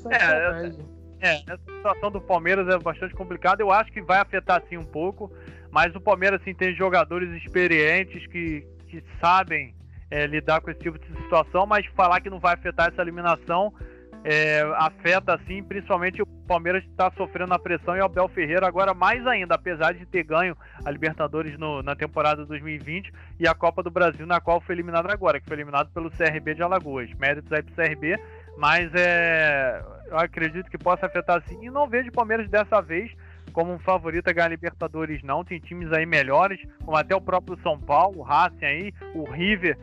É, 0.09 0.15
é, 0.15 1.29
é, 1.29 1.35
essa 1.47 1.59
situação 1.75 2.09
do 2.09 2.19
Palmeiras 2.19 2.67
é 2.67 2.79
bastante 2.79 3.13
complicada. 3.13 3.61
Eu 3.61 3.71
acho 3.71 3.91
que 3.91 4.01
vai 4.01 4.19
afetar 4.19 4.63
sim 4.67 4.77
um 4.77 4.85
pouco. 4.85 5.31
Mas 5.69 5.93
o 5.93 6.01
Palmeiras 6.01 6.41
assim, 6.41 6.55
tem 6.55 6.75
jogadores 6.75 7.29
experientes 7.43 8.25
que, 8.27 8.65
que 8.87 9.03
sabem 9.21 9.75
é, 10.09 10.25
lidar 10.25 10.61
com 10.61 10.71
esse 10.71 10.79
tipo 10.79 10.97
de 10.97 11.05
situação. 11.21 11.67
Mas 11.67 11.85
falar 11.95 12.19
que 12.19 12.31
não 12.31 12.39
vai 12.39 12.55
afetar 12.55 12.87
essa 12.87 13.03
eliminação 13.03 13.71
é, 14.23 14.62
afeta 14.75 15.36
assim, 15.36 15.63
principalmente 15.63 16.21
o 16.21 16.25
Palmeiras 16.25 16.84
está 16.84 17.12
sofrendo 17.12 17.53
a 17.53 17.60
pressão 17.60 17.95
e 17.95 17.99
o 17.99 18.05
Abel 18.05 18.27
Ferreira 18.27 18.67
agora 18.67 18.93
mais 18.93 19.25
ainda, 19.25 19.55
apesar 19.55 19.93
de 19.93 20.05
ter 20.05 20.23
ganho 20.23 20.58
a 20.84 20.91
Libertadores 20.91 21.58
no, 21.58 21.82
na 21.82 21.95
temporada 21.95 22.45
2020 22.45 23.12
e 23.39 23.47
a 23.47 23.53
Copa 23.53 23.84
do 23.84 23.91
Brasil, 23.91 24.25
na 24.25 24.41
qual 24.41 24.60
foi 24.60 24.75
eliminado 24.75 25.10
agora, 25.10 25.39
que 25.39 25.47
foi 25.47 25.55
eliminado 25.55 25.89
pelo 25.91 26.12
CRB 26.12 26.55
de 26.55 26.63
Alagoas. 26.63 27.10
Méritos 27.13 27.51
aí 27.51 27.62
pro 27.62 27.75
CRB, 27.75 28.19
mas 28.58 28.91
é, 28.93 29.82
eu 30.08 30.17
acredito 30.17 30.69
que 30.69 30.77
possa 30.77 31.05
afetar 31.05 31.41
sim. 31.47 31.60
E 31.62 31.69
não 31.69 31.88
vejo 31.88 32.10
o 32.10 32.13
Palmeiras 32.13 32.49
dessa 32.49 32.82
vez 32.82 33.12
como 33.53 33.73
um 33.73 33.79
favorito 33.79 34.27
a 34.27 34.34
ganhar 34.34 34.47
a 34.47 34.49
Libertadores, 34.49 35.23
não. 35.23 35.43
Tem 35.43 35.60
times 35.60 35.91
aí 35.91 36.05
melhores, 36.05 36.60
como 36.84 36.97
até 36.97 37.15
o 37.15 37.21
próprio 37.21 37.60
São 37.62 37.79
Paulo, 37.79 38.19
o 38.19 38.23
Racing 38.23 38.65
aí, 38.65 38.93
o 39.13 39.23
River 39.29 39.77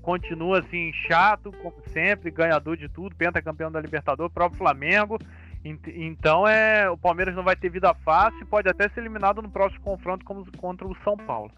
continua 0.00 0.60
assim 0.60 0.92
chato, 0.92 1.52
como 1.62 1.76
sempre, 1.88 2.30
ganhador 2.30 2.76
de 2.76 2.88
tudo, 2.88 3.16
pentacampeão 3.16 3.70
da 3.70 3.80
Libertadores, 3.80 4.32
próprio 4.32 4.58
Flamengo. 4.58 5.18
Então 5.64 6.46
é, 6.46 6.90
o 6.90 6.96
Palmeiras 6.96 7.34
não 7.34 7.42
vai 7.42 7.54
ter 7.54 7.68
vida 7.68 7.94
fácil, 8.04 8.44
pode 8.46 8.68
até 8.68 8.88
ser 8.88 9.00
eliminado 9.00 9.40
no 9.40 9.50
próximo 9.50 9.80
confronto 9.82 10.24
contra 10.56 10.86
o 10.86 10.96
São 11.04 11.16
Paulo. 11.16 11.50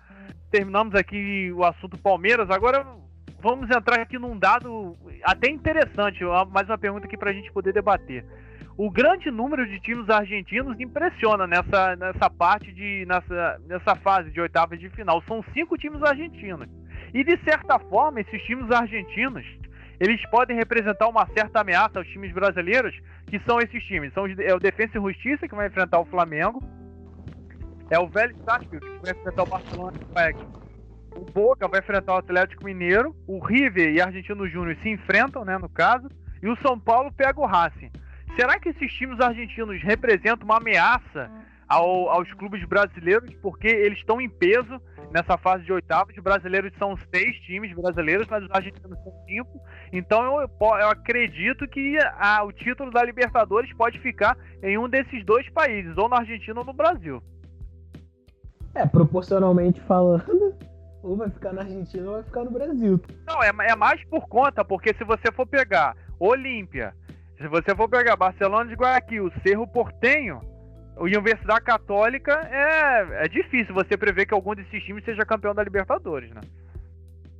Terminamos 0.51 0.95
aqui 0.95 1.51
o 1.53 1.65
assunto 1.65 1.99
Palmeiras. 1.99 2.51
Agora 2.51 2.87
vamos 3.41 3.71
entrar 3.71 4.01
aqui 4.01 4.19
num 4.19 4.39
dado 4.39 4.97
até 5.23 5.51
interessante, 5.51 6.21
mais 6.51 6.69
uma 6.69 6.79
pergunta 6.79 7.07
aqui 7.07 7.17
para 7.17 7.31
a 7.31 7.35
gente 7.35 7.51
poder 7.53 7.73
debater. 7.73 8.25
O 8.77 8.91
grande 8.91 9.31
número 9.31 9.67
de 9.67 9.79
times 9.81 10.11
argentinos 10.11 10.79
impressiona 10.81 11.47
nessa, 11.47 11.95
nessa 11.95 12.29
parte 12.29 12.73
de 12.73 13.07
nessa, 13.07 13.61
nessa 13.67 13.95
fase 13.97 14.31
de 14.33 14.41
oitavas 14.41 14.81
de 14.81 14.91
final. 14.91 15.23
São 15.29 15.45
cinco 15.55 15.79
times 15.79 16.03
argentinos. 16.03 16.69
E 17.14 17.22
de 17.22 17.38
certa 17.44 17.79
forma, 17.79 18.20
esses 18.20 18.42
times 18.42 18.68
argentinos, 18.72 19.46
eles 20.00 20.20
podem 20.31 20.57
representar 20.57 21.09
uma 21.09 21.24
certa 21.29 21.61
ameaça 21.61 22.00
aos 22.00 22.09
times 22.09 22.33
brasileiros, 22.33 22.92
que 23.29 23.38
são 23.46 23.61
esses 23.61 23.83
times. 23.85 24.12
São, 24.12 24.27
é 24.27 24.53
o 24.53 24.59
Defensa 24.59 24.98
e 24.98 25.00
Justiça, 25.00 25.46
que 25.46 25.55
vai 25.55 25.68
enfrentar 25.68 26.00
o 26.00 26.05
Flamengo. 26.05 26.61
É 27.88 27.98
o 28.00 28.09
Velho 28.09 28.35
Sarsfield, 28.44 28.85
que 28.85 28.98
vai 29.03 29.12
enfrentar 29.12 29.42
o 29.44 29.46
Barcelona. 29.46 29.96
O 31.14 31.20
Boca 31.31 31.68
vai 31.68 31.79
enfrentar 31.79 32.14
o 32.14 32.18
Atlético 32.18 32.64
Mineiro. 32.64 33.14
O 33.29 33.38
River 33.38 33.94
e 33.94 34.00
Argentino 34.00 34.48
Júnior 34.48 34.77
se 34.83 34.88
enfrentam, 34.88 35.44
né, 35.44 35.57
no 35.57 35.68
caso. 35.68 36.09
E 36.42 36.48
o 36.48 36.57
São 36.57 36.79
Paulo 36.79 37.12
pega 37.12 37.40
o 37.40 37.46
Racing. 37.46 37.92
Será 38.35 38.59
que 38.59 38.70
esses 38.70 38.92
times 38.92 39.20
argentinos 39.20 39.81
representam 39.83 40.44
uma 40.44 40.57
ameaça 40.57 41.31
ao, 41.68 42.09
aos 42.09 42.33
clubes 42.35 42.64
brasileiros? 42.66 43.35
Porque 43.42 43.68
eles 43.68 43.98
estão 43.98 44.20
em 44.20 44.29
peso 44.29 44.81
nessa 45.11 45.38
fase 45.38 45.64
de 45.64 45.72
oitavas. 45.72 46.16
Os 46.16 46.22
brasileiros 46.22 46.72
são 46.79 46.96
seis 47.14 47.37
times 47.40 47.72
brasileiros, 47.74 48.27
mas 48.29 48.42
os 48.44 48.50
argentinos 48.50 48.98
são 49.03 49.12
cinco. 49.27 49.61
Então 49.92 50.40
eu, 50.40 50.50
eu 50.61 50.88
acredito 50.88 51.66
que 51.68 51.96
a, 52.16 52.42
o 52.44 52.53
título 52.53 52.90
da 52.90 53.05
Libertadores 53.05 53.72
pode 53.74 53.98
ficar 54.00 54.37
em 54.62 54.77
um 54.77 54.88
desses 54.88 55.24
dois 55.24 55.48
países, 55.50 55.96
ou 55.96 56.09
na 56.09 56.18
Argentina 56.18 56.59
ou 56.59 56.66
no 56.66 56.72
Brasil. 56.72 57.22
É, 58.74 58.85
proporcionalmente 58.85 59.81
falando, 59.83 60.55
ou 61.00 61.16
vai 61.16 61.31
ficar 61.31 61.53
na 61.53 61.62
Argentina 61.62 62.07
ou 62.07 62.14
vai 62.14 62.22
ficar 62.24 62.44
no 62.44 62.50
Brasil. 62.50 63.00
Não, 63.27 63.41
é, 63.43 63.51
é 63.70 63.76
mais 63.76 64.03
por 64.07 64.26
conta, 64.26 64.64
porque 64.64 64.93
se 64.95 65.05
você 65.05 65.30
for 65.32 65.47
pegar 65.47 65.97
Olímpia, 66.18 66.93
se 67.39 67.47
você 67.47 67.74
for 67.76 67.89
pegar 67.89 68.16
Barcelona 68.16 68.68
de 68.68 68.74
Guayaquil, 68.74 69.30
Cerro 69.47 69.66
Portenho, 69.68 70.41
Universidade 70.97 71.64
Católica 71.64 72.32
é, 72.32 73.24
é 73.24 73.28
difícil 73.28 73.74
você 73.74 73.97
prever 73.97 74.26
que 74.26 74.34
algum 74.34 74.55
desses 74.55 74.82
times 74.84 75.05
seja 75.05 75.24
campeão 75.24 75.55
da 75.55 75.62
Libertadores, 75.62 76.30
né? 76.30 76.40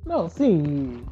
Não, 0.05 0.27
sim. 0.29 1.03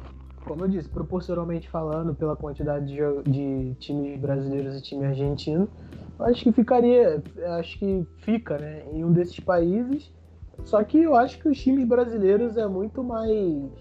Como 0.44 0.64
eu 0.64 0.68
disse, 0.68 0.88
proporcionalmente 0.88 1.68
falando, 1.70 2.14
pela 2.14 2.36
quantidade 2.36 2.86
de, 2.86 3.00
de 3.30 3.74
times 3.76 4.20
brasileiros 4.20 4.78
e 4.78 4.82
time 4.82 5.06
argentino, 5.06 5.68
acho 6.20 6.44
que 6.44 6.52
ficaria, 6.52 7.22
acho 7.58 7.78
que 7.78 8.06
fica, 8.18 8.58
né, 8.58 8.84
em 8.92 9.04
um 9.04 9.12
desses 9.12 9.40
países 9.40 10.12
Só 10.64 10.82
que 10.84 11.02
eu 11.02 11.16
acho 11.16 11.38
que 11.38 11.48
os 11.48 11.58
times 11.58 11.88
brasileiros 11.88 12.56
é 12.56 12.66
muito 12.66 13.02
mais. 13.02 13.72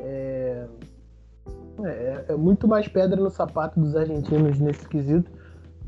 É, 0.00 0.66
é, 1.84 2.24
é, 2.28 2.34
muito 2.34 2.66
mais 2.66 2.88
pedra 2.88 3.20
no 3.20 3.30
sapato 3.30 3.78
dos 3.78 3.94
argentinos 3.94 4.58
nesse 4.58 4.86
quesito 4.88 5.30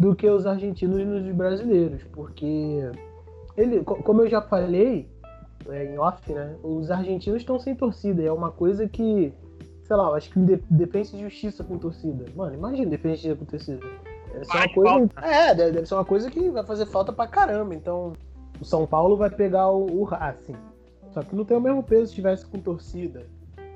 do 0.03 0.17
que 0.17 0.29
os 0.29 0.47
argentinos 0.47 1.07
nos 1.07 1.33
brasileiros, 1.33 2.03
porque 2.13 2.91
ele, 3.57 3.85
como 3.85 4.23
eu 4.23 4.29
já 4.29 4.43
falei 4.43 5.09
é, 5.69 5.95
em 5.95 5.97
off, 5.97 6.33
né, 6.33 6.57
os 6.61 6.91
argentinos 6.91 7.43
estão 7.43 7.57
sem 7.57 7.73
torcida, 7.77 8.21
é 8.21 8.33
uma 8.33 8.51
coisa 8.51 8.89
que, 8.89 9.33
sei 9.85 9.97
lá, 9.97 10.09
eu 10.09 10.15
acho 10.17 10.29
que 10.29 10.41
depende 10.69 11.13
de 11.13 11.21
justiça 11.21 11.63
com 11.63 11.79
torcida. 11.79 12.25
Mano, 12.35 12.53
imagina 12.53 12.91
depende 12.91 13.23
de 13.23 13.33
com 13.37 13.45
torcida. 13.45 13.79
Deve 14.33 14.45
ser 14.45 14.57
uma 14.57 14.75
coisa, 14.75 15.11
é, 15.23 15.55
deve 15.55 15.87
ser 15.87 15.95
uma 15.95 16.05
coisa 16.05 16.31
que 16.33 16.51
vai 16.51 16.67
fazer 16.67 16.87
falta 16.87 17.13
pra 17.13 17.29
caramba. 17.29 17.73
Então, 17.73 18.13
o 18.61 18.65
São 18.65 18.85
Paulo 18.85 19.17
vai 19.17 19.31
pegar 19.31 19.71
o, 19.71 20.01
o 20.01 20.03
Racing. 20.03 20.57
Só 21.13 21.23
que 21.23 21.37
não 21.37 21.45
tem 21.45 21.57
o 21.57 21.61
mesmo 21.61 21.81
peso 21.81 22.09
se 22.09 22.15
tivesse 22.15 22.45
com 22.45 22.59
torcida. 22.59 23.25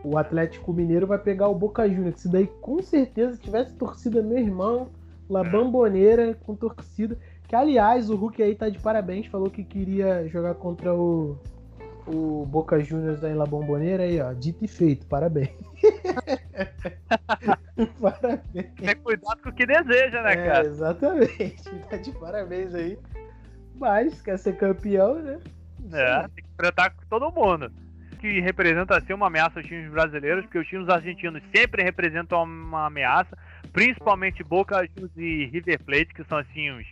O 0.02 0.18
Atlético 0.18 0.72
Mineiro 0.72 1.06
vai 1.06 1.18
pegar 1.18 1.46
o 1.46 1.54
Boca 1.54 1.88
Juniors. 1.88 2.20
Se 2.20 2.28
daí 2.28 2.48
com 2.60 2.82
certeza 2.82 3.38
tivesse 3.38 3.74
torcida, 3.74 4.22
meu 4.22 4.38
irmão, 4.38 4.88
La 5.28 5.42
Bamboneira 5.42 6.34
com 6.34 6.54
torcida. 6.54 7.18
Que 7.48 7.54
aliás, 7.54 8.10
o 8.10 8.16
Hulk 8.16 8.42
aí 8.42 8.54
tá 8.54 8.68
de 8.68 8.78
parabéns, 8.78 9.26
falou 9.26 9.50
que 9.50 9.62
queria 9.62 10.26
jogar 10.28 10.54
contra 10.54 10.92
o, 10.92 11.38
o 12.06 12.44
Boca 12.46 12.78
Juniors 12.80 13.22
aí 13.22 13.34
La 13.34 13.46
Bomboneira 13.46 14.04
aí, 14.04 14.20
ó. 14.20 14.32
Dito 14.32 14.64
e 14.64 14.68
feito, 14.68 15.06
parabéns. 15.06 15.50
parabéns. 18.00 18.72
Tem 18.76 18.96
cuidado 18.96 19.42
com 19.42 19.50
o 19.50 19.52
que 19.52 19.66
deseja, 19.66 20.22
né, 20.22 20.32
é, 20.32 20.36
cara? 20.36 20.66
Exatamente. 20.66 21.76
Tá 21.88 21.96
de 21.96 22.12
parabéns 22.12 22.74
aí. 22.74 22.98
Mas 23.78 24.20
quer 24.22 24.38
ser 24.38 24.56
campeão, 24.56 25.16
né? 25.16 25.38
É, 25.92 26.22
tem 26.22 26.44
que 26.44 26.50
enfrentar 26.52 26.90
com 26.90 27.02
todo 27.08 27.32
mundo. 27.32 27.70
Que 28.18 28.40
representa 28.40 28.96
assim 28.96 29.12
uma 29.12 29.26
ameaça 29.26 29.60
aos 29.60 29.66
times 29.66 29.90
brasileiros, 29.90 30.44
porque 30.44 30.58
os 30.58 30.66
times 30.66 30.88
argentinos 30.88 31.42
sempre 31.54 31.82
representam 31.82 32.42
uma 32.42 32.86
ameaça, 32.86 33.36
principalmente 33.76 34.42
Boca 34.42 34.88
Juniors 34.88 35.12
e 35.18 35.44
River 35.52 35.84
Plate, 35.84 36.14
que 36.14 36.24
são 36.24 36.38
assim 36.38 36.70
os 36.70 36.86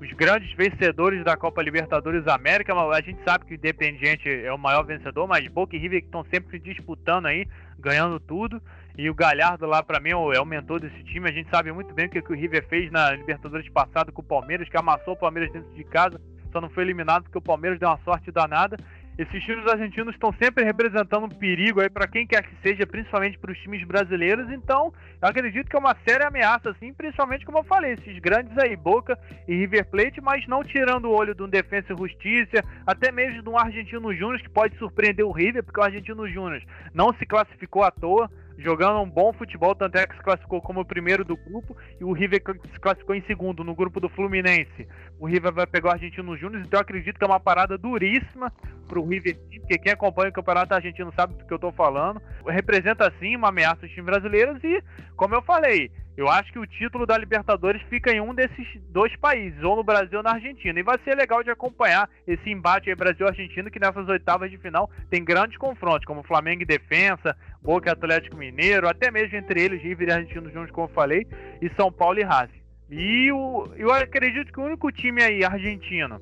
os 0.00 0.12
grandes 0.12 0.52
vencedores 0.54 1.24
da 1.24 1.36
Copa 1.36 1.62
Libertadores 1.62 2.26
América. 2.26 2.74
A 2.74 3.00
gente 3.00 3.22
sabe 3.24 3.44
que 3.44 3.54
o 3.54 3.56
Independiente 3.56 4.28
é 4.28 4.52
o 4.52 4.58
maior 4.58 4.82
vencedor, 4.84 5.26
mas 5.26 5.46
Boca 5.48 5.76
e 5.76 5.78
River 5.78 6.02
estão 6.02 6.24
sempre 6.24 6.58
disputando 6.58 7.26
aí, 7.26 7.46
ganhando 7.78 8.18
tudo. 8.18 8.60
E 8.98 9.08
o 9.08 9.14
Galhardo 9.14 9.66
lá, 9.66 9.82
para 9.82 10.00
mim, 10.00 10.10
é 10.10 10.40
o 10.40 10.44
mentor 10.44 10.80
desse 10.80 11.02
time. 11.04 11.28
A 11.28 11.32
gente 11.32 11.48
sabe 11.48 11.72
muito 11.72 11.94
bem 11.94 12.06
o 12.06 12.10
que, 12.10 12.18
o 12.18 12.34
River 12.34 12.66
fez 12.68 12.90
na 12.90 13.12
Libertadores 13.12 13.68
passado 13.70 14.12
com 14.12 14.20
o 14.20 14.24
Palmeiras, 14.24 14.68
que 14.68 14.76
amassou 14.76 15.14
o 15.14 15.18
Palmeiras 15.18 15.52
dentro 15.52 15.72
de 15.74 15.84
casa, 15.84 16.20
só 16.52 16.60
não 16.60 16.68
foi 16.70 16.82
eliminado 16.82 17.22
porque 17.22 17.38
o 17.38 17.42
Palmeiras 17.42 17.78
deu 17.78 17.88
uma 17.88 17.98
sorte 18.04 18.30
danada. 18.30 18.76
Esses 19.16 19.44
times 19.44 19.64
argentinos 19.68 20.12
estão 20.12 20.32
sempre 20.32 20.64
representando 20.64 21.26
um 21.26 21.28
perigo 21.28 21.80
aí 21.80 21.88
para 21.88 22.08
quem 22.08 22.26
quer 22.26 22.42
que 22.42 22.56
seja, 22.60 22.84
principalmente 22.84 23.38
para 23.38 23.52
os 23.52 23.58
times 23.58 23.86
brasileiros. 23.86 24.50
Então, 24.50 24.92
eu 25.22 25.28
acredito 25.28 25.70
que 25.70 25.76
é 25.76 25.78
uma 25.78 25.96
séria 26.04 26.26
ameaça, 26.26 26.70
assim, 26.70 26.92
principalmente 26.92 27.46
como 27.46 27.58
eu 27.58 27.64
falei, 27.64 27.92
esses 27.92 28.18
grandes 28.18 28.58
aí, 28.58 28.74
Boca 28.74 29.16
e 29.46 29.54
River 29.54 29.86
Plate, 29.86 30.20
mas 30.20 30.44
não 30.48 30.64
tirando 30.64 31.04
o 31.04 31.12
olho 31.12 31.32
de 31.32 31.44
um 31.44 31.48
Defensa 31.48 31.92
e 31.92 31.96
Justiça, 31.96 32.64
até 32.84 33.12
mesmo 33.12 33.40
de 33.40 33.48
um 33.48 33.56
Argentino 33.56 34.12
Júnior 34.12 34.40
que 34.40 34.50
pode 34.50 34.76
surpreender 34.78 35.24
o 35.24 35.30
River, 35.30 35.62
porque 35.62 35.78
o 35.78 35.84
Argentino 35.84 36.28
Júnior 36.28 36.60
não 36.92 37.14
se 37.14 37.24
classificou 37.24 37.84
à 37.84 37.92
toa 37.92 38.28
jogando 38.58 39.00
um 39.00 39.08
bom 39.08 39.32
futebol, 39.32 39.74
tanto 39.74 39.96
é 39.96 40.06
que 40.06 40.16
se 40.16 40.22
classificou 40.22 40.60
como 40.60 40.80
o 40.80 40.84
primeiro 40.84 41.24
do 41.24 41.36
grupo 41.36 41.76
e 42.00 42.04
o 42.04 42.12
River 42.12 42.42
se 42.72 42.80
classificou 42.80 43.14
em 43.14 43.22
segundo 43.22 43.64
no 43.64 43.74
grupo 43.74 44.00
do 44.00 44.08
Fluminense. 44.08 44.86
O 45.18 45.26
River 45.26 45.52
vai 45.52 45.66
pegar 45.66 45.90
o 45.90 45.92
Argentino 45.92 46.36
Júnior, 46.36 46.62
então 46.62 46.78
eu 46.78 46.82
acredito 46.82 47.18
que 47.18 47.24
é 47.24 47.26
uma 47.26 47.40
parada 47.40 47.76
duríssima 47.76 48.52
para 48.86 49.00
o 49.00 49.06
River 49.06 49.36
porque 49.64 49.78
quem 49.78 49.92
acompanha 49.92 50.30
o 50.30 50.32
campeonato 50.32 50.74
argentino 50.74 51.12
sabe 51.14 51.34
do 51.34 51.46
que 51.46 51.52
eu 51.52 51.56
estou 51.56 51.72
falando. 51.72 52.20
Representa 52.46 53.12
sim 53.18 53.34
uma 53.36 53.48
ameaça 53.48 53.84
aos 53.84 53.90
times 53.90 54.06
brasileiros 54.06 54.62
e, 54.62 54.82
como 55.16 55.34
eu 55.34 55.42
falei, 55.42 55.90
eu 56.16 56.28
acho 56.28 56.52
que 56.52 56.58
o 56.58 56.66
título 56.66 57.06
da 57.06 57.18
Libertadores 57.18 57.82
fica 57.90 58.12
em 58.12 58.20
um 58.20 58.34
desses 58.34 58.66
dois 58.88 59.14
países, 59.16 59.62
ou 59.62 59.74
no 59.74 59.82
Brasil 59.82 60.18
ou 60.18 60.22
na 60.22 60.32
Argentina. 60.32 60.78
E 60.78 60.82
vai 60.82 60.98
ser 61.04 61.16
legal 61.16 61.42
de 61.42 61.50
acompanhar 61.50 62.08
esse 62.26 62.48
embate 62.50 62.88
aí 62.88 62.94
Brasil-Argentina, 62.94 63.70
que 63.70 63.80
nessas 63.80 64.08
oitavas 64.08 64.50
de 64.50 64.58
final 64.58 64.88
tem 65.10 65.24
grandes 65.24 65.58
confrontos, 65.58 66.04
como 66.04 66.22
Flamengo 66.22 66.62
e 66.62 66.66
Defensa, 66.66 67.36
Boca 67.60 67.88
e 67.88 67.92
Atlético 67.92 68.36
Mineiro, 68.36 68.88
até 68.88 69.10
mesmo 69.10 69.36
entre 69.36 69.60
eles, 69.60 69.82
River 69.82 70.08
e 70.08 70.12
Argentino 70.12 70.50
juntos, 70.50 70.70
como 70.70 70.86
eu 70.86 70.92
falei, 70.92 71.26
e 71.60 71.68
São 71.74 71.90
Paulo 71.90 72.20
e 72.20 72.22
Racing. 72.22 72.62
E 72.90 73.32
o, 73.32 73.68
eu 73.76 73.90
acredito 73.92 74.52
que 74.52 74.60
o 74.60 74.64
único 74.64 74.92
time 74.92 75.22
aí 75.22 75.44
argentino 75.44 76.20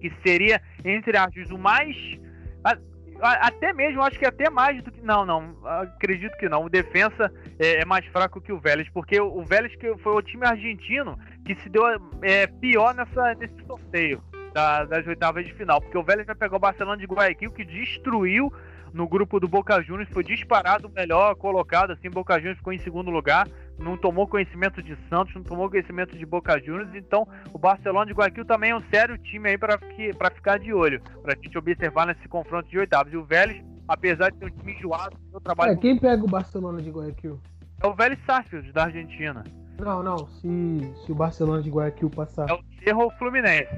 que 0.00 0.12
seria, 0.24 0.62
entre 0.84 1.16
aspas, 1.16 1.50
o 1.50 1.58
mais 1.58 1.94
até 3.20 3.72
mesmo, 3.72 4.02
acho 4.02 4.18
que 4.18 4.26
até 4.26 4.48
mais 4.48 4.82
do 4.82 4.90
que. 4.90 5.00
Não, 5.00 5.24
não, 5.24 5.56
acredito 5.64 6.36
que 6.36 6.48
não. 6.48 6.64
O 6.64 6.68
defensa 6.68 7.32
é, 7.58 7.82
é 7.82 7.84
mais 7.84 8.04
fraco 8.06 8.40
que 8.40 8.52
o 8.52 8.58
Vélez, 8.58 8.88
porque 8.90 9.20
o, 9.20 9.42
Vélez 9.42 9.74
que 9.76 9.96
foi 9.98 10.12
o 10.12 10.22
time 10.22 10.46
argentino 10.46 11.18
que 11.44 11.54
se 11.56 11.68
deu 11.68 11.82
é, 12.22 12.46
pior 12.46 12.94
nessa, 12.94 13.34
nesse 13.34 13.66
sorteio 13.66 14.22
da, 14.52 14.84
das 14.84 15.06
oitavas 15.06 15.46
de 15.46 15.52
final. 15.54 15.80
Porque 15.80 15.98
o 15.98 16.02
Vélez 16.02 16.26
vai 16.26 16.36
pegar 16.36 16.56
o 16.56 16.60
Barcelona 16.60 16.96
de 16.96 17.06
Guayaquil, 17.06 17.52
que 17.52 17.64
destruiu 17.64 18.52
no 18.92 19.06
grupo 19.06 19.38
do 19.38 19.48
Boca 19.48 19.82
Juniors, 19.82 20.08
foi 20.10 20.24
disparado 20.24 20.88
melhor 20.88 21.34
colocado, 21.34 21.92
assim, 21.92 22.08
Boca 22.10 22.34
Juniors 22.36 22.58
ficou 22.58 22.72
em 22.72 22.78
segundo 22.78 23.10
lugar, 23.10 23.46
não 23.78 23.96
tomou 23.96 24.26
conhecimento 24.26 24.82
de 24.82 24.96
Santos, 25.08 25.34
não 25.34 25.42
tomou 25.42 25.70
conhecimento 25.70 26.16
de 26.16 26.26
Boca 26.26 26.58
Juniors, 26.58 26.94
então 26.94 27.26
o 27.52 27.58
Barcelona 27.58 28.06
de 28.06 28.12
Guayaquil 28.12 28.44
também 28.44 28.70
é 28.70 28.76
um 28.76 28.82
sério 28.90 29.16
time 29.18 29.50
aí 29.50 29.58
para 29.58 29.78
ficar 30.34 30.58
de 30.58 30.72
olho, 30.72 31.00
para 31.22 31.32
a 31.32 31.36
gente 31.36 31.56
observar 31.56 32.06
nesse 32.06 32.26
confronto 32.28 32.68
de 32.68 32.78
oitavas. 32.78 33.12
E 33.12 33.16
o 33.16 33.24
Vélez, 33.24 33.64
apesar 33.86 34.30
de 34.30 34.38
ser 34.38 34.46
um 34.46 34.50
time 34.50 34.74
enjoado, 34.74 35.16
o 35.32 35.40
trabalho. 35.40 35.72
É, 35.72 35.76
quem 35.76 35.98
pega 35.98 36.22
o 36.22 36.28
Barcelona 36.28 36.82
de 36.82 36.90
Guayaquil? 36.90 37.38
É 37.80 37.86
o 37.86 37.94
Vélez 37.94 38.18
Sarsfield, 38.26 38.72
da 38.72 38.84
Argentina. 38.84 39.44
Não, 39.78 40.02
não, 40.02 40.26
se, 40.26 40.92
se 41.04 41.12
o 41.12 41.14
Barcelona 41.14 41.62
de 41.62 41.70
Guayaquil 41.70 42.10
passar. 42.10 42.50
É 42.50 42.52
o 42.52 42.60
Cerro 42.82 43.10
Fluminense. 43.10 43.68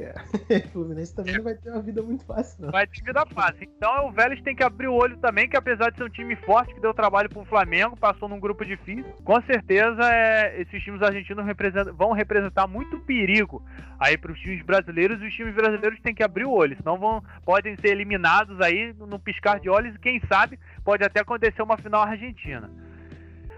É. 0.00 0.14
Fluminense 0.72 1.14
também 1.14 1.36
não 1.36 1.44
vai 1.44 1.54
ter 1.54 1.70
uma 1.70 1.82
vida 1.82 2.02
muito 2.02 2.24
fácil, 2.24 2.62
não. 2.62 2.70
Vai 2.70 2.86
ter 2.86 3.02
vida 3.02 3.24
fácil. 3.26 3.68
Então 3.76 4.08
o 4.08 4.12
Vélez 4.12 4.40
tem 4.42 4.56
que 4.56 4.62
abrir 4.62 4.88
o 4.88 4.94
olho 4.94 5.16
também, 5.18 5.48
que 5.48 5.56
apesar 5.56 5.90
de 5.90 5.98
ser 5.98 6.04
um 6.04 6.08
time 6.08 6.34
forte, 6.36 6.74
que 6.74 6.80
deu 6.80 6.94
trabalho 6.94 7.28
pro 7.28 7.44
Flamengo, 7.44 7.96
passou 7.96 8.28
num 8.28 8.40
grupo 8.40 8.64
difícil, 8.64 9.04
com 9.24 9.40
certeza 9.42 10.02
é, 10.10 10.62
esses 10.62 10.82
times 10.82 11.02
argentinos 11.02 11.44
representam, 11.44 11.94
vão 11.94 12.12
representar 12.12 12.66
muito 12.66 12.98
perigo 13.00 13.62
aí 13.98 14.16
pros 14.16 14.38
times 14.40 14.64
brasileiros, 14.64 15.20
e 15.20 15.26
os 15.26 15.34
times 15.34 15.54
brasileiros 15.54 16.00
têm 16.00 16.14
que 16.14 16.22
abrir 16.22 16.46
o 16.46 16.52
olho, 16.52 16.76
senão 16.76 16.98
vão, 16.98 17.22
podem 17.44 17.76
ser 17.76 17.88
eliminados 17.88 18.58
aí 18.60 18.94
no 18.94 19.18
piscar 19.18 19.60
de 19.60 19.68
olhos, 19.68 19.94
e 19.94 19.98
quem 19.98 20.20
sabe 20.26 20.58
pode 20.82 21.04
até 21.04 21.20
acontecer 21.20 21.60
uma 21.60 21.76
final 21.76 22.02
argentina. 22.02 22.70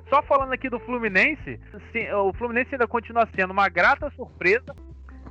Só 0.08 0.20
falando 0.22 0.52
aqui 0.52 0.68
do 0.68 0.80
Fluminense, 0.80 1.58
o 2.26 2.32
Fluminense 2.34 2.74
ainda 2.74 2.86
continua 2.86 3.26
sendo 3.34 3.52
uma 3.52 3.68
grata 3.68 4.10
surpresa 4.10 4.74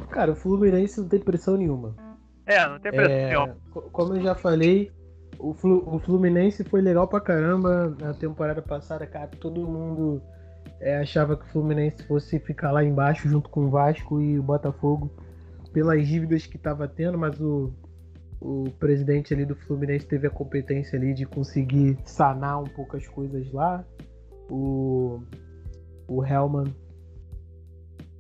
Cara, 0.09 0.31
o 0.31 0.35
Fluminense 0.35 0.99
não 0.99 1.07
tem 1.07 1.19
pressão 1.19 1.57
nenhuma. 1.57 1.95
É, 2.45 2.67
não 2.67 2.79
tem 2.79 2.91
pressão 2.91 3.15
é, 3.15 3.29
nenhuma. 3.29 3.55
Como 3.91 4.15
eu 4.15 4.21
já 4.21 4.35
falei, 4.35 4.91
o, 5.39 5.53
Flu, 5.53 5.83
o 5.87 5.99
Fluminense 5.99 6.63
foi 6.63 6.81
legal 6.81 7.07
pra 7.07 7.21
caramba 7.21 7.95
na 7.99 8.13
temporada 8.13 8.61
passada, 8.61 9.05
cara. 9.07 9.27
Todo 9.39 9.67
mundo 9.67 10.21
é, 10.79 10.97
achava 10.97 11.35
que 11.37 11.45
o 11.45 11.47
Fluminense 11.49 12.03
fosse 12.03 12.39
ficar 12.39 12.71
lá 12.71 12.83
embaixo 12.83 13.27
junto 13.29 13.49
com 13.49 13.65
o 13.65 13.69
Vasco 13.69 14.21
e 14.21 14.37
o 14.37 14.43
Botafogo 14.43 15.11
pelas 15.71 16.05
dívidas 16.07 16.45
que 16.45 16.57
estava 16.57 16.87
tendo, 16.87 17.17
mas 17.17 17.39
o, 17.39 17.73
o 18.41 18.65
presidente 18.77 19.33
ali 19.33 19.45
do 19.45 19.55
Fluminense 19.55 20.05
teve 20.05 20.27
a 20.27 20.29
competência 20.29 20.99
ali 20.99 21.13
de 21.13 21.25
conseguir 21.25 21.97
sanar 22.03 22.61
um 22.61 22.67
pouco 22.67 22.97
as 22.97 23.07
coisas 23.07 23.51
lá. 23.53 23.85
O, 24.49 25.21
o 26.07 26.25
Helman 26.25 26.65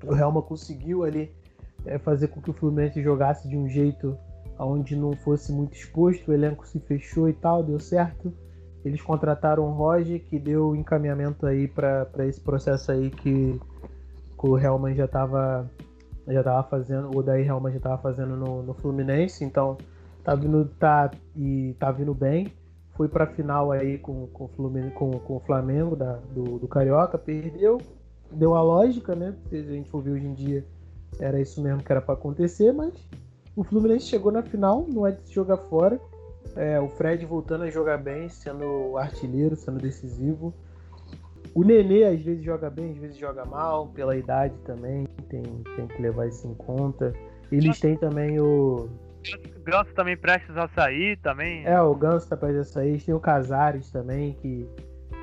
o 0.03 0.15
Helman 0.15 0.41
conseguiu 0.41 1.03
ali 1.03 1.31
é, 1.85 1.97
fazer 1.97 2.27
com 2.27 2.41
que 2.41 2.49
o 2.49 2.53
Fluminense 2.53 3.01
jogasse 3.01 3.47
de 3.47 3.57
um 3.57 3.67
jeito 3.67 4.17
onde 4.59 4.95
não 4.95 5.13
fosse 5.13 5.51
muito 5.51 5.73
exposto, 5.73 6.29
o 6.29 6.33
elenco 6.33 6.67
se 6.67 6.79
fechou 6.79 7.27
e 7.27 7.33
tal, 7.33 7.63
deu 7.63 7.79
certo. 7.79 8.33
Eles 8.83 9.01
contrataram 9.01 9.63
o 9.63 9.71
Roger, 9.71 10.23
que 10.23 10.39
deu 10.39 10.75
encaminhamento 10.75 11.45
aí 11.45 11.67
para 11.67 12.07
esse 12.27 12.39
processo 12.39 12.91
aí 12.91 13.09
que, 13.09 13.59
que 14.39 14.47
o 14.47 14.57
Helman 14.57 14.95
já 14.95 15.05
estava 15.05 15.69
já 16.27 16.43
tava 16.43 16.63
fazendo, 16.63 17.09
o 17.15 17.23
Daí 17.23 17.45
Helman 17.45 17.71
já 17.71 17.77
estava 17.77 17.97
fazendo 17.97 18.35
no, 18.35 18.61
no, 18.61 18.73
Fluminense, 18.75 19.43
então 19.43 19.77
tá 20.23 20.35
vindo, 20.35 20.65
tá, 20.79 21.11
e 21.35 21.75
tá 21.79 21.91
vindo 21.91 22.13
bem. 22.13 22.53
Foi 22.95 23.07
para 23.07 23.25
final 23.25 23.71
aí 23.71 23.97
com, 23.97 24.27
com, 24.27 24.47
Fluminense, 24.49 24.93
com, 24.93 25.11
com 25.11 25.37
o 25.37 25.39
Flamengo 25.39 25.95
da, 25.95 26.13
do, 26.33 26.59
do 26.59 26.67
Carioca, 26.67 27.17
perdeu, 27.17 27.79
deu 28.31 28.55
a 28.55 28.61
lógica, 28.61 29.15
né? 29.15 29.35
Se 29.49 29.57
a 29.57 29.63
gente 29.63 29.89
for 29.89 30.01
ver 30.01 30.11
hoje 30.11 30.27
em 30.27 30.33
dia, 30.33 30.65
era 31.19 31.39
isso 31.39 31.61
mesmo 31.61 31.83
que 31.83 31.91
era 31.91 32.01
para 32.01 32.13
acontecer, 32.13 32.71
mas 32.71 32.93
o 33.55 33.63
Fluminense 33.63 34.05
chegou 34.05 34.31
na 34.31 34.41
final, 34.41 34.85
não 34.89 35.05
é 35.05 35.11
de 35.11 35.27
se 35.27 35.33
jogar 35.33 35.57
fora. 35.57 35.99
É, 36.55 36.79
o 36.79 36.89
Fred 36.89 37.25
voltando 37.25 37.63
a 37.63 37.69
jogar 37.69 37.97
bem, 37.97 38.27
sendo 38.29 38.97
artilheiro, 38.97 39.55
sendo 39.55 39.79
decisivo. 39.79 40.53
O 41.53 41.63
Nenê 41.63 42.05
às 42.05 42.21
vezes 42.21 42.43
joga 42.43 42.69
bem, 42.69 42.91
às 42.91 42.97
vezes 42.97 43.17
joga 43.17 43.45
mal, 43.45 43.87
pela 43.87 44.15
idade 44.15 44.55
também, 44.65 45.05
tem, 45.29 45.43
tem 45.75 45.87
que 45.87 46.01
levar 46.01 46.27
isso 46.27 46.47
em 46.47 46.53
conta. 46.53 47.13
Eles 47.51 47.79
têm 47.79 47.97
também 47.97 48.39
o, 48.39 48.89
Ganso 49.63 49.93
também 49.93 50.17
prestes 50.17 50.57
a 50.57 50.67
sair 50.69 51.17
também. 51.17 51.65
É, 51.65 51.79
o 51.81 51.93
Ganso 51.93 52.27
tá 52.27 52.35
prestes 52.35 52.69
a 52.69 52.73
sair. 52.73 53.01
Tem 53.01 53.13
o 53.13 53.19
Casares 53.19 53.91
também, 53.91 54.33
que 54.33 54.67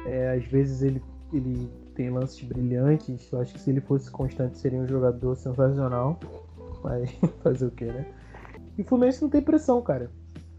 é, 0.07 0.37
às 0.37 0.45
vezes 0.45 0.83
ele, 0.83 1.03
ele 1.33 1.69
tem 1.99 2.11
lances 2.11 2.41
brilhantes. 2.43 3.31
Eu 3.33 3.41
acho 3.41 3.53
que 3.53 3.61
se 3.61 3.71
ele 3.71 3.81
fosse 3.81 4.09
constante 4.09 4.57
seria 4.57 4.79
um 4.79 4.87
jogador 4.87 5.35
sensacional. 5.37 6.19
Mas 6.85 7.11
fazer 7.43 7.67
o 7.67 7.71
que, 7.73 7.87
né? 7.87 8.07
E 8.79 8.83
o 8.83 8.85
Fluminense 8.85 9.21
não 9.21 9.29
tem 9.29 9.43
pressão, 9.43 9.83
cara. 9.83 10.09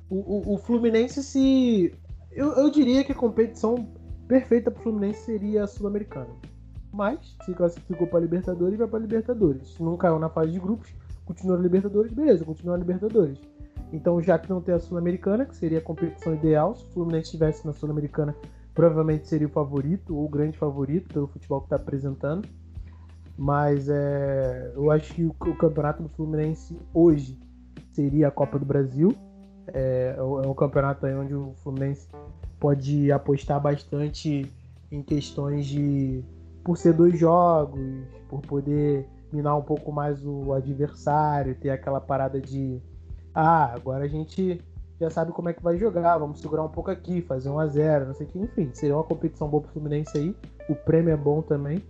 O, 0.09 0.17
o, 0.17 0.55
o 0.55 0.57
Fluminense 0.57 1.23
se. 1.23 1.95
Eu, 2.29 2.51
eu 2.53 2.69
diria 2.69 3.05
que 3.05 3.13
a 3.13 3.15
competição 3.15 3.87
perfeita 4.27 4.69
pro 4.69 4.83
Fluminense 4.83 5.21
seria 5.21 5.63
a 5.63 5.67
Sul-Americana. 5.67 6.29
Mas, 6.91 7.37
se 7.45 7.53
classificou 7.53 8.07
para 8.07 8.19
Libertadores, 8.19 8.77
vai 8.77 8.87
para 8.87 8.99
Libertadores. 8.99 9.69
Se 9.69 9.81
não 9.81 9.95
caiu 9.95 10.19
na 10.19 10.27
fase 10.27 10.51
de 10.51 10.59
grupos, 10.59 10.93
continua 11.25 11.55
na 11.55 11.63
Libertadores, 11.63 12.11
beleza, 12.11 12.43
continua 12.43 12.73
na 12.73 12.83
Libertadores. 12.83 13.39
Então, 13.93 14.21
já 14.21 14.37
que 14.37 14.49
não 14.49 14.61
tem 14.61 14.75
a 14.75 14.79
Sul-Americana, 14.79 15.45
que 15.45 15.55
seria 15.55 15.79
a 15.79 15.81
competição 15.81 16.33
ideal, 16.33 16.75
se 16.75 16.83
o 16.83 16.87
Fluminense 16.89 17.27
estivesse 17.27 17.65
na 17.65 17.73
Sul-Americana, 17.73 18.35
provavelmente 18.79 19.27
seria 19.27 19.45
o 19.45 19.49
favorito, 19.49 20.15
ou 20.15 20.23
o 20.23 20.29
grande 20.29 20.57
favorito, 20.57 21.13
pelo 21.13 21.27
futebol 21.27 21.59
que 21.59 21.65
está 21.65 21.75
apresentando. 21.75 22.47
Mas 23.37 23.89
é, 23.89 24.71
eu 24.73 24.89
acho 24.89 25.13
que 25.13 25.25
o, 25.25 25.31
o, 25.31 25.55
campeonato 25.55 26.01
do 26.01 26.07
Fluminense 26.07 26.79
hoje 26.93 27.37
seria 27.91 28.29
a 28.29 28.31
Copa 28.31 28.57
do 28.57 28.65
Brasil. 28.65 29.13
É, 29.67 30.15
é 30.17 30.23
um 30.23 30.53
campeonato 30.53 31.05
onde 31.07 31.35
o 31.35 31.51
Fluminense 31.61 32.07
pode 32.57 33.11
apostar 33.11 33.59
bastante 33.59 34.49
em 34.89 35.03
questões 35.03 35.65
de 35.65 36.23
por 36.63 36.77
ser 36.77 36.93
dois 36.93 37.19
jogos, 37.19 37.81
por 38.29 38.39
poder 38.39 39.05
minar 39.33 39.57
um 39.57 39.61
pouco 39.61 39.91
mais 39.91 40.25
o 40.25 40.53
adversário, 40.53 41.53
ter 41.53 41.69
aquela 41.69 41.99
parada 41.99 42.39
de 42.39 42.81
ah, 43.35 43.73
agora 43.73 44.05
a 44.05 44.07
gente 44.07 44.61
já 44.99 45.09
sabe 45.09 45.31
como 45.31 45.49
é 45.49 45.53
que 45.53 45.63
vai 45.63 45.77
jogar, 45.77 46.17
vamos 46.17 46.41
segurar 46.41 46.63
um 46.63 46.69
pouco 46.69 46.91
aqui, 46.91 47.21
fazer 47.21 47.49
um 47.49 47.59
a 47.59 47.67
zero, 47.67 48.07
não 48.07 48.13
sei 48.13 48.27
o 48.27 48.29
que, 48.29 48.39
enfim, 48.39 48.69
seria 48.73 48.95
uma 48.95 49.03
competição 49.03 49.47
boa 49.47 49.63
pro 49.63 49.71
Fluminense 49.71 50.17
aí, 50.17 50.35
o 50.69 50.75
prêmio 50.75 51.13
é 51.13 51.17
bom 51.17 51.41
também. 51.41 51.83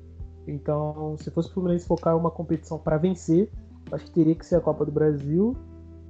Então, 0.47 1.15
se 1.17 1.29
fosse 1.31 1.49
o 1.49 1.53
Fluminense 1.53 1.87
focar 1.87 2.17
uma 2.17 2.31
competição 2.31 2.77
para 2.77 2.97
vencer, 2.97 3.49
acho 3.91 4.05
que 4.05 4.11
teria 4.11 4.35
que 4.35 4.45
ser 4.45 4.55
a 4.55 4.61
Copa 4.61 4.85
do 4.85 4.91
Brasil. 4.91 5.55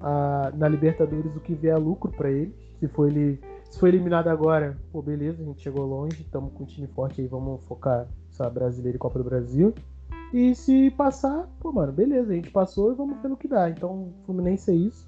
Ah, 0.01 0.51
na 0.55 0.67
Libertadores, 0.69 1.35
o 1.35 1.41
que 1.41 1.53
vier 1.53 1.77
lucro 1.77 2.09
para 2.11 2.31
eles. 2.31 2.53
Se 2.79 2.87
for 2.87 3.09
ele 3.09 3.41
se 3.69 3.79
foi 3.79 3.89
eliminado 3.89 4.27
agora, 4.27 4.77
pô, 4.91 5.01
beleza, 5.01 5.43
a 5.43 5.45
gente 5.45 5.61
chegou 5.61 5.85
longe, 5.85 6.21
estamos 6.21 6.51
com 6.53 6.63
um 6.63 6.65
time 6.65 6.87
forte 6.87 7.21
aí, 7.21 7.27
vamos 7.27 7.63
focar 7.65 8.07
só 8.31 8.49
brasileiro 8.49 8.97
e 8.97 8.99
Copa 8.99 9.19
do 9.19 9.25
Brasil. 9.25 9.73
E 10.33 10.55
se 10.55 10.89
passar, 10.91 11.47
pô, 11.59 11.71
mano, 11.71 11.91
beleza, 11.91 12.31
a 12.31 12.35
gente 12.35 12.49
passou 12.49 12.91
e 12.91 12.95
vamos 12.95 13.21
ver 13.21 13.27
no 13.27 13.37
que 13.37 13.47
dá. 13.47 13.69
Então, 13.69 14.11
Fluminense 14.25 14.71
é 14.71 14.73
isso, 14.73 15.07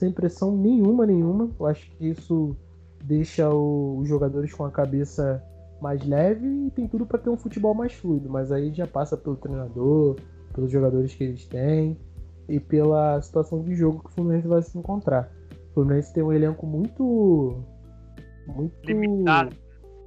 sem 0.00 0.10
pressão 0.10 0.56
nenhuma, 0.56 1.06
nenhuma. 1.06 1.50
Eu 1.60 1.66
acho 1.66 1.90
que 1.92 2.08
isso 2.08 2.56
deixa 3.04 3.48
o, 3.50 3.98
os 3.98 4.08
jogadores 4.08 4.52
com 4.52 4.64
a 4.64 4.70
cabeça 4.70 5.44
mais 5.80 6.04
leve 6.06 6.46
e 6.66 6.70
tem 6.70 6.88
tudo 6.88 7.06
para 7.06 7.18
ter 7.18 7.30
um 7.30 7.36
futebol 7.36 7.74
mais 7.74 7.92
fluido, 7.92 8.28
mas 8.28 8.50
aí 8.50 8.72
já 8.72 8.86
passa 8.86 9.16
pelo 9.16 9.36
treinador, 9.36 10.16
pelos 10.54 10.70
jogadores 10.70 11.14
que 11.14 11.24
eles 11.24 11.46
têm 11.46 11.98
e 12.48 12.58
pela 12.58 13.20
situação 13.22 13.62
de 13.62 13.74
jogo 13.74 14.00
que 14.00 14.10
o 14.10 14.12
Fluminense 14.12 14.48
vai 14.48 14.62
se 14.62 14.76
encontrar. 14.76 15.30
O 15.70 15.74
Fluminense 15.74 16.12
tem 16.12 16.22
um 16.22 16.32
elenco 16.32 16.66
muito 16.66 17.62
muito. 18.46 18.86
Limitado. 18.86 19.56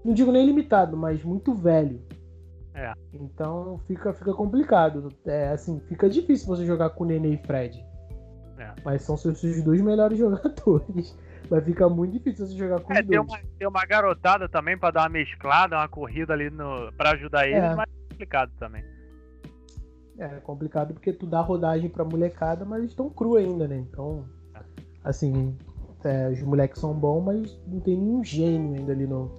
Não 0.03 0.13
digo 0.13 0.31
nem 0.31 0.45
limitado, 0.45 0.97
mas 0.97 1.23
muito 1.23 1.53
velho. 1.53 2.01
É. 2.75 2.93
Então 3.13 3.79
fica, 3.87 4.11
fica 4.13 4.33
complicado. 4.33 5.09
É, 5.25 5.49
assim, 5.49 5.79
fica 5.87 6.09
difícil 6.09 6.47
você 6.47 6.65
jogar 6.65 6.89
com 6.91 7.03
o 7.03 7.07
Nenê 7.07 7.35
e 7.35 7.37
Fred. 7.37 7.83
É. 8.63 8.73
Mas 8.83 9.01
são 9.03 9.17
seus, 9.17 9.39
seus 9.39 9.61
dois 9.61 9.81
melhores 9.81 10.17
jogadores. 10.19 11.17
Vai 11.49 11.61
ficar 11.61 11.89
muito 11.89 12.13
difícil 12.13 12.47
você 12.47 12.55
jogar 12.55 12.79
com 12.79 12.93
é, 12.93 13.01
os 13.01 13.07
tem 13.07 13.17
dois. 13.17 13.29
Uma, 13.29 13.39
tem 13.59 13.67
uma 13.67 13.85
garotada 13.85 14.47
também 14.47 14.77
para 14.77 14.91
dar 14.91 15.01
uma 15.01 15.09
mesclada, 15.09 15.75
uma 15.75 15.87
corrida 15.87 16.33
ali 16.33 16.49
no, 16.49 16.91
para 16.93 17.11
ajudar 17.11 17.47
eles, 17.47 17.63
é. 17.63 17.75
mas 17.75 17.85
é 17.87 18.09
complicado 18.09 18.51
também. 18.57 18.83
É 20.17 20.27
complicado 20.39 20.93
porque 20.93 21.11
tu 21.11 21.25
dá 21.25 21.41
rodagem 21.41 21.89
pra 21.89 22.05
molecada, 22.05 22.63
mas 22.63 22.79
eles 22.79 22.91
estão 22.91 23.09
cru 23.09 23.35
ainda, 23.35 23.67
né? 23.67 23.77
Então, 23.77 24.25
é. 24.55 24.59
assim, 25.03 25.57
é, 26.03 26.29
os 26.29 26.41
moleques 26.43 26.79
são 26.79 26.93
bons, 26.93 27.23
mas 27.23 27.59
não 27.67 27.79
tem 27.79 27.97
nenhum 27.97 28.23
gênio 28.23 28.79
ainda 28.79 28.91
ali 28.91 29.07
no, 29.07 29.31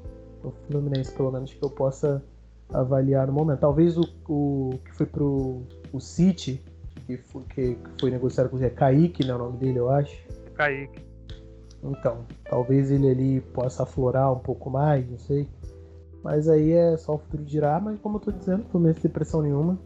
no 0.43 0.51
Fluminense, 0.67 1.15
pelo 1.15 1.33
menos 1.33 1.53
que 1.53 1.63
eu 1.63 1.71
possa 1.71 2.23
avaliar 2.73 3.27
no 3.27 3.33
momento. 3.33 3.61
Talvez 3.61 3.97
o, 3.97 4.05
o 4.29 4.79
que 4.85 4.93
foi 4.93 5.07
pro 5.07 5.63
o 5.93 6.01
City, 6.01 6.63
que 7.07 7.17
foi, 7.17 7.43
que 7.45 7.79
foi 8.01 8.11
negociado 8.11 8.49
com 8.49 8.57
o 8.57 8.59
Zé 8.59 8.71
Kaique, 8.71 9.27
né? 9.27 9.35
O 9.35 9.39
nome 9.39 9.59
dele, 9.59 9.79
eu 9.79 9.91
acho. 9.91 10.17
Kaique. 10.55 11.03
Então, 11.83 12.25
talvez 12.49 12.91
ele 12.91 13.11
ali 13.11 13.41
possa 13.41 13.83
aflorar 13.83 14.33
um 14.33 14.39
pouco 14.39 14.71
mais, 14.71 15.09
não 15.09 15.19
sei. 15.19 15.49
Mas 16.23 16.49
aí 16.49 16.73
é 16.73 16.97
só 16.97 17.17
o 17.17 17.19
futuro 17.19 17.45
dirá, 17.45 17.79
mas 17.79 18.01
como 18.01 18.17
eu 18.17 18.21
tô 18.21 18.33
dizendo, 18.33 18.63
o 18.63 18.69
Fluminense 18.71 19.01
tem 19.01 19.11
pressão 19.11 19.43
nenhuma. 19.43 19.79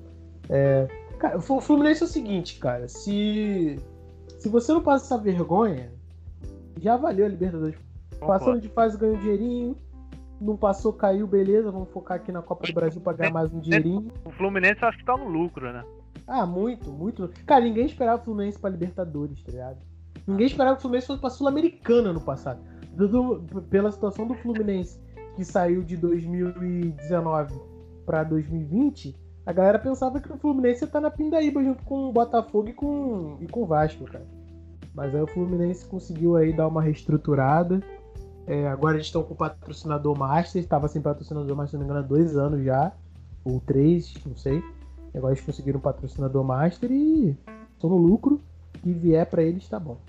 É, 0.48 0.86
cara, 1.18 1.38
o 1.38 1.60
Fluminense 1.60 2.02
é 2.02 2.06
o 2.06 2.08
seguinte, 2.08 2.58
cara, 2.60 2.86
se, 2.86 3.76
se 4.38 4.48
você 4.48 4.72
não 4.72 4.80
passa 4.80 5.06
essa 5.06 5.22
vergonha, 5.22 5.90
já 6.80 6.96
valeu 6.96 7.26
a 7.26 7.28
Libertadores. 7.28 7.76
Passando 8.20 8.60
de 8.60 8.68
fase, 8.68 8.96
ganhou 8.96 9.16
um 9.16 9.20
dinheirinho. 9.20 9.76
Não 10.40 10.56
passou, 10.56 10.92
caiu, 10.92 11.26
beleza. 11.26 11.70
Vamos 11.70 11.90
focar 11.90 12.16
aqui 12.16 12.30
na 12.30 12.42
Copa 12.42 12.66
do 12.66 12.72
Brasil 12.72 13.00
pra 13.00 13.12
ganhar 13.12 13.32
mais 13.32 13.52
um 13.52 13.60
dinheirinho. 13.60 14.08
O 14.24 14.30
Fluminense 14.30 14.84
acho 14.84 14.98
que 14.98 15.04
tá 15.04 15.16
no 15.16 15.28
lucro, 15.28 15.72
né? 15.72 15.84
Ah, 16.26 16.46
muito, 16.46 16.90
muito. 16.90 17.30
Cara, 17.46 17.64
ninguém 17.64 17.86
esperava 17.86 18.20
o 18.20 18.24
Fluminense 18.24 18.58
pra 18.58 18.70
Libertadores, 18.70 19.42
tá 19.42 19.52
ligado? 19.52 19.78
Ninguém 20.26 20.46
esperava 20.46 20.76
que 20.76 20.80
o 20.80 20.82
Fluminense 20.82 21.06
fosse 21.06 21.20
pra 21.20 21.30
Sul-Americana 21.30 22.12
no 22.12 22.20
passado. 22.20 22.60
Pela 23.70 23.90
situação 23.90 24.26
do 24.26 24.34
Fluminense, 24.34 25.00
que 25.36 25.44
saiu 25.44 25.82
de 25.82 25.96
2019 25.96 27.54
pra 28.04 28.24
2020, 28.24 29.14
a 29.46 29.52
galera 29.52 29.78
pensava 29.78 30.20
que 30.20 30.30
o 30.30 30.36
Fluminense 30.36 30.82
ia 30.82 30.86
estar 30.86 30.98
tá 30.98 31.00
na 31.00 31.10
Pindaíba 31.10 31.64
junto 31.64 31.82
com 31.84 32.08
o 32.08 32.12
Botafogo 32.12 32.68
e 32.68 32.72
com, 32.74 33.38
e 33.40 33.46
com 33.46 33.62
o 33.62 33.66
Vasco, 33.66 34.04
cara. 34.04 34.26
Mas 34.94 35.14
aí 35.14 35.22
o 35.22 35.26
Fluminense 35.26 35.86
conseguiu 35.86 36.36
aí 36.36 36.52
dar 36.52 36.68
uma 36.68 36.82
reestruturada. 36.82 37.80
É, 38.46 38.68
agora 38.68 38.96
eles 38.96 39.06
estão 39.06 39.22
com 39.22 39.32
o 39.32 39.36
patrocinador 39.36 40.18
Master. 40.18 40.60
Estava 40.60 40.88
sem 40.88 41.00
patrocinador 41.00 41.56
Master, 41.56 41.70
se 41.70 41.76
não 41.76 41.80
me 41.80 41.84
engano, 41.86 42.00
há 42.04 42.06
dois 42.06 42.36
anos 42.36 42.62
já. 42.62 42.92
Ou 43.44 43.60
três, 43.60 44.12
não 44.26 44.36
sei. 44.36 44.62
Agora 45.18 45.34
eles 45.34 45.44
conseguiram 45.44 45.78
um 45.78 45.82
patrocinador 45.82 46.44
Master 46.44 46.90
e 46.90 47.36
estão 47.74 47.90
no 47.90 47.96
lucro. 47.96 48.40
Que 48.82 48.92
vier 48.92 49.26
para 49.26 49.42
eles 49.42 49.68
tá 49.68 49.78
bom. 49.78 50.00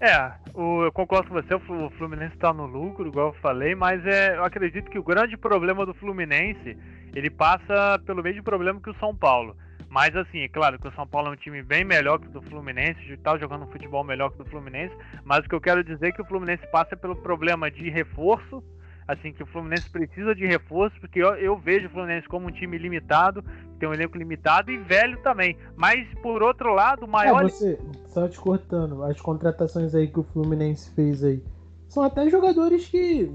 É, 0.00 0.32
o, 0.54 0.84
eu 0.84 0.92
concordo 0.92 1.28
com 1.28 1.34
você, 1.34 1.54
o 1.54 1.90
Fluminense 1.90 2.34
está 2.34 2.52
no 2.52 2.64
lucro, 2.66 3.06
igual 3.06 3.28
eu 3.28 3.32
falei, 3.34 3.74
mas 3.74 4.04
é, 4.06 4.34
eu 4.34 4.44
acredito 4.44 4.90
que 4.90 4.98
o 4.98 5.02
grande 5.02 5.36
problema 5.36 5.84
do 5.84 5.92
Fluminense, 5.92 6.76
ele 7.14 7.28
passa 7.28 8.00
pelo 8.06 8.22
mesmo 8.22 8.42
problema 8.42 8.80
que 8.80 8.88
o 8.88 8.98
São 8.98 9.14
Paulo. 9.14 9.54
Mas 9.90 10.16
assim, 10.16 10.38
é 10.38 10.48
claro 10.48 10.78
que 10.78 10.88
o 10.88 10.92
São 10.92 11.06
Paulo 11.06 11.28
é 11.28 11.32
um 11.32 11.36
time 11.36 11.62
bem 11.62 11.84
melhor 11.84 12.18
que 12.18 12.28
o 12.28 12.30
do 12.30 12.42
Fluminense, 12.42 13.12
está 13.12 13.36
jogando 13.36 13.64
um 13.64 13.70
futebol 13.70 14.02
melhor 14.02 14.30
que 14.30 14.40
o 14.40 14.44
do 14.44 14.50
Fluminense, 14.50 14.94
mas 15.22 15.44
o 15.44 15.48
que 15.48 15.54
eu 15.54 15.60
quero 15.60 15.84
dizer 15.84 16.08
é 16.08 16.12
que 16.12 16.22
o 16.22 16.26
Fluminense 16.26 16.66
passa 16.72 16.96
pelo 16.96 17.14
problema 17.14 17.70
de 17.70 17.90
reforço, 17.90 18.64
assim, 19.12 19.32
que 19.32 19.42
o 19.42 19.46
Fluminense 19.46 19.88
precisa 19.90 20.34
de 20.34 20.46
reforço, 20.46 20.98
porque 21.00 21.18
eu, 21.18 21.34
eu 21.34 21.56
vejo 21.56 21.86
o 21.86 21.90
Fluminense 21.90 22.28
como 22.28 22.48
um 22.48 22.50
time 22.50 22.78
limitado, 22.78 23.44
tem 23.78 23.88
um 23.88 23.94
elenco 23.94 24.16
limitado 24.16 24.70
e 24.70 24.78
velho 24.78 25.18
também. 25.22 25.56
Mas 25.76 26.06
por 26.22 26.42
outro 26.42 26.72
lado, 26.74 27.04
o 27.04 27.08
maior. 27.08 27.44
É, 27.44 27.48
você, 27.48 27.78
só 28.08 28.28
te 28.28 28.38
cortando, 28.38 29.02
as 29.04 29.20
contratações 29.20 29.94
aí 29.94 30.08
que 30.08 30.20
o 30.20 30.24
Fluminense 30.24 30.94
fez 30.94 31.24
aí 31.24 31.42
são 31.90 32.04
até 32.04 32.30
jogadores 32.30 32.88
que. 32.88 33.30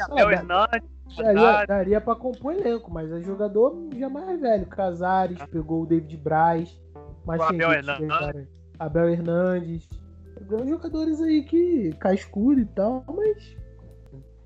Abel 0.00 0.30
Hernandes, 0.32 0.88
Daria, 1.16 1.66
daria 1.66 2.00
pra 2.00 2.14
compor 2.14 2.54
elenco, 2.54 2.90
mas 2.90 3.10
é 3.12 3.20
jogador 3.20 3.88
já 3.96 4.08
mais 4.08 4.40
velho. 4.40 4.66
Casares, 4.66 5.38
ah. 5.40 5.46
pegou 5.46 5.82
o 5.82 5.86
David 5.86 6.16
Braz. 6.16 6.80
Mas 7.24 7.40
o 7.40 7.44
Abel 7.44 7.72
Hernandes. 7.72 8.48
Abel 8.78 9.10
Hernandes. 9.10 9.88
Pegou 10.34 10.66
jogadores 10.66 11.20
aí 11.20 11.44
que 11.44 11.92
cascudo 12.00 12.60
e 12.60 12.66
tal, 12.66 13.04
mas. 13.06 13.56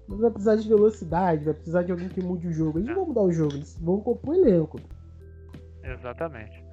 Vai 0.08 0.30
precisar 0.30 0.56
de 0.56 0.68
velocidade, 0.68 1.44
vai 1.44 1.54
precisar 1.54 1.82
de 1.82 1.92
alguém 1.92 2.08
que 2.08 2.22
mude 2.22 2.48
o 2.48 2.52
jogo. 2.52 2.78
Eles 2.78 2.88
não 2.88 2.96
vão 2.96 3.06
mudar 3.06 3.22
o 3.22 3.32
jogo, 3.32 3.54
eles 3.54 3.76
vão 3.80 4.00
compor 4.00 4.34
elenco. 4.34 4.78
Exatamente 5.82 6.66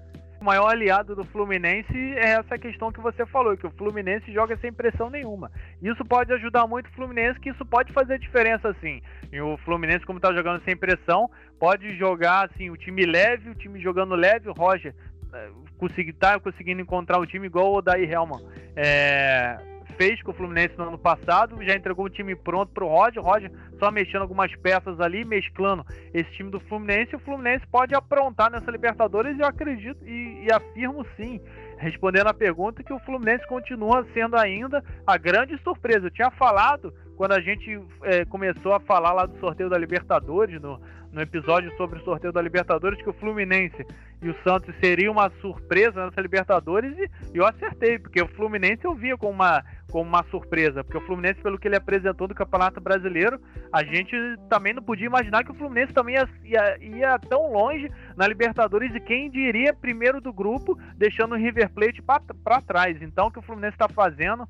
o 0.43 0.45
maior 0.45 0.67
aliado 0.67 1.15
do 1.15 1.23
Fluminense 1.23 1.97
é 2.17 2.31
essa 2.31 2.57
questão 2.57 2.91
que 2.91 2.99
você 2.99 3.25
falou, 3.25 3.55
que 3.55 3.65
o 3.65 3.71
Fluminense 3.71 4.29
joga 4.33 4.57
sem 4.57 4.73
pressão 4.73 5.09
nenhuma. 5.09 5.49
Isso 5.81 6.03
pode 6.03 6.33
ajudar 6.33 6.67
muito 6.67 6.87
o 6.87 6.91
Fluminense, 6.91 7.39
que 7.39 7.49
isso 7.49 7.65
pode 7.65 7.93
fazer 7.93 8.19
diferença 8.19 8.67
assim. 8.67 9.01
E 9.31 9.39
o 9.39 9.55
Fluminense, 9.59 10.05
como 10.05 10.17
está 10.17 10.33
jogando 10.33 10.61
sem 10.65 10.75
pressão, 10.75 11.31
pode 11.57 11.97
jogar 11.97 12.49
assim, 12.49 12.69
o 12.69 12.75
time 12.75 13.05
leve, 13.05 13.51
o 13.51 13.55
time 13.55 13.79
jogando 13.79 14.15
leve, 14.15 14.49
o 14.49 14.53
Roger 14.53 14.93
é, 15.33 15.49
conseguir, 15.77 16.11
tá 16.11 16.37
conseguindo 16.37 16.81
encontrar 16.81 17.19
o 17.19 17.25
time 17.25 17.47
igual 17.47 17.71
o 17.71 17.77
Odair 17.77 18.11
Helman. 18.11 18.45
É, 18.75 19.57
fez 19.97 20.21
com 20.21 20.31
o 20.31 20.33
Fluminense 20.33 20.77
no 20.77 20.85
ano 20.85 20.97
passado, 20.97 21.63
já 21.63 21.75
entregou 21.75 22.05
o 22.05 22.09
time 22.09 22.35
pronto 22.35 22.71
para 22.71 22.83
o 22.83 22.87
Roger, 22.87 23.21
Roger 23.21 23.51
só 23.79 23.91
mexendo 23.91 24.21
algumas 24.21 24.55
peças 24.55 24.99
ali, 24.99 25.25
mesclando 25.25 25.85
esse 26.13 26.31
time 26.31 26.49
do 26.49 26.59
Fluminense, 26.59 27.15
o 27.15 27.19
Fluminense 27.19 27.65
pode 27.67 27.95
aprontar 27.95 28.51
nessa 28.51 28.71
Libertadores, 28.71 29.37
eu 29.37 29.45
acredito 29.45 30.05
e, 30.05 30.45
e 30.45 30.51
afirmo 30.51 31.05
sim, 31.15 31.41
respondendo 31.77 32.27
a 32.27 32.33
pergunta, 32.33 32.83
que 32.83 32.93
o 32.93 32.99
Fluminense 32.99 33.47
continua 33.47 34.05
sendo 34.13 34.37
ainda 34.37 34.83
a 35.05 35.17
grande 35.17 35.57
surpresa. 35.63 36.07
Eu 36.07 36.11
tinha 36.11 36.31
falado, 36.31 36.93
quando 37.15 37.33
a 37.33 37.41
gente 37.41 37.79
é, 38.03 38.25
começou 38.25 38.73
a 38.73 38.79
falar 38.79 39.13
lá 39.13 39.25
do 39.25 39.37
sorteio 39.39 39.69
da 39.69 39.77
Libertadores, 39.77 40.61
no, 40.61 40.79
no 41.13 41.21
episódio 41.21 41.71
sobre 41.77 41.99
o 41.99 42.03
sorteio 42.03 42.33
da 42.33 42.41
Libertadores 42.41 43.01
que 43.01 43.09
o 43.09 43.13
Fluminense 43.13 43.85
e 44.21 44.29
o 44.29 44.35
Santos 44.43 44.73
seria 44.79 45.11
uma 45.11 45.29
surpresa 45.41 46.05
nessa 46.05 46.19
Libertadores 46.19 46.97
e, 46.97 47.37
eu 47.37 47.45
acertei, 47.45 47.99
porque 47.99 48.21
o 48.21 48.27
Fluminense 48.29 48.83
eu 48.83 48.95
via 48.95 49.15
como 49.15 49.33
uma, 49.33 49.63
como 49.93 50.09
uma 50.09 50.23
surpresa, 50.31 50.83
porque 50.83 50.97
o 50.97 51.05
Fluminense, 51.05 51.39
pelo 51.39 51.59
que 51.59 51.67
ele 51.67 51.75
apresentou 51.75 52.27
no 52.27 52.33
Campeonato 52.33 52.81
Brasileiro, 52.81 53.39
a 53.71 53.83
gente 53.83 54.11
também 54.49 54.73
não 54.73 54.81
podia 54.81 55.05
imaginar 55.05 55.43
que 55.43 55.51
o 55.51 55.53
Fluminense 55.53 55.93
também 55.93 56.15
ia, 56.15 56.27
ia, 56.43 56.77
ia 56.79 57.19
tão 57.19 57.53
longe 57.53 57.91
na 58.17 58.27
Libertadores 58.27 58.91
e 58.95 58.99
quem 58.99 59.29
diria 59.29 59.71
primeiro 59.71 60.19
do 60.19 60.33
grupo, 60.33 60.75
deixando 60.97 61.33
o 61.33 61.37
River 61.37 61.69
Plate 61.69 62.01
para 62.01 62.59
trás. 62.59 62.99
Então, 63.03 63.27
o 63.27 63.31
que 63.31 63.37
o 63.37 63.43
Fluminense 63.43 63.75
está 63.75 63.87
fazendo, 63.87 64.49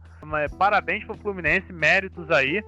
parabéns 0.58 1.04
para 1.04 1.14
o 1.14 1.20
Fluminense, 1.20 1.74
méritos 1.74 2.32
aí. 2.32 2.64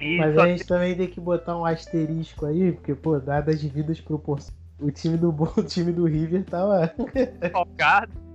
E 0.00 0.16
Mas 0.16 0.38
a 0.38 0.46
gente 0.46 0.66
também 0.66 0.96
tem 0.96 1.06
que 1.06 1.20
botar 1.20 1.54
um 1.54 1.66
asterisco 1.66 2.46
aí, 2.46 2.72
porque, 2.72 2.94
pô, 2.94 3.18
dadas 3.18 3.56
as 3.56 3.62
devidas 3.62 4.00
proporções, 4.00 4.56
o 4.80 4.90
time 4.90 5.18
do, 5.18 5.28
o 5.54 5.62
time 5.62 5.92
do 5.92 6.06
River 6.06 6.44
tava. 6.46 6.94
Focado. 7.52 8.29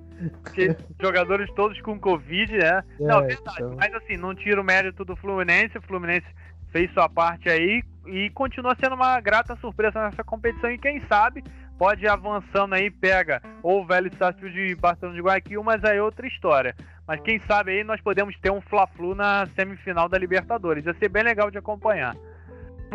Jogadores 1.01 1.49
todos 1.53 1.79
com 1.81 1.99
Covid, 1.99 2.57
né? 2.57 2.83
É, 2.99 3.03
não, 3.03 3.21
verdade. 3.21 3.57
Então... 3.57 3.75
Mas 3.77 3.93
assim, 3.93 4.17
não 4.17 4.33
tira 4.33 4.59
o 4.59 4.63
mérito 4.63 5.03
do 5.03 5.15
Fluminense. 5.15 5.77
O 5.77 5.81
Fluminense 5.81 6.27
fez 6.71 6.91
sua 6.93 7.07
parte 7.07 7.49
aí 7.49 7.83
e 8.05 8.29
continua 8.31 8.75
sendo 8.75 8.95
uma 8.95 9.19
grata 9.19 9.55
surpresa 9.57 10.03
nessa 10.03 10.23
competição. 10.23 10.71
E 10.71 10.77
quem 10.77 11.01
sabe 11.07 11.43
pode 11.77 12.05
ir 12.05 12.07
avançando 12.07 12.73
aí, 12.73 12.89
pega 12.89 13.41
ou 13.61 13.81
o 13.81 13.85
Velho 13.85 14.11
Sarsfield 14.17 14.67
de 14.67 14.75
Barcelona 14.75 15.17
de 15.17 15.23
Guayaquil, 15.23 15.63
mas 15.63 15.83
aí 15.83 15.97
é 15.97 16.01
outra 16.01 16.27
história. 16.27 16.75
Mas 17.07 17.21
quem 17.21 17.39
sabe 17.39 17.71
aí 17.71 17.83
nós 17.83 18.01
podemos 18.01 18.35
ter 18.39 18.51
um 18.51 18.61
Fla-Flu 18.61 19.13
na 19.13 19.45
semifinal 19.55 20.09
da 20.09 20.17
Libertadores. 20.17 20.85
Ia 20.85 20.93
ser 20.95 21.09
bem 21.09 21.23
legal 21.23 21.51
de 21.51 21.57
acompanhar. 21.57 22.15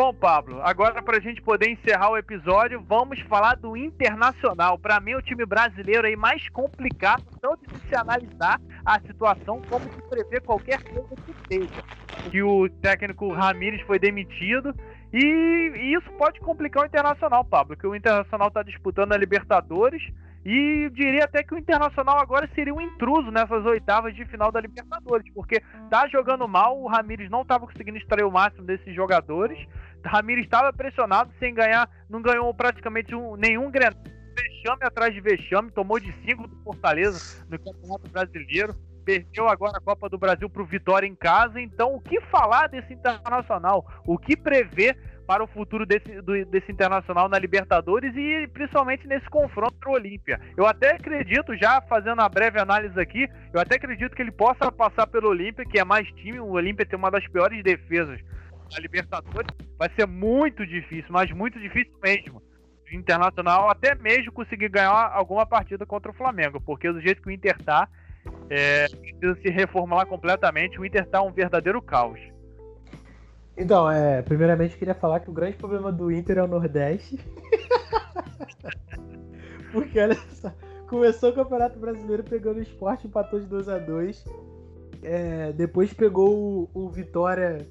Bom, 0.02 0.14
Pablo, 0.14 0.62
agora 0.62 1.02
para 1.02 1.18
a 1.18 1.20
gente 1.20 1.42
poder 1.42 1.68
encerrar 1.68 2.08
o 2.08 2.16
episódio, 2.16 2.82
vamos 2.88 3.20
falar 3.20 3.54
do 3.56 3.76
Internacional. 3.76 4.78
Para 4.78 4.98
mim, 4.98 5.12
o 5.12 5.20
time 5.20 5.44
brasileiro 5.44 6.06
aí 6.06 6.16
mais 6.16 6.48
complicado, 6.48 7.22
tanto 7.38 7.70
de 7.70 7.78
se 7.86 7.94
analisar 7.94 8.58
a 8.82 8.98
situação 9.00 9.60
como 9.68 9.84
de 9.90 10.00
prever 10.08 10.40
qualquer 10.40 10.82
coisa 10.84 11.14
que 11.16 11.34
seja. 11.46 11.84
Que 12.30 12.42
o 12.42 12.66
técnico 12.80 13.30
Ramires 13.30 13.82
foi 13.82 13.98
demitido 13.98 14.74
e, 15.12 15.18
e 15.18 15.92
isso 15.92 16.10
pode 16.12 16.40
complicar 16.40 16.84
o 16.84 16.86
Internacional, 16.86 17.44
Pablo, 17.44 17.76
que 17.76 17.86
o 17.86 17.94
Internacional 17.94 18.48
está 18.48 18.62
disputando 18.62 19.12
a 19.12 19.18
Libertadores 19.18 20.02
e 20.44 20.88
diria 20.94 21.24
até 21.24 21.42
que 21.42 21.54
o 21.54 21.58
Internacional 21.58 22.18
agora 22.18 22.48
seria 22.54 22.72
um 22.72 22.80
intruso 22.80 23.30
nessas 23.30 23.64
oitavas 23.66 24.14
de 24.14 24.24
final 24.24 24.50
da 24.50 24.60
Libertadores, 24.60 25.30
porque 25.34 25.62
tá 25.90 26.08
jogando 26.08 26.48
mal, 26.48 26.80
o 26.80 26.86
Ramires 26.86 27.28
não 27.28 27.42
estava 27.42 27.66
conseguindo 27.66 27.98
extrair 27.98 28.24
o 28.24 28.30
máximo 28.30 28.64
desses 28.64 28.94
jogadores. 28.94 29.58
Ramires 30.04 30.44
estava 30.44 30.72
pressionado 30.72 31.32
sem 31.38 31.54
ganhar, 31.54 31.88
não 32.08 32.22
ganhou 32.22 32.52
praticamente 32.54 33.14
um, 33.14 33.36
nenhum 33.36 33.70
vexame 33.70 34.84
atrás 34.84 35.12
de 35.12 35.20
vexame, 35.20 35.70
tomou 35.70 35.98
de 35.98 36.12
5 36.24 36.46
do 36.46 36.56
Fortaleza 36.62 37.44
no 37.48 37.58
Campeonato 37.58 38.08
Brasileiro, 38.10 38.74
perdeu 39.04 39.48
agora 39.48 39.78
a 39.78 39.80
Copa 39.80 40.08
do 40.08 40.18
Brasil 40.18 40.48
para 40.48 40.62
o 40.62 40.66
Vitória 40.66 41.06
em 41.06 41.14
casa. 41.14 41.60
Então, 41.60 41.94
o 41.94 42.00
que 42.00 42.20
falar 42.22 42.68
desse 42.68 42.92
Internacional? 42.92 43.84
O 44.06 44.18
que 44.18 44.36
prever 44.36 44.96
para 45.26 45.44
o 45.44 45.46
futuro 45.46 45.86
desse, 45.86 46.20
do, 46.22 46.44
desse 46.46 46.72
Internacional 46.72 47.28
na 47.28 47.38
Libertadores 47.38 48.12
e 48.16 48.48
principalmente 48.48 49.06
nesse 49.06 49.28
confronto 49.30 49.74
contra 49.74 49.90
o 49.90 49.94
Olímpia. 49.94 50.40
Eu 50.56 50.66
até 50.66 50.96
acredito, 50.96 51.56
já 51.56 51.80
fazendo 51.82 52.14
uma 52.14 52.28
breve 52.28 52.58
análise 52.60 52.98
aqui, 52.98 53.28
eu 53.52 53.60
até 53.60 53.76
acredito 53.76 54.16
que 54.16 54.22
ele 54.22 54.32
possa 54.32 54.72
passar 54.72 55.06
pelo 55.06 55.28
Olímpia, 55.28 55.64
que 55.64 55.78
é 55.78 55.84
mais 55.84 56.06
time, 56.14 56.40
o 56.40 56.50
Olímpia 56.50 56.84
tem 56.84 56.98
uma 56.98 57.12
das 57.12 57.26
piores 57.28 57.62
defesas 57.62 58.20
na 58.72 58.78
Libertadores. 58.78 59.50
Vai 59.78 59.90
ser 59.94 60.06
muito 60.06 60.66
difícil, 60.66 61.10
mas 61.10 61.30
muito 61.30 61.58
difícil 61.58 61.94
mesmo. 62.02 62.42
O 62.90 62.94
Internacional 62.94 63.70
até 63.70 63.94
mesmo 63.94 64.32
conseguir 64.32 64.68
ganhar 64.68 65.12
alguma 65.12 65.46
partida 65.46 65.86
contra 65.86 66.10
o 66.10 66.14
Flamengo, 66.14 66.60
porque 66.60 66.90
do 66.90 67.00
jeito 67.00 67.22
que 67.22 67.28
o 67.28 67.30
Inter 67.30 67.56
tá, 67.62 67.88
é, 68.48 68.88
precisa 68.88 69.34
se 69.40 69.48
reformular 69.48 70.06
completamente. 70.06 70.80
O 70.80 70.84
Inter 70.84 71.06
tá 71.06 71.22
um 71.22 71.32
verdadeiro 71.32 71.80
caos. 71.80 72.18
Então, 73.56 73.90
é, 73.90 74.22
primeiramente 74.22 74.76
queria 74.76 74.94
falar 74.94 75.20
que 75.20 75.30
o 75.30 75.32
grande 75.32 75.56
problema 75.56 75.92
do 75.92 76.10
Inter 76.10 76.38
é 76.38 76.42
o 76.42 76.48
Nordeste. 76.48 77.18
Porque 79.70 80.00
olha 80.00 80.16
só, 80.30 80.52
começou 80.88 81.30
o 81.30 81.34
Campeonato 81.34 81.78
Brasileiro 81.78 82.24
pegando 82.24 82.58
o 82.58 82.62
esporte, 82.62 83.06
empatou 83.06 83.38
de 83.38 83.46
2 83.46 83.68
a 83.68 83.78
2 83.78 84.24
é, 85.02 85.52
Depois 85.52 85.92
pegou 85.92 86.68
o, 86.74 86.86
o 86.86 86.90
Vitória 86.90 87.66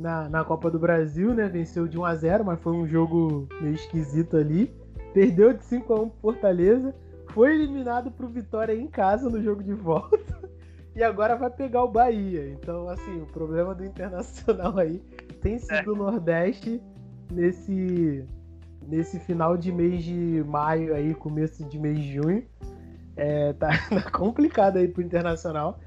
na, 0.00 0.28
na 0.28 0.44
Copa 0.44 0.70
do 0.70 0.78
Brasil, 0.78 1.34
né? 1.34 1.48
Venceu 1.48 1.86
de 1.86 1.98
1 1.98 2.04
a 2.04 2.14
0 2.14 2.44
mas 2.44 2.60
foi 2.60 2.72
um 2.72 2.86
jogo 2.86 3.46
meio 3.60 3.74
esquisito 3.74 4.36
ali. 4.36 4.74
Perdeu 5.12 5.52
de 5.52 5.62
5 5.64 5.92
a 5.92 6.00
1 6.00 6.08
pro 6.08 6.18
Fortaleza. 6.20 6.94
Foi 7.32 7.54
eliminado 7.54 8.10
pro 8.10 8.26
Vitória 8.26 8.74
em 8.74 8.86
casa 8.86 9.28
no 9.28 9.42
jogo 9.42 9.62
de 9.62 9.74
volta. 9.74 10.18
e 10.96 11.02
agora 11.02 11.36
vai 11.36 11.50
pegar 11.50 11.84
o 11.84 11.88
Bahia. 11.88 12.48
Então, 12.50 12.88
assim, 12.88 13.20
o 13.20 13.26
problema 13.26 13.74
do 13.74 13.84
Internacional 13.84 14.76
aí 14.78 15.00
tem 15.42 15.58
sido 15.58 15.90
é. 15.90 15.92
o 15.92 15.96
Nordeste 15.96 16.82
nesse, 17.30 18.24
nesse 18.86 19.20
final 19.20 19.56
de 19.56 19.70
mês 19.70 20.02
de 20.02 20.42
maio 20.46 20.94
aí, 20.94 21.14
começo 21.14 21.64
de 21.64 21.78
mês 21.78 21.98
de 21.98 22.14
junho. 22.14 22.44
É, 23.16 23.52
tá, 23.52 23.68
tá 23.90 24.10
complicado 24.10 24.78
aí 24.78 24.88
pro 24.88 25.02
Internacional. 25.02 25.78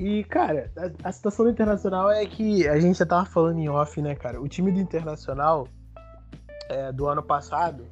E, 0.00 0.24
cara, 0.24 0.72
a, 0.78 1.10
a, 1.10 1.12
situação 1.12 1.44
do 1.44 1.50
Internacional 1.50 2.10
é 2.10 2.24
que 2.24 2.66
a 2.66 2.80
gente 2.80 2.98
já 2.98 3.04
tava 3.04 3.26
falando 3.26 3.58
em 3.58 3.68
off, 3.68 4.00
né, 4.00 4.14
cara? 4.14 4.40
O 4.40 4.48
time 4.48 4.72
do 4.72 4.80
Internacional 4.80 5.68
é, 6.70 6.90
do 6.90 7.06
ano 7.06 7.22
passado, 7.22 7.84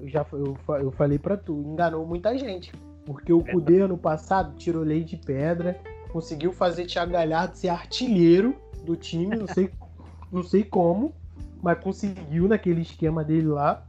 eu 0.00 0.08
já 0.08 0.26
eu, 0.32 0.58
eu 0.80 0.90
falei 0.90 1.20
pra 1.20 1.36
tu, 1.36 1.62
enganou 1.64 2.04
muita 2.04 2.36
gente. 2.36 2.72
Porque 3.04 3.32
o 3.32 3.44
Cudê 3.44 3.82
ano 3.82 3.96
passado 3.96 4.56
tirou 4.56 4.82
lei 4.82 5.04
de 5.04 5.16
pedra, 5.16 5.78
conseguiu 6.10 6.52
fazer 6.52 6.84
Thiago 6.84 7.12
Galhardo 7.12 7.56
ser 7.56 7.68
artilheiro 7.68 8.56
do 8.82 8.96
time, 8.96 9.36
não 9.36 9.46
sei, 9.46 9.70
não 10.32 10.42
sei 10.42 10.64
como, 10.64 11.14
mas 11.62 11.78
conseguiu 11.78 12.48
naquele 12.48 12.80
esquema 12.80 13.22
dele 13.22 13.46
lá. 13.46 13.86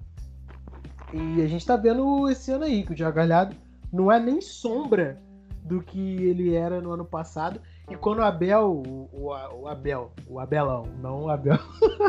E 1.12 1.42
a 1.42 1.48
gente 1.48 1.66
tá 1.66 1.76
vendo 1.76 2.30
esse 2.30 2.52
ano 2.52 2.66
aí, 2.66 2.84
que 2.84 2.92
o 2.92 2.96
Thiago 2.96 3.16
Galhardo 3.16 3.56
não 3.92 4.12
é 4.12 4.20
nem 4.20 4.42
sombra 4.42 5.26
do 5.68 5.82
que 5.82 6.24
ele 6.24 6.56
era 6.56 6.82
no 6.82 6.92
ano 6.92 7.06
passado. 7.06 7.60
E 7.90 7.96
quando 7.96 8.20
o 8.20 8.24
Abel, 8.24 8.82
o, 8.86 9.10
o, 9.12 9.62
o 9.62 9.68
Abel, 9.68 10.12
o 10.28 10.40
Abelão, 10.40 10.84
não 11.02 11.24
o 11.24 11.30
Abel. 11.30 11.58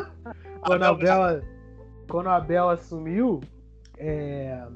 quando, 0.64 0.82
o 0.82 0.86
Abel 0.86 1.42
quando 2.08 2.26
o 2.26 2.30
Abel 2.30 2.70
assumiu, 2.70 3.40
é, 3.98 4.66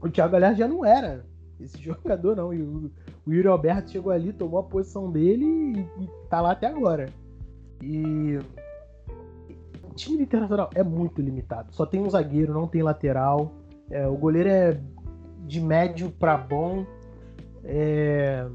o 0.00 0.08
Thiago 0.08 0.32
Galhardo 0.32 0.58
já 0.58 0.68
não 0.68 0.84
era 0.84 1.24
esse 1.60 1.78
jogador, 1.82 2.36
não. 2.36 2.52
E 2.54 2.62
o, 2.62 2.90
o 3.26 3.32
Yuri 3.32 3.48
Alberto 3.48 3.90
chegou 3.90 4.12
ali, 4.12 4.32
tomou 4.32 4.60
a 4.60 4.64
posição 4.64 5.10
dele 5.10 5.44
e, 5.44 6.04
e 6.04 6.10
tá 6.28 6.40
lá 6.40 6.52
até 6.52 6.66
agora. 6.66 7.08
E 7.82 8.38
o 9.84 9.94
time 9.94 10.18
do 10.18 10.22
Internacional 10.22 10.70
é 10.74 10.82
muito 10.82 11.20
limitado. 11.20 11.72
Só 11.72 11.84
tem 11.84 12.00
um 12.00 12.10
zagueiro, 12.10 12.52
não 12.52 12.66
tem 12.66 12.82
lateral. 12.82 13.52
É, 13.90 14.06
o 14.06 14.16
goleiro 14.16 14.48
é 14.48 14.80
de 15.46 15.60
médio 15.60 16.10
para 16.10 16.36
bom. 16.36 16.86
É, 17.64 18.46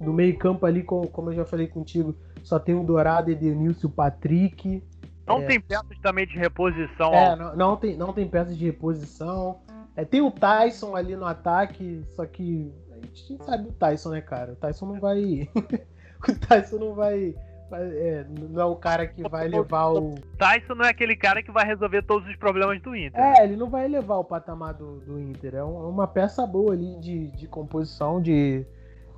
no 0.00 0.12
meio 0.12 0.36
campo 0.38 0.66
ali, 0.66 0.82
como, 0.82 1.30
eu 1.30 1.34
já 1.34 1.44
falei 1.44 1.66
contigo, 1.66 2.16
só 2.42 2.58
tem 2.58 2.74
o 2.74 2.84
Dourado, 2.84 3.30
Edenilson 3.30 3.86
e 3.86 3.90
o 3.90 3.92
Patrick. 3.92 4.82
Não 5.26 5.42
é, 5.42 5.46
tem 5.46 5.60
peças 5.60 5.98
também 6.02 6.26
de 6.26 6.38
reposição. 6.38 7.12
É, 7.12 7.36
não, 7.36 7.56
não, 7.56 7.76
tem, 7.76 7.96
não 7.96 8.12
tem 8.12 8.26
peças 8.26 8.56
de 8.56 8.64
reposição. 8.64 9.60
É, 9.94 10.04
tem 10.04 10.20
o 10.20 10.30
Tyson 10.30 10.94
ali 10.94 11.16
no 11.16 11.26
ataque, 11.26 12.02
só 12.14 12.24
que 12.24 12.72
a 12.92 12.94
gente 12.94 13.44
sabe 13.44 13.68
o 13.68 13.72
Tyson, 13.72 14.10
né, 14.10 14.20
cara? 14.20 14.52
O 14.52 14.56
Tyson 14.56 14.86
não 14.86 15.00
vai. 15.00 15.48
o 16.28 16.46
Tyson 16.46 16.78
não 16.78 16.94
vai. 16.94 17.34
É, 17.72 18.24
não 18.28 18.60
é 18.60 18.64
o 18.64 18.76
cara 18.76 19.06
que 19.06 19.28
vai 19.28 19.46
levar 19.46 19.88
o. 19.92 20.14
Tyson 20.38 20.74
não 20.74 20.84
é 20.84 20.90
aquele 20.90 21.14
cara 21.14 21.42
que 21.42 21.50
vai 21.50 21.66
resolver 21.66 22.02
todos 22.02 22.28
os 22.28 22.36
problemas 22.36 22.80
do 22.80 22.96
Inter. 22.96 23.20
É, 23.20 23.44
ele 23.44 23.56
não 23.56 23.68
vai 23.68 23.86
levar 23.86 24.16
o 24.16 24.24
patamar 24.24 24.74
do, 24.74 25.00
do 25.00 25.20
Inter. 25.20 25.54
É, 25.54 25.58
é 25.58 25.62
uma 25.62 26.06
peça 26.06 26.46
boa 26.46 26.72
ali 26.72 26.98
de, 26.98 27.30
de 27.32 27.46
composição, 27.46 28.22
de, 28.22 28.64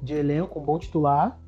de 0.02 0.14
elenco, 0.14 0.58
um 0.58 0.64
bom 0.64 0.78
titular. 0.78 1.38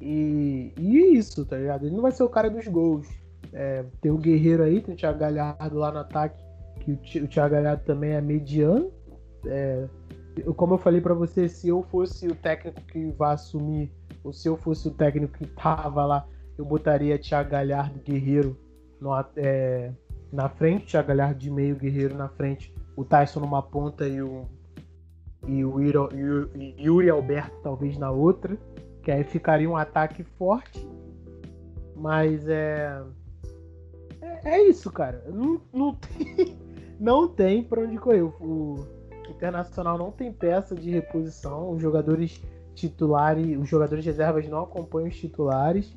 E, 0.00 0.72
e 0.78 0.98
é 0.98 1.06
isso, 1.08 1.46
tá 1.46 1.56
ligado? 1.56 1.86
Ele 1.86 1.94
não 1.94 2.02
vai 2.02 2.12
ser 2.12 2.22
o 2.22 2.28
cara 2.28 2.50
dos 2.50 2.66
gols. 2.68 3.08
É, 3.52 3.84
tem 4.00 4.10
o 4.10 4.18
Guerreiro 4.18 4.62
aí, 4.62 4.80
tem 4.80 4.94
o 4.94 4.96
Thiago 4.96 5.18
Galhardo 5.18 5.78
lá 5.78 5.90
no 5.90 6.00
ataque, 6.00 6.42
que 6.80 6.92
o, 6.92 7.24
o 7.24 7.28
Thiago 7.28 7.54
Galhardo 7.54 7.84
também 7.84 8.10
é 8.10 8.20
mediano. 8.20 8.92
É, 9.46 9.86
como 10.56 10.74
eu 10.74 10.78
falei 10.78 11.00
para 11.00 11.14
você, 11.14 11.48
se 11.48 11.68
eu 11.68 11.82
fosse 11.84 12.26
o 12.26 12.34
técnico 12.34 12.80
que 12.82 13.12
vai 13.12 13.34
assumir 13.34 13.90
ou 14.22 14.32
se 14.32 14.48
eu 14.48 14.56
fosse 14.56 14.88
o 14.88 14.90
técnico 14.90 15.38
que 15.38 15.46
tava 15.46 16.04
lá, 16.04 16.26
eu 16.56 16.64
botaria 16.64 17.18
Thiago 17.18 17.50
Galhardo 17.50 18.00
Guerreiro 18.00 18.56
no, 19.00 19.10
é, 19.36 19.92
na 20.32 20.48
frente, 20.48 20.86
Thiago 20.86 21.08
Galhardo 21.08 21.38
de 21.38 21.50
meio, 21.50 21.76
Guerreiro 21.76 22.16
na 22.16 22.28
frente, 22.28 22.72
o 22.96 23.04
Tyson 23.04 23.40
numa 23.40 23.62
ponta 23.62 24.06
e 24.06 24.22
o, 24.22 24.46
e 25.46 25.64
o 25.64 25.80
Yuri, 25.80 26.74
Yuri 26.78 27.10
Alberto 27.10 27.56
talvez 27.62 27.98
na 27.98 28.10
outra, 28.10 28.56
que 29.02 29.10
aí 29.10 29.24
ficaria 29.24 29.68
um 29.68 29.76
ataque 29.76 30.22
forte. 30.22 30.86
Mas 31.96 32.48
é. 32.48 33.02
É, 34.20 34.56
é 34.56 34.68
isso, 34.68 34.90
cara. 34.90 35.22
Não, 35.28 35.60
não 35.72 35.94
tem, 35.94 36.56
não 36.98 37.28
tem 37.28 37.62
pra 37.62 37.82
onde 37.82 37.98
correr. 37.98 38.22
O, 38.22 38.34
o 38.40 38.86
Internacional 39.30 39.96
não 39.98 40.10
tem 40.10 40.32
peça 40.32 40.74
de 40.74 40.90
reposição. 40.90 41.70
Os 41.70 41.80
jogadores 41.80 42.42
titulares, 42.74 43.58
os 43.58 43.68
jogadores 43.68 44.04
reservas 44.04 44.48
não 44.48 44.64
acompanham 44.64 45.08
os 45.08 45.16
titulares. 45.16 45.96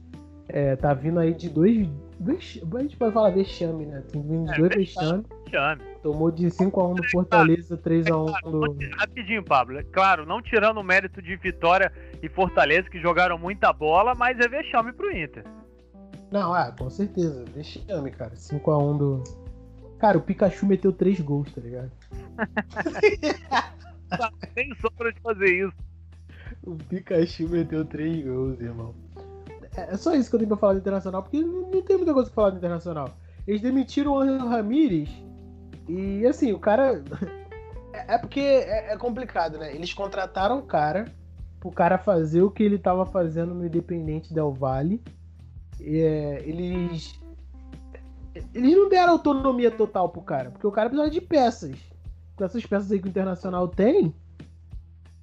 É, 0.49 0.75
tá 0.75 0.93
vindo 0.93 1.19
aí 1.19 1.33
de 1.33 1.49
dois, 1.49 1.87
dois. 2.19 2.61
A 2.73 2.81
gente 2.81 2.95
pode 2.95 3.13
falar 3.13 3.31
vexame, 3.31 3.85
né? 3.85 4.01
Tem 4.11 4.21
vindo 4.21 4.45
de 4.45 4.53
é, 4.53 4.57
dois 4.57 4.75
vexame. 4.75 5.25
Tomou 6.01 6.31
de 6.31 6.47
5x1 6.47 6.95
do 6.95 7.03
Fortaleza, 7.09 7.77
3x1 7.77 8.49
do. 8.49 8.77
Rapidinho, 8.95 9.43
Pablo. 9.43 9.83
Claro, 9.91 10.25
não 10.25 10.41
tirando 10.41 10.77
o 10.77 10.83
mérito 10.83 11.21
de 11.21 11.35
Vitória 11.35 11.91
e 12.21 12.29
Fortaleza, 12.29 12.89
que 12.89 12.99
jogaram 12.99 13.37
muita 13.37 13.73
bola, 13.73 14.15
mas 14.15 14.39
é 14.39 14.47
vexame 14.47 14.93
pro 14.93 15.11
Inter. 15.11 15.43
Não, 16.31 16.53
ah, 16.53 16.71
com 16.71 16.89
certeza. 16.89 17.43
Vexame, 17.53 18.11
cara. 18.11 18.35
5x1 18.35 18.97
do. 18.97 19.23
Cara, 19.99 20.17
o 20.17 20.21
Pikachu 20.21 20.65
meteu 20.65 20.93
3 20.93 21.19
gols, 21.21 21.51
tá 21.51 21.61
ligado? 21.61 21.91
Tem 24.53 24.73
sombra 24.75 25.11
de 25.11 25.19
fazer 25.21 25.67
isso. 25.67 25.75
O 26.63 26.75
Pikachu 26.75 27.49
meteu 27.49 27.83
3 27.83 28.25
gols, 28.25 28.61
irmão. 28.61 28.93
É, 29.77 29.93
é 29.93 29.97
só 29.97 30.13
isso 30.15 30.29
que 30.29 30.35
eu 30.35 30.39
tenho 30.39 30.49
pra 30.49 30.57
falar 30.57 30.73
do 30.73 30.79
Internacional, 30.79 31.21
porque 31.21 31.39
não 31.39 31.83
tem 31.83 31.97
muita 31.97 32.13
coisa 32.13 32.29
pra 32.29 32.35
falar 32.35 32.49
do 32.49 32.57
Internacional. 32.57 33.11
Eles 33.45 33.61
demitiram 33.61 34.13
o 34.13 34.19
Angel 34.19 34.47
Ramírez 34.47 35.09
e, 35.87 36.25
assim, 36.25 36.51
o 36.51 36.59
cara... 36.59 37.01
É, 37.93 38.15
é 38.15 38.17
porque 38.17 38.41
é, 38.41 38.93
é, 38.93 38.97
complicado, 38.97 39.57
né? 39.57 39.73
Eles 39.73 39.93
contrataram 39.93 40.59
o 40.59 40.63
cara 40.63 41.05
pro 41.57 41.71
cara 41.71 41.97
fazer 41.97 42.41
o 42.41 42.51
que 42.51 42.61
ele 42.61 42.77
tava 42.77 43.05
fazendo 43.05 43.55
no 43.55 43.65
Independente 43.65 44.33
Del 44.33 44.51
Vale. 44.51 45.01
É, 45.79 46.43
eles... 46.45 47.17
Eles 48.53 48.75
não 48.75 48.89
deram 48.89 49.13
autonomia 49.13 49.71
total 49.71 50.09
pro 50.09 50.21
cara, 50.21 50.51
porque 50.51 50.67
o 50.67 50.71
cara 50.71 50.89
precisa 50.89 51.09
de 51.09 51.21
peças. 51.21 51.77
Com 52.35 52.43
essas 52.43 52.63
peças 52.65 52.91
aí 52.91 52.99
que 52.99 53.07
o 53.07 53.09
Internacional 53.09 53.67
tem, 53.69 54.13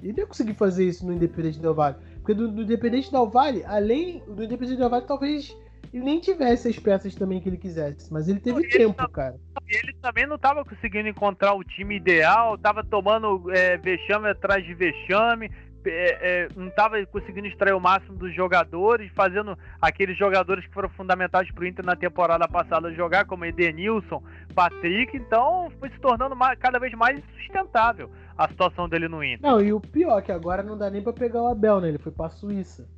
ele 0.03 0.21
ia 0.21 0.27
conseguir 0.27 0.55
fazer 0.55 0.89
isso 0.89 1.07
no 1.07 1.13
Independente 1.13 1.61
Del 1.61 1.75
Vale. 1.75 1.97
Porque 2.25 2.33
do, 2.33 2.51
do 2.51 2.62
Independente 2.62 3.12
Del 3.12 3.29
Vale, 3.29 3.62
além 3.66 4.22
do 4.27 4.43
Independente 4.43 4.79
Del 4.79 4.89
Vale, 4.89 5.05
talvez 5.05 5.55
ele 5.93 6.03
nem 6.03 6.18
tivesse 6.18 6.66
as 6.68 6.79
peças 6.79 7.14
também 7.14 7.39
que 7.39 7.51
ele 7.51 7.59
quisesse. 7.59 8.11
Mas 8.11 8.29
ele 8.29 8.41
teve 8.41 8.66
tempo, 8.66 8.95
tá, 8.95 9.07
cara. 9.07 9.37
Ele 9.68 9.93
também 10.01 10.27
não 10.27 10.37
estava 10.37 10.64
conseguindo 10.64 11.07
encontrar 11.07 11.53
o 11.53 11.62
time 11.62 11.97
ideal, 11.97 12.55
estava 12.55 12.83
tomando 12.83 13.53
é, 13.53 13.77
vexame 13.77 14.31
atrás 14.31 14.64
de 14.64 14.72
vexame, 14.72 15.51
é, 15.87 16.18
é, 16.20 16.49
não 16.57 16.68
estava 16.68 17.05
conseguindo 17.07 17.47
extrair 17.47 17.74
o 17.74 17.80
máximo 17.80 18.16
dos 18.16 18.35
jogadores, 18.35 19.11
fazendo 19.14 19.59
aqueles 19.80 20.16
jogadores 20.16 20.66
que 20.66 20.72
foram 20.72 20.89
fundamentais 20.91 21.51
para 21.51 21.64
o 21.64 21.66
Inter 21.66 21.85
na 21.85 21.97
temporada 21.97 22.47
passada 22.49 22.93
jogar, 22.93 23.24
como 23.24 23.45
Edenilson, 23.45 24.22
Patrick, 24.55 25.16
então 25.16 25.70
foi 25.78 25.91
se 25.91 25.99
tornando 25.99 26.37
mais, 26.37 26.59
cada 26.59 26.78
vez 26.78 26.93
mais 26.95 27.22
sustentável 27.37 28.11
a 28.37 28.49
situação 28.49 28.89
dele 28.89 29.09
no 29.09 29.22
Inter. 29.22 29.49
Não, 29.49 29.61
e 29.61 29.72
o 29.72 29.80
pior, 29.80 30.20
que 30.22 30.32
agora 30.32 30.62
não 30.62 30.76
dá 30.76 30.91
nem 30.91 31.03
para 31.03 31.12
pegar 31.12 31.43
o 31.43 31.49
Abel, 31.49 31.80
né? 31.80 31.89
Ele 31.89 31.99
foi 31.99 32.12
para 32.12 32.30
Suíça. 32.30 32.89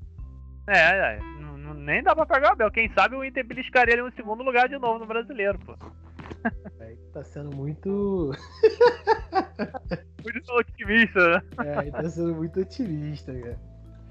É, 0.67 1.15
é 1.15 1.19
nem 1.87 2.03
dá 2.03 2.15
para 2.15 2.27
pegar 2.27 2.51
o 2.51 2.53
Abel. 2.53 2.71
Quem 2.71 2.91
sabe 2.93 3.15
o 3.15 3.25
Inter 3.25 3.47
beliscaria 3.47 3.95
ele 3.95 4.03
no 4.03 4.13
segundo 4.13 4.43
lugar 4.43 4.69
de 4.69 4.77
novo 4.79 4.99
no 4.99 5.07
brasileiro, 5.07 5.59
pô. 5.61 5.75
Aí 6.81 6.97
tá 7.13 7.23
sendo 7.25 7.55
muito. 7.55 8.33
muito 10.23 10.53
otimista, 10.53 11.29
né? 11.29 11.43
É, 11.65 11.79
aí 11.79 11.91
tá 11.91 12.09
sendo 12.09 12.35
muito 12.35 12.61
otimista, 12.61 13.33
cara. 13.33 13.59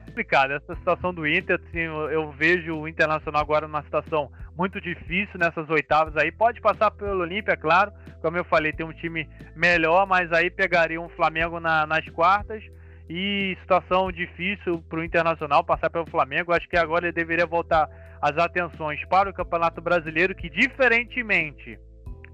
Complicado, 0.05 0.51
essa 0.51 0.75
situação 0.75 1.13
do 1.13 1.27
Inter, 1.27 1.59
assim, 1.59 1.79
eu 1.79 2.31
vejo 2.31 2.73
o 2.75 2.87
Internacional 2.87 3.41
agora 3.41 3.67
numa 3.67 3.83
situação 3.83 4.31
muito 4.55 4.79
difícil 4.79 5.37
nessas 5.39 5.69
oitavas 5.69 6.15
aí. 6.15 6.31
Pode 6.31 6.61
passar 6.61 6.91
pelo 6.91 7.21
Olímpia, 7.21 7.57
claro. 7.57 7.91
Como 8.21 8.37
eu 8.37 8.45
falei, 8.45 8.71
tem 8.71 8.85
um 8.85 8.93
time 8.93 9.27
melhor, 9.55 10.07
mas 10.07 10.31
aí 10.31 10.49
pegaria 10.49 11.01
um 11.01 11.09
Flamengo 11.09 11.59
na, 11.59 11.85
nas 11.85 12.07
quartas. 12.09 12.63
E 13.09 13.57
situação 13.61 14.11
difícil 14.11 14.81
para 14.89 14.99
o 14.99 15.03
Internacional 15.03 15.63
passar 15.63 15.89
pelo 15.89 16.09
Flamengo. 16.09 16.53
Acho 16.53 16.69
que 16.69 16.77
agora 16.77 17.05
ele 17.05 17.13
deveria 17.13 17.45
voltar 17.45 17.89
as 18.21 18.37
atenções 18.37 19.03
para 19.05 19.29
o 19.29 19.33
Campeonato 19.33 19.81
Brasileiro, 19.81 20.33
que 20.33 20.49
diferentemente 20.49 21.77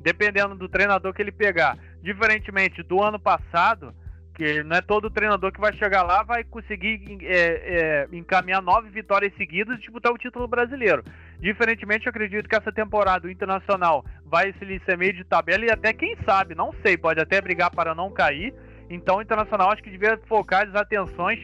dependendo 0.01 0.55
do 0.55 0.67
treinador 0.67 1.13
que 1.13 1.21
ele 1.21 1.31
pegar. 1.31 1.77
Diferentemente 2.01 2.83
do 2.83 3.01
ano 3.01 3.19
passado, 3.19 3.93
que 4.33 4.63
não 4.63 4.75
é 4.75 4.81
todo 4.81 5.09
treinador 5.09 5.51
que 5.51 5.59
vai 5.59 5.73
chegar 5.73 6.03
lá 6.03 6.23
vai 6.23 6.43
conseguir 6.43 7.19
é, 7.21 8.07
é, 8.11 8.15
encaminhar 8.15 8.61
nove 8.61 8.89
vitórias 8.89 9.33
seguidas 9.35 9.77
e 9.77 9.81
disputar 9.81 10.11
o 10.11 10.17
título 10.17 10.47
brasileiro. 10.47 11.03
Diferentemente, 11.39 12.05
eu 12.05 12.09
acredito 12.09 12.47
que 12.47 12.55
essa 12.55 12.71
temporada 12.71 13.27
o 13.27 13.31
Internacional 13.31 14.05
vai 14.25 14.53
se 14.53 14.81
ser 14.85 14.97
meio 14.97 15.13
de 15.13 15.23
tabela 15.23 15.65
e 15.65 15.71
até 15.71 15.93
quem 15.93 16.15
sabe, 16.25 16.55
não 16.55 16.73
sei, 16.81 16.97
pode 16.97 17.19
até 17.19 17.41
brigar 17.41 17.71
para 17.71 17.93
não 17.93 18.11
cair. 18.11 18.53
Então 18.89 19.17
o 19.17 19.21
Internacional 19.21 19.71
acho 19.71 19.83
que 19.83 19.89
devia 19.89 20.19
focar 20.27 20.67
as 20.67 20.75
atenções 20.75 21.39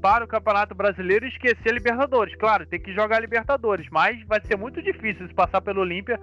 para 0.00 0.24
o 0.24 0.28
Campeonato 0.28 0.74
Brasileiro 0.74 1.24
e 1.24 1.28
esquecer 1.28 1.70
a 1.70 1.72
Libertadores. 1.72 2.36
Claro, 2.36 2.66
tem 2.66 2.80
que 2.80 2.94
jogar 2.94 3.18
Libertadores, 3.18 3.88
mas 3.90 4.22
vai 4.26 4.40
ser 4.44 4.56
muito 4.56 4.80
difícil 4.82 5.26
se 5.26 5.34
passar 5.34 5.60
pelo 5.60 5.80
Olímpia 5.80 6.20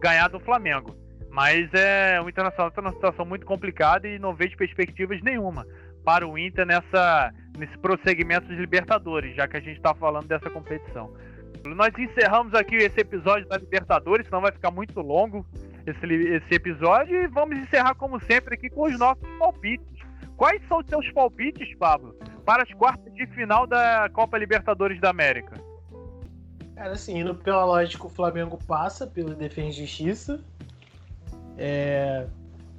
ganhar 0.00 0.28
do 0.28 0.40
Flamengo. 0.40 1.05
Mas 1.36 1.68
é, 1.74 2.18
o 2.18 2.30
Internacional 2.30 2.68
está 2.68 2.80
numa 2.80 2.94
situação 2.94 3.26
muito 3.26 3.44
complicada 3.44 4.08
e 4.08 4.18
não 4.18 4.34
vejo 4.34 4.56
perspectivas 4.56 5.20
nenhuma 5.20 5.66
para 6.02 6.26
o 6.26 6.38
Inter 6.38 6.64
nessa, 6.64 7.30
nesse 7.58 7.76
prosseguimento 7.76 8.46
de 8.48 8.56
Libertadores, 8.56 9.36
já 9.36 9.46
que 9.46 9.58
a 9.58 9.60
gente 9.60 9.76
está 9.76 9.94
falando 9.94 10.26
dessa 10.26 10.48
competição. 10.48 11.12
Nós 11.66 11.92
encerramos 11.98 12.54
aqui 12.54 12.76
esse 12.76 13.00
episódio 13.00 13.46
da 13.48 13.58
Libertadores, 13.58 14.26
senão 14.26 14.40
vai 14.40 14.50
ficar 14.50 14.70
muito 14.70 14.98
longo 15.02 15.44
esse, 15.86 16.06
esse 16.06 16.54
episódio. 16.54 17.24
E 17.24 17.26
vamos 17.26 17.58
encerrar, 17.58 17.94
como 17.96 18.18
sempre, 18.18 18.54
aqui 18.54 18.70
com 18.70 18.84
os 18.84 18.98
nossos 18.98 19.28
palpites. 19.38 20.06
Quais 20.38 20.66
são 20.68 20.78
os 20.78 20.86
seus 20.86 21.12
palpites, 21.12 21.76
Pablo, 21.76 22.16
para 22.46 22.62
as 22.62 22.72
quartas 22.72 23.12
de 23.12 23.26
final 23.26 23.66
da 23.66 24.08
Copa 24.10 24.38
Libertadores 24.38 24.98
da 25.02 25.10
América? 25.10 25.52
Cara, 26.74 26.92
assim, 26.92 27.18
indo 27.18 27.34
pela 27.34 27.66
lógica, 27.66 28.06
o 28.06 28.10
Flamengo 28.10 28.58
passa 28.66 29.06
pelo 29.06 29.34
Defesa 29.34 29.68
e 29.68 29.72
Justiça. 29.72 30.42
É, 31.56 32.26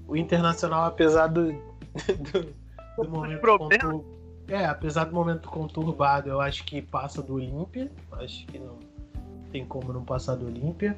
o 0.08 0.16
Internacional, 0.16 0.86
apesar 0.86 1.28
do, 1.28 1.52
do, 1.52 2.56
do 3.04 3.10
momento 3.10 3.42
contur... 3.42 4.06
é, 4.48 4.66
apesar 4.66 5.06
do 5.06 5.14
momento 5.14 5.50
conturbado, 5.50 6.30
eu 6.30 6.40
acho 6.40 6.64
que 6.64 6.82
passa 6.82 7.22
do 7.22 7.36
Olímpia. 7.36 7.92
Acho 8.14 8.46
que 8.48 8.60
não 8.60 8.78
tem 9.52 9.66
como 9.66 9.92
não 9.92 10.04
passar 10.04 10.36
do 10.36 10.46
Olímpia. 10.46 10.98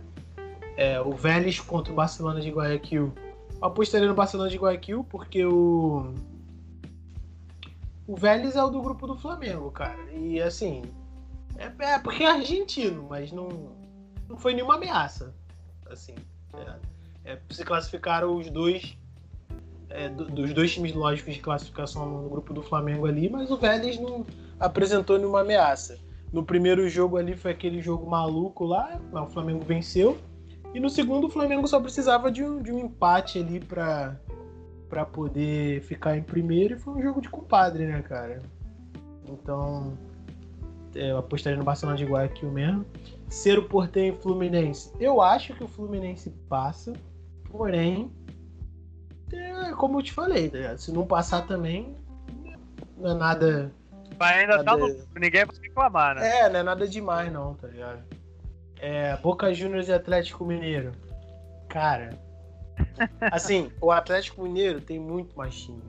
É, 0.77 0.99
o 0.99 1.11
Vélez 1.11 1.59
contra 1.59 1.91
o 1.91 1.95
Barcelona 1.95 2.39
de 2.39 2.49
Guayaquil. 2.49 3.13
Eu 3.61 3.67
apostaria 3.67 4.07
no 4.07 4.13
Barcelona 4.13 4.49
de 4.49 4.57
Guayaquil 4.57 5.03
porque 5.03 5.45
o 5.45 6.13
o 8.07 8.15
Vélez 8.15 8.55
é 8.55 8.63
o 8.63 8.69
do 8.69 8.82
grupo 8.82 9.05
do 9.05 9.15
Flamengo, 9.15 9.69
cara. 9.69 10.01
E 10.11 10.41
assim, 10.41 10.82
é, 11.57 11.71
é 11.93 11.99
porque 11.99 12.23
é 12.23 12.32
argentino, 12.32 13.05
mas 13.07 13.32
não, 13.32 13.49
não 14.27 14.36
foi 14.36 14.53
nenhuma 14.53 14.75
ameaça. 14.75 15.36
Assim, 15.86 16.15
é 16.55 16.88
é, 17.30 17.38
se 17.49 17.63
classificaram 17.63 18.36
os 18.36 18.49
dois 18.49 18.97
é, 19.89 20.09
dos 20.09 20.53
dois 20.53 20.73
times 20.73 20.93
lógicos 20.93 21.34
de 21.34 21.39
classificação 21.39 22.07
no 22.07 22.30
grupo 22.30 22.53
do 22.53 22.61
Flamengo 22.61 23.05
ali, 23.05 23.30
mas 23.30 23.49
o 23.51 23.57
Vélez 23.57 23.99
não 23.99 24.25
apresentou 24.59 25.17
nenhuma 25.17 25.41
ameaça. 25.41 25.97
No 26.34 26.43
primeiro 26.43 26.88
jogo 26.89 27.17
ali 27.17 27.36
foi 27.36 27.51
aquele 27.51 27.82
jogo 27.82 28.09
maluco 28.09 28.65
lá, 28.65 28.99
o 29.11 29.27
Flamengo 29.27 29.63
venceu. 29.63 30.17
E 30.73 30.80
no 30.80 30.89
segundo 30.89 31.27
o 31.27 31.30
Flamengo 31.30 31.67
só 31.67 31.80
precisava 31.80 32.32
de 32.32 32.43
um, 32.43 32.61
de 32.61 32.71
um 32.71 32.80
empate 32.80 33.39
ali 33.39 33.59
para 33.59 34.19
para 34.88 35.05
poder 35.05 35.84
ficar 35.84 36.17
em 36.17 36.23
primeiro 36.23 36.73
e 36.73 36.80
foi 36.80 36.95
um 36.95 37.01
jogo 37.03 37.21
de 37.21 37.30
compadre, 37.30 37.86
né, 37.86 38.01
cara? 38.01 38.41
Então, 39.27 39.95
é, 40.95 41.11
eu 41.11 41.19
apostaria 41.19 41.55
no 41.55 41.63
Barcelona 41.63 41.95
de 41.95 42.05
Guayaquil 42.05 42.51
mesmo. 42.51 42.84
Ser 43.27 43.59
o 43.59 43.69
Porteiro 43.69 44.17
Fluminense. 44.17 44.91
Eu 44.99 45.21
acho 45.21 45.53
que 45.53 45.63
o 45.63 45.67
Fluminense 45.67 46.32
passa. 46.49 46.93
Porém, 47.50 48.12
é, 49.34 49.72
como 49.74 50.00
eu 50.00 50.04
te 50.04 50.12
falei, 50.12 50.50
tá 50.50 50.78
se 50.78 50.91
não 50.91 51.06
passar 51.06 51.45
também, 51.47 51.95
não 52.97 53.12
é 53.12 53.14
nada. 53.16 53.72
Mas 54.18 54.38
ainda 54.38 54.58
nada... 54.58 54.64
tá 54.64 54.78
no. 54.78 54.88
Ninguém 55.20 55.45
vai 55.45 55.56
reclamar, 55.62 56.16
né? 56.16 56.39
É, 56.39 56.50
não 56.50 56.60
é 56.60 56.64
nada 56.64 56.88
demais, 56.88 57.32
não, 57.32 57.56
tá 57.56 57.68
ligado? 57.68 58.04
É, 58.80 59.16
Boca 59.18 59.54
Juniors 59.54 59.88
e 59.88 59.93
Atlético 59.93 60.45
Mineiro. 60.45 60.91
Cara. 61.68 62.18
assim, 63.32 63.72
o 63.82 63.91
Atlético 63.91 64.43
Mineiro 64.43 64.82
tem 64.82 65.00
muito 65.00 65.38
mais 65.38 65.56
time. 65.56 65.82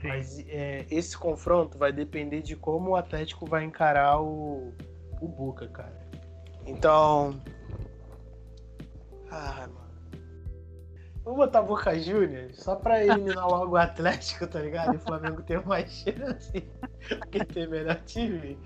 Sim. 0.00 0.08
Mas 0.08 0.38
é, 0.48 0.86
esse 0.90 1.16
confronto 1.16 1.76
vai 1.76 1.92
depender 1.92 2.40
de 2.42 2.56
como 2.56 2.90
o 2.90 2.96
Atlético 2.96 3.46
vai 3.46 3.64
encarar 3.64 4.20
o, 4.20 4.72
o 5.20 5.28
Boca, 5.28 5.66
cara. 5.68 6.04
Então. 6.66 7.40
Ah, 9.30 9.66
mano. 9.68 9.83
Vou 11.24 11.36
botar 11.36 11.62
Boca 11.62 11.98
Juniors 11.98 12.62
só 12.62 12.76
pra 12.76 13.02
eliminar 13.02 13.48
logo 13.48 13.72
o 13.72 13.76
Atlético, 13.76 14.46
tá 14.46 14.60
ligado? 14.60 14.92
E 14.92 14.96
o 14.96 15.00
Flamengo 15.00 15.42
ter 15.42 15.64
mais 15.64 15.90
chance, 15.90 16.60
porque 17.18 17.44
ter 17.44 17.68
melhor 17.68 17.98
time. 18.04 18.58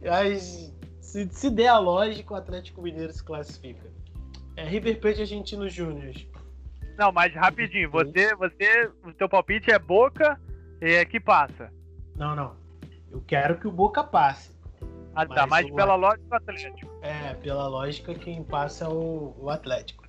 Mas 0.00 0.72
se, 1.00 1.28
se 1.32 1.50
der 1.50 1.66
a 1.68 1.78
lógica, 1.78 2.32
o 2.32 2.36
Atlético 2.36 2.80
Mineiro 2.80 3.12
se 3.12 3.24
classifica. 3.24 3.90
É 4.56 4.64
River 4.64 5.00
Plate 5.00 5.22
Argentino 5.22 5.68
Júnior. 5.68 6.14
Não, 6.96 7.10
mas 7.10 7.34
rapidinho, 7.34 7.90
você, 7.90 8.34
você, 8.36 8.88
o 9.04 9.12
teu 9.12 9.28
palpite 9.28 9.72
é 9.72 9.78
Boca 9.78 10.38
e 10.80 10.94
é 10.94 11.04
que 11.04 11.18
passa. 11.18 11.72
Não, 12.14 12.36
não. 12.36 12.54
Eu 13.10 13.20
quero 13.26 13.58
que 13.58 13.66
o 13.66 13.72
Boca 13.72 14.04
passe. 14.04 14.50
Ah, 15.14 15.26
tá, 15.26 15.46
mas, 15.46 15.66
mas 15.66 15.74
pela 15.74 15.96
lógica 15.96 16.28
do 16.28 16.34
Atlético. 16.34 16.90
É, 17.02 17.34
pela 17.34 17.66
lógica 17.66 18.14
quem 18.14 18.44
passa 18.44 18.84
é 18.84 18.88
o, 18.88 19.34
o 19.38 19.50
Atlético. 19.50 19.99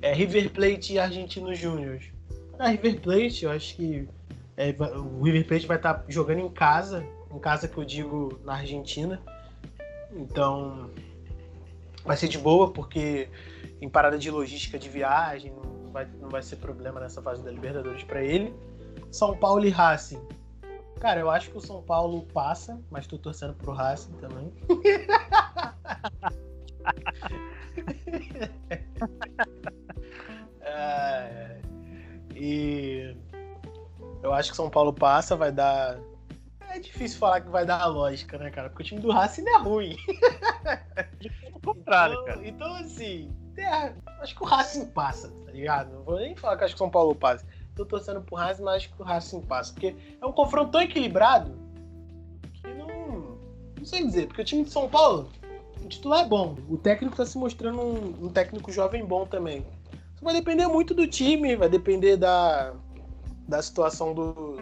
É 0.00 0.12
River 0.12 0.52
Plate 0.52 0.94
e 0.94 0.98
Argentino 0.98 1.54
Júnior. 1.54 2.00
A 2.58 2.68
River 2.68 3.00
Plate, 3.00 3.44
eu 3.44 3.50
acho 3.50 3.76
que 3.76 4.08
é, 4.56 4.74
o 4.96 5.22
River 5.22 5.46
Plate 5.46 5.66
vai 5.66 5.76
estar 5.76 5.94
tá 5.94 6.04
jogando 6.08 6.40
em 6.40 6.50
casa, 6.50 7.04
em 7.32 7.38
casa 7.38 7.68
que 7.68 7.78
eu 7.78 7.84
digo 7.84 8.40
na 8.44 8.54
Argentina. 8.54 9.20
Então 10.12 10.90
vai 12.04 12.16
ser 12.16 12.28
de 12.28 12.38
boa, 12.38 12.72
porque 12.72 13.28
em 13.80 13.88
parada 13.88 14.18
de 14.18 14.30
logística 14.30 14.78
de 14.78 14.88
viagem 14.88 15.52
não 15.52 15.92
vai, 15.92 16.08
não 16.20 16.28
vai 16.28 16.42
ser 16.42 16.56
problema 16.56 17.00
nessa 17.00 17.22
fase 17.22 17.42
da 17.42 17.50
Libertadores 17.50 18.02
para 18.02 18.22
ele. 18.22 18.54
São 19.10 19.36
Paulo 19.36 19.64
e 19.64 19.70
Racing. 19.70 20.20
Cara, 21.00 21.20
eu 21.20 21.30
acho 21.30 21.50
que 21.50 21.56
o 21.56 21.60
São 21.60 21.82
Paulo 21.82 22.26
passa, 22.32 22.80
mas 22.90 23.06
tô 23.06 23.16
torcendo 23.16 23.54
pro 23.54 23.72
Racing 23.72 24.12
também. 24.14 24.52
é, 30.88 31.60
e 32.34 33.16
eu 34.22 34.32
acho 34.32 34.50
que 34.50 34.56
São 34.56 34.70
Paulo 34.70 34.92
passa, 34.92 35.36
vai 35.36 35.52
dar. 35.52 35.98
É 36.70 36.78
difícil 36.78 37.18
falar 37.18 37.40
que 37.40 37.48
vai 37.48 37.64
dar 37.64 37.80
a 37.80 37.86
lógica, 37.86 38.36
né, 38.38 38.50
cara? 38.50 38.68
Porque 38.68 38.82
o 38.82 38.86
time 38.86 39.00
do 39.00 39.10
Racing 39.10 39.46
é 39.48 39.58
ruim. 39.58 39.96
Pelo 41.42 41.60
contrário, 41.60 42.14
então, 42.14 42.24
cara. 42.24 42.48
Então, 42.48 42.74
assim, 42.74 43.34
é, 43.56 43.92
acho 44.20 44.36
que 44.36 44.42
o 44.42 44.46
Racing 44.46 44.86
passa, 44.86 45.28
tá 45.44 45.52
ligado? 45.52 45.94
Não 45.94 46.02
vou 46.02 46.18
nem 46.18 46.36
falar 46.36 46.56
que 46.56 46.64
acho 46.64 46.74
que 46.74 46.78
São 46.78 46.90
Paulo 46.90 47.14
passa. 47.14 47.46
Tô 47.74 47.86
torcendo 47.86 48.20
pro 48.20 48.36
Racing, 48.36 48.62
mas 48.62 48.76
acho 48.76 48.94
que 48.94 49.00
o 49.00 49.04
Racing 49.04 49.40
passa. 49.42 49.72
Porque 49.72 49.96
é 50.20 50.26
um 50.26 50.32
confronto 50.32 50.72
tão 50.72 50.82
equilibrado 50.82 51.56
que 52.52 52.68
não. 52.74 53.38
Não 53.78 53.84
sei 53.84 54.04
dizer, 54.04 54.26
porque 54.26 54.42
o 54.42 54.44
time 54.44 54.64
de 54.64 54.70
São 54.70 54.88
Paulo 54.88 55.30
o 55.82 55.88
titular 55.88 56.24
é 56.24 56.28
bom. 56.28 56.54
O 56.68 56.76
técnico 56.76 57.14
está 57.14 57.24
se 57.24 57.38
mostrando 57.38 57.80
um, 57.80 58.26
um, 58.26 58.28
técnico 58.28 58.70
jovem 58.70 59.04
bom 59.04 59.24
também. 59.24 59.64
Vai 60.20 60.34
depender 60.34 60.66
muito 60.66 60.94
do 60.94 61.06
time, 61.06 61.56
vai 61.56 61.68
depender 61.68 62.16
da, 62.16 62.74
da 63.46 63.62
situação 63.62 64.14
do, 64.14 64.58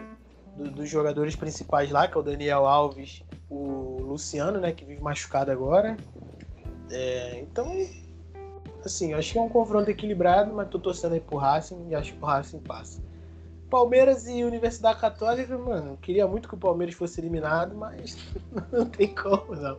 do, 0.55 0.71
dos 0.71 0.89
jogadores 0.89 1.35
principais 1.35 1.89
lá, 1.89 2.07
que 2.07 2.17
é 2.17 2.19
o 2.19 2.23
Daniel 2.23 2.65
Alves, 2.65 3.23
o 3.49 3.97
Luciano, 4.01 4.59
né, 4.59 4.71
que 4.71 4.85
vive 4.85 5.01
machucado 5.01 5.51
agora. 5.51 5.97
É, 6.91 7.39
então, 7.41 7.67
assim, 8.85 9.13
acho 9.13 9.33
que 9.33 9.39
é 9.39 9.41
um 9.41 9.49
confronto 9.49 9.89
equilibrado, 9.89 10.53
mas 10.53 10.69
tô 10.69 10.79
torcendo 10.79 11.13
aí 11.13 11.19
pro 11.19 11.37
Racing 11.37 11.87
e 11.89 11.95
acho 11.95 12.13
que 12.13 12.23
o 12.23 12.25
Racing 12.25 12.59
passa. 12.59 13.01
Palmeiras 13.69 14.27
e 14.27 14.43
Universidade 14.43 14.99
Católica, 14.99 15.57
mano, 15.57 15.97
queria 16.01 16.25
muito 16.25 16.47
que 16.47 16.55
o 16.55 16.57
Palmeiras 16.57 16.95
fosse 16.95 17.19
eliminado, 17.19 17.75
mas 17.75 18.17
não 18.71 18.85
tem 18.85 19.13
como, 19.13 19.55
não 19.55 19.77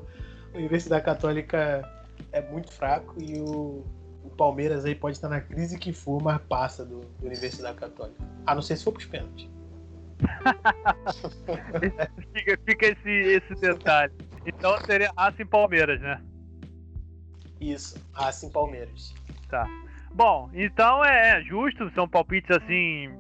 a 0.55 0.59
Universidade 0.59 1.05
Católica 1.05 1.89
é 2.33 2.41
muito 2.51 2.71
fraco 2.71 3.15
e 3.19 3.41
o, 3.41 3.85
Palmeiras 4.39 4.85
aí 4.85 4.95
pode 4.95 5.17
estar 5.17 5.29
na 5.29 5.41
crise 5.41 5.79
que 5.79 5.93
for, 5.93 6.23
mas 6.23 6.41
passa 6.43 6.85
do, 6.85 7.01
do 7.01 7.27
Universidade 7.27 7.77
Católica. 7.77 8.23
A 8.47 8.55
não 8.55 8.63
ser 8.63 8.77
se 8.77 8.85
for 8.85 8.93
pros 8.93 9.05
pênaltis. 9.05 9.51
fica, 12.33 12.59
fica 12.65 12.87
esse, 12.87 13.11
esse 13.11 13.55
detalhe. 13.57 14.13
Então 14.47 14.79
seria 14.87 15.13
Racing 15.17 15.47
Palmeiras, 15.47 16.01
né? 16.01 16.23
Isso, 17.61 18.03
Racing 18.13 18.51
Palmeiras. 18.51 19.13
Tá. 19.51 19.67
Bom, 20.15 20.49
então 20.55 21.05
é 21.05 21.43
justo, 21.43 21.91
são 21.95 22.09
palpites 22.09 22.57
assim 22.57 23.11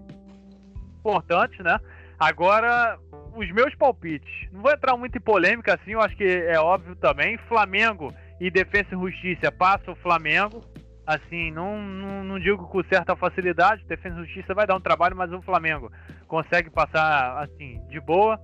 importantes, 0.99 1.59
né? 1.59 1.79
Agora, 2.19 2.99
os 3.35 3.51
meus 3.53 3.75
palpites. 3.75 4.49
Não 4.53 4.63
vou 4.63 4.73
entrar 4.73 4.97
muito 4.97 5.19
em 5.19 5.21
polêmica 5.21 5.75
assim, 5.75 5.93
eu 5.93 6.01
acho 6.01 6.17
que 6.17 6.25
é 6.25 6.59
óbvio 6.59 6.97
também. 6.97 7.37
Flamengo 7.49 8.15
e 8.41 8.51
Defesa 8.51 8.89
e 8.93 8.99
Justiça 8.99 9.53
passa 9.53 9.91
o 9.91 9.97
Flamengo. 9.97 10.65
Assim, 11.09 11.51
não, 11.51 11.81
não, 11.81 12.23
não, 12.23 12.39
digo 12.39 12.69
com 12.69 12.85
certa 12.85 13.17
facilidade, 13.17 13.83
Defesa 13.87 14.15
e 14.21 14.25
Justiça 14.27 14.53
vai 14.53 14.67
dar 14.67 14.77
um 14.77 14.81
trabalho, 14.81 15.17
mas 15.17 15.33
o 15.33 15.41
Flamengo 15.41 15.91
consegue 16.27 16.69
passar 16.69 17.43
assim, 17.43 17.81
de 17.89 17.99
boa. 17.99 18.39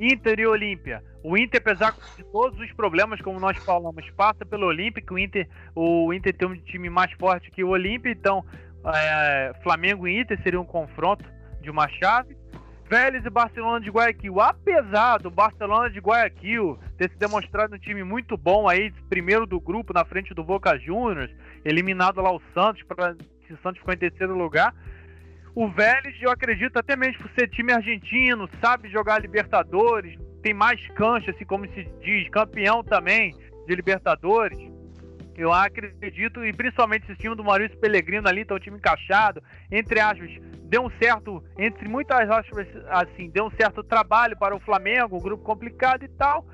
Inter 0.00 0.40
e 0.40 0.46
Olímpia. 0.46 1.04
O 1.22 1.36
Inter, 1.36 1.60
apesar 1.60 1.94
de 2.16 2.24
todos 2.32 2.58
os 2.58 2.72
problemas, 2.72 3.20
como 3.20 3.38
nós 3.38 3.58
falamos, 3.64 4.08
passa 4.12 4.46
pelo 4.46 4.66
Olímpia, 4.66 5.04
o 5.10 5.18
Inter, 5.18 5.46
o 5.74 6.10
Inter 6.14 6.34
tem 6.34 6.48
um 6.48 6.56
time 6.56 6.88
mais 6.88 7.12
forte 7.12 7.50
que 7.50 7.62
o 7.62 7.68
Olímpia, 7.68 8.10
então 8.10 8.42
é, 8.86 9.52
Flamengo 9.62 10.08
e 10.08 10.18
Inter 10.18 10.42
seria 10.42 10.58
um 10.58 10.64
confronto 10.64 11.22
de 11.60 11.70
uma 11.70 11.86
chave. 11.86 12.34
Vélez 12.92 13.24
e 13.24 13.30
Barcelona 13.30 13.80
de 13.80 13.88
Guayaquil. 13.88 14.38
Apesar 14.38 15.16
do 15.16 15.30
Barcelona 15.30 15.88
de 15.88 15.98
Guayaquil 15.98 16.78
ter 16.98 17.08
se 17.08 17.16
demonstrado 17.16 17.74
um 17.74 17.78
time 17.78 18.04
muito 18.04 18.36
bom 18.36 18.68
aí, 18.68 18.92
primeiro 19.08 19.46
do 19.46 19.58
grupo, 19.58 19.94
na 19.94 20.04
frente 20.04 20.34
do 20.34 20.44
Boca 20.44 20.78
Juniors, 20.78 21.34
eliminado 21.64 22.20
lá 22.20 22.30
o 22.30 22.42
Santos, 22.52 22.82
para 22.82 23.12
o 23.12 23.56
Santos 23.62 23.78
ficou 23.78 23.94
em 23.94 23.96
terceiro 23.96 24.36
lugar. 24.36 24.74
O 25.54 25.68
Vélez, 25.68 26.20
eu 26.20 26.30
acredito, 26.30 26.76
até 26.76 26.94
mesmo 26.94 27.22
por 27.22 27.30
ser 27.30 27.48
time 27.48 27.72
argentino, 27.72 28.46
sabe 28.60 28.90
jogar 28.90 29.22
Libertadores, 29.22 30.18
tem 30.42 30.52
mais 30.52 30.86
cancha, 30.88 31.30
assim 31.30 31.46
como 31.46 31.66
se 31.68 31.88
diz, 32.02 32.28
campeão 32.28 32.84
também 32.84 33.34
de 33.66 33.74
Libertadores. 33.74 34.58
Eu 35.34 35.50
acredito, 35.50 36.44
e 36.44 36.52
principalmente 36.52 37.10
esse 37.10 37.18
time 37.18 37.34
do 37.34 37.42
Maurício 37.42 37.78
Pellegrino 37.78 38.28
ali, 38.28 38.44
tá 38.44 38.54
um 38.54 38.58
time 38.58 38.76
encaixado, 38.76 39.42
entre 39.70 39.98
aspas, 39.98 40.30
deu 40.72 40.86
um 40.86 40.90
certo, 40.98 41.44
entre 41.58 41.86
muitas 41.86 42.30
aspas, 42.30 42.66
assim, 42.88 43.28
deu 43.28 43.44
um 43.44 43.50
certo 43.50 43.84
trabalho 43.84 44.34
para 44.38 44.56
o 44.56 44.60
Flamengo, 44.60 45.18
um 45.18 45.20
grupo 45.20 45.44
complicado 45.44 46.02
e 46.02 46.08
tal. 46.08 46.46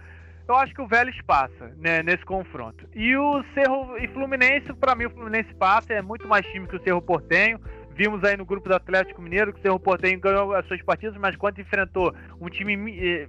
Eu 0.49 0.57
acho 0.57 0.75
que 0.75 0.83
o 0.83 0.89
Vélez 0.89 1.15
passa 1.23 1.73
né, 1.77 2.03
nesse 2.03 2.25
confronto. 2.25 2.85
E 2.97 3.17
o 3.17 3.45
Cerro 3.55 3.97
e 3.97 4.09
Fluminense, 4.09 4.73
para 4.73 4.97
mim, 4.97 5.05
o 5.05 5.11
Fluminense 5.11 5.55
passa, 5.55 5.93
é 5.93 6.03
muito 6.03 6.27
mais 6.27 6.45
time 6.47 6.67
que 6.67 6.75
o 6.75 6.83
Cerro 6.83 7.01
Portenho. 7.01 7.61
Vimos 7.95 8.25
aí 8.25 8.37
no 8.37 8.45
grupo 8.45 8.69
do 8.69 8.75
Atlético 8.75 9.23
Mineiro 9.23 9.53
que 9.53 9.61
o 9.61 9.63
Cerro 9.63 9.79
Portenho 9.79 10.19
ganhou 10.19 10.53
as 10.53 10.67
suas 10.67 10.83
partidas, 10.83 11.17
mas 11.17 11.37
quando 11.37 11.61
enfrentou 11.61 12.13
um 12.41 12.49
time 12.49 12.75
eh, 12.99 13.29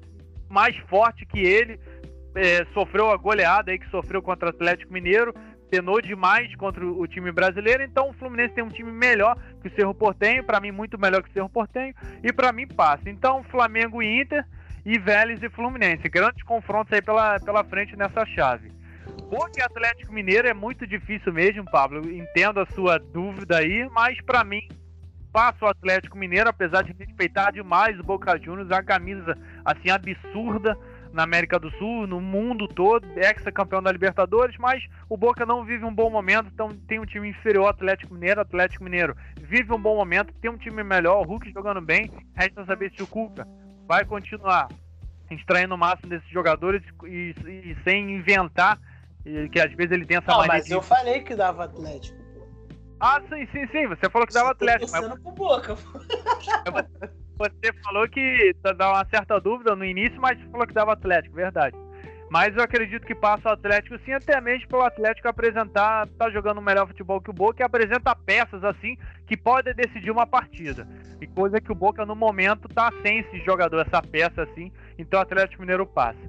mais 0.50 0.76
forte 0.88 1.24
que 1.24 1.40
ele, 1.40 1.80
é, 2.34 2.66
sofreu 2.74 3.12
a 3.12 3.18
goleada 3.18 3.72
aí 3.72 3.78
que 3.78 3.90
sofreu 3.90 4.22
contra 4.22 4.48
o 4.48 4.50
Atlético 4.50 4.92
Mineiro, 4.92 5.34
penou 5.70 6.02
demais 6.02 6.54
contra 6.56 6.86
o 6.86 7.08
time 7.08 7.32
brasileiro, 7.32 7.84
então 7.84 8.10
o 8.10 8.14
Fluminense 8.14 8.54
tem 8.54 8.64
um 8.64 8.70
time 8.70 8.92
melhor 8.92 9.38
que 9.62 9.68
o 9.68 9.76
Cerro 9.76 9.94
Portenho, 9.94 10.44
para 10.44 10.60
mim 10.60 10.72
muito 10.72 11.00
melhor 11.00 11.22
que 11.22 11.30
o 11.30 11.34
Cerro 11.34 11.50
Portenho, 11.50 11.94
e 12.24 12.34
para 12.34 12.52
mim 12.52 12.68
passa. 12.68 13.10
Então 13.10 13.44
Flamengo 13.44 14.02
e 14.02 14.22
Inter 14.22 14.46
e 14.86 14.98
Vélez 14.98 15.42
e 15.44 15.50
Fluminense, 15.50 16.10
grandes 16.10 16.44
confrontos 16.44 16.92
aí 16.94 17.02
pela, 17.02 17.40
pela 17.40 17.64
frente 17.64 17.96
nessa 17.96 18.26
chave. 18.26 18.72
Porque 19.30 19.62
Atlético 19.62 20.12
Mineiro 20.12 20.48
é 20.48 20.54
muito 20.54 20.88
difícil 20.88 21.32
mesmo, 21.32 21.64
Pablo, 21.66 22.10
entendo 22.10 22.60
a 22.60 22.66
sua 22.68 22.98
dúvida 22.98 23.58
aí, 23.58 23.88
mas 23.92 24.20
para 24.22 24.44
mim 24.44 24.68
passa 25.32 25.66
o 25.66 25.68
Atlético 25.68 26.18
Mineiro, 26.18 26.50
apesar 26.50 26.84
de 26.84 26.94
respeitar 26.94 27.52
demais 27.52 28.00
o 28.00 28.04
Boca 28.04 28.38
Juniors, 28.40 28.72
a 28.72 28.82
camisa 28.82 29.38
assim 29.64 29.90
absurda, 29.92 30.76
na 31.12 31.24
América 31.24 31.60
do 31.60 31.72
Sul, 31.72 32.06
no 32.06 32.22
mundo 32.22 32.68
todo, 32.68 33.06
ex-campeão 33.16 33.82
da 33.82 33.92
Libertadores, 33.92 34.56
mas 34.58 34.84
o 35.08 35.18
Boca 35.18 35.46
não 35.46 35.66
vive 35.66 35.84
um 35.84 35.94
bom 35.94 36.10
momento, 36.10 36.50
então 36.54 36.70
tem 36.88 37.00
um 37.00 37.06
time 37.06 37.30
inferior 37.30 37.64
ao 37.64 37.70
Atlético 37.70 38.14
Mineiro, 38.14 38.42
Atlético 38.42 38.84
Mineiro 38.84 39.16
vive 39.42 39.74
um 39.74 39.82
bom 39.82 39.96
momento, 39.96 40.34
tem 40.42 40.52
um 40.52 40.58
time 40.58 40.84
melhor, 40.84 41.22
o 41.22 41.28
Hulk 41.28 41.52
jogando 41.52 41.82
bem, 41.82 42.12
resta 42.36 42.64
saber 42.66 42.92
se 42.96 43.02
o 43.02 43.08
Cuca 43.08 43.48
vai 43.88 44.06
continuar 44.06 44.68
extraindo 45.32 45.74
o 45.74 45.78
máximo 45.78 46.10
desses 46.10 46.30
jogadores 46.30 46.84
e, 47.06 47.36
e, 47.46 47.78
sem 47.84 48.12
inventar, 48.12 48.80
que 49.52 49.60
às 49.60 49.72
vezes 49.74 49.92
ele 49.92 50.06
tem 50.06 50.18
essa 50.18 50.32
não, 50.32 50.46
Mas 50.48 50.66
de... 50.66 50.74
eu 50.74 50.82
falei 50.82 51.22
que 51.22 51.36
dava 51.36 51.66
Atlético. 51.66 52.18
Ah, 53.00 53.22
sim, 53.30 53.48
sim, 53.52 53.66
sim. 53.72 53.88
Você 53.88 54.10
falou 54.10 54.28
que 54.28 54.34
dava 54.34 54.52
Atlético. 54.52 54.92
Mas... 54.92 55.20
Pro 55.20 55.32
Boca. 55.32 55.78
Você 57.40 57.72
falou 57.86 58.06
que 58.10 58.54
dá 58.76 58.92
uma 58.92 59.06
certa 59.06 59.40
dúvida 59.40 59.74
no 59.74 59.86
início, 59.86 60.20
mas 60.20 60.38
falou 60.52 60.68
que 60.68 60.74
dava 60.74 60.92
Atlético, 60.92 61.34
verdade. 61.34 61.74
Mas 62.30 62.54
eu 62.56 62.62
acredito 62.62 63.08
que 63.08 63.16
passa 63.16 63.48
o 63.48 63.54
Atlético 63.54 63.98
sim, 64.00 64.12
até 64.12 64.42
mesmo 64.42 64.68
pelo 64.68 64.84
Atlético 64.84 65.30
apresentar, 65.30 66.06
tá 66.18 66.30
jogando 66.30 66.62
melhor 66.62 66.86
futebol 66.86 67.22
que 67.22 67.30
o 67.30 67.34
Boca 67.34 67.64
e 67.64 67.66
apresenta 67.66 68.14
peças 68.14 68.62
assim 68.64 68.98
que 69.26 69.38
podem 69.38 69.74
decidir 69.74 70.12
uma 70.12 70.28
partida. 70.28 70.86
E 71.22 71.26
coisa 71.26 71.62
que 71.62 71.72
o 71.72 71.76
Boca 71.76 72.06
no 72.06 72.14
momento 72.14 72.68
tá 72.68 72.92
sem 73.02 73.20
esse 73.20 73.40
jogador, 73.46 73.80
essa 73.88 74.02
peça 74.02 74.44
assim, 74.44 74.70
então 74.98 75.18
o 75.18 75.24
Atlético 75.24 75.62
Mineiro 75.62 75.88
passa. 75.88 76.20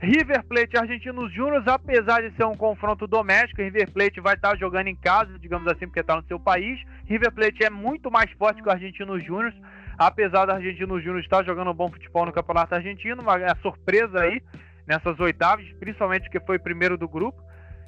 River 0.00 0.42
Plate 0.44 0.76
Argentinos 0.76 1.32
Júnior, 1.32 1.62
apesar 1.66 2.22
de 2.22 2.34
ser 2.34 2.44
um 2.44 2.56
confronto 2.56 3.06
doméstico, 3.06 3.62
River 3.62 3.90
Plate 3.92 4.20
vai 4.20 4.34
estar 4.34 4.56
jogando 4.56 4.88
em 4.88 4.96
casa, 4.96 5.38
digamos 5.38 5.66
assim, 5.68 5.86
porque 5.86 6.00
está 6.00 6.16
no 6.16 6.26
seu 6.26 6.40
país. 6.40 6.78
River 7.04 7.32
Plate 7.32 7.64
é 7.64 7.70
muito 7.70 8.10
mais 8.10 8.30
forte 8.32 8.62
que 8.62 8.68
o 8.68 8.72
Argentinos 8.72 9.24
Júnior, 9.24 9.54
apesar 9.98 10.46
do 10.46 10.52
Argentinos 10.52 11.02
Júnior 11.02 11.20
estar 11.20 11.44
jogando 11.44 11.70
um 11.70 11.74
bom 11.74 11.90
futebol 11.90 12.26
no 12.26 12.32
Campeonato 12.32 12.74
Argentino, 12.74 13.22
uma 13.22 13.38
é 13.38 13.54
surpresa 13.56 14.20
aí 14.20 14.42
nessas 14.86 15.18
oitavas, 15.18 15.66
principalmente 15.80 16.30
que 16.30 16.40
foi 16.40 16.58
primeiro 16.58 16.96
do 16.96 17.08
grupo. 17.08 17.42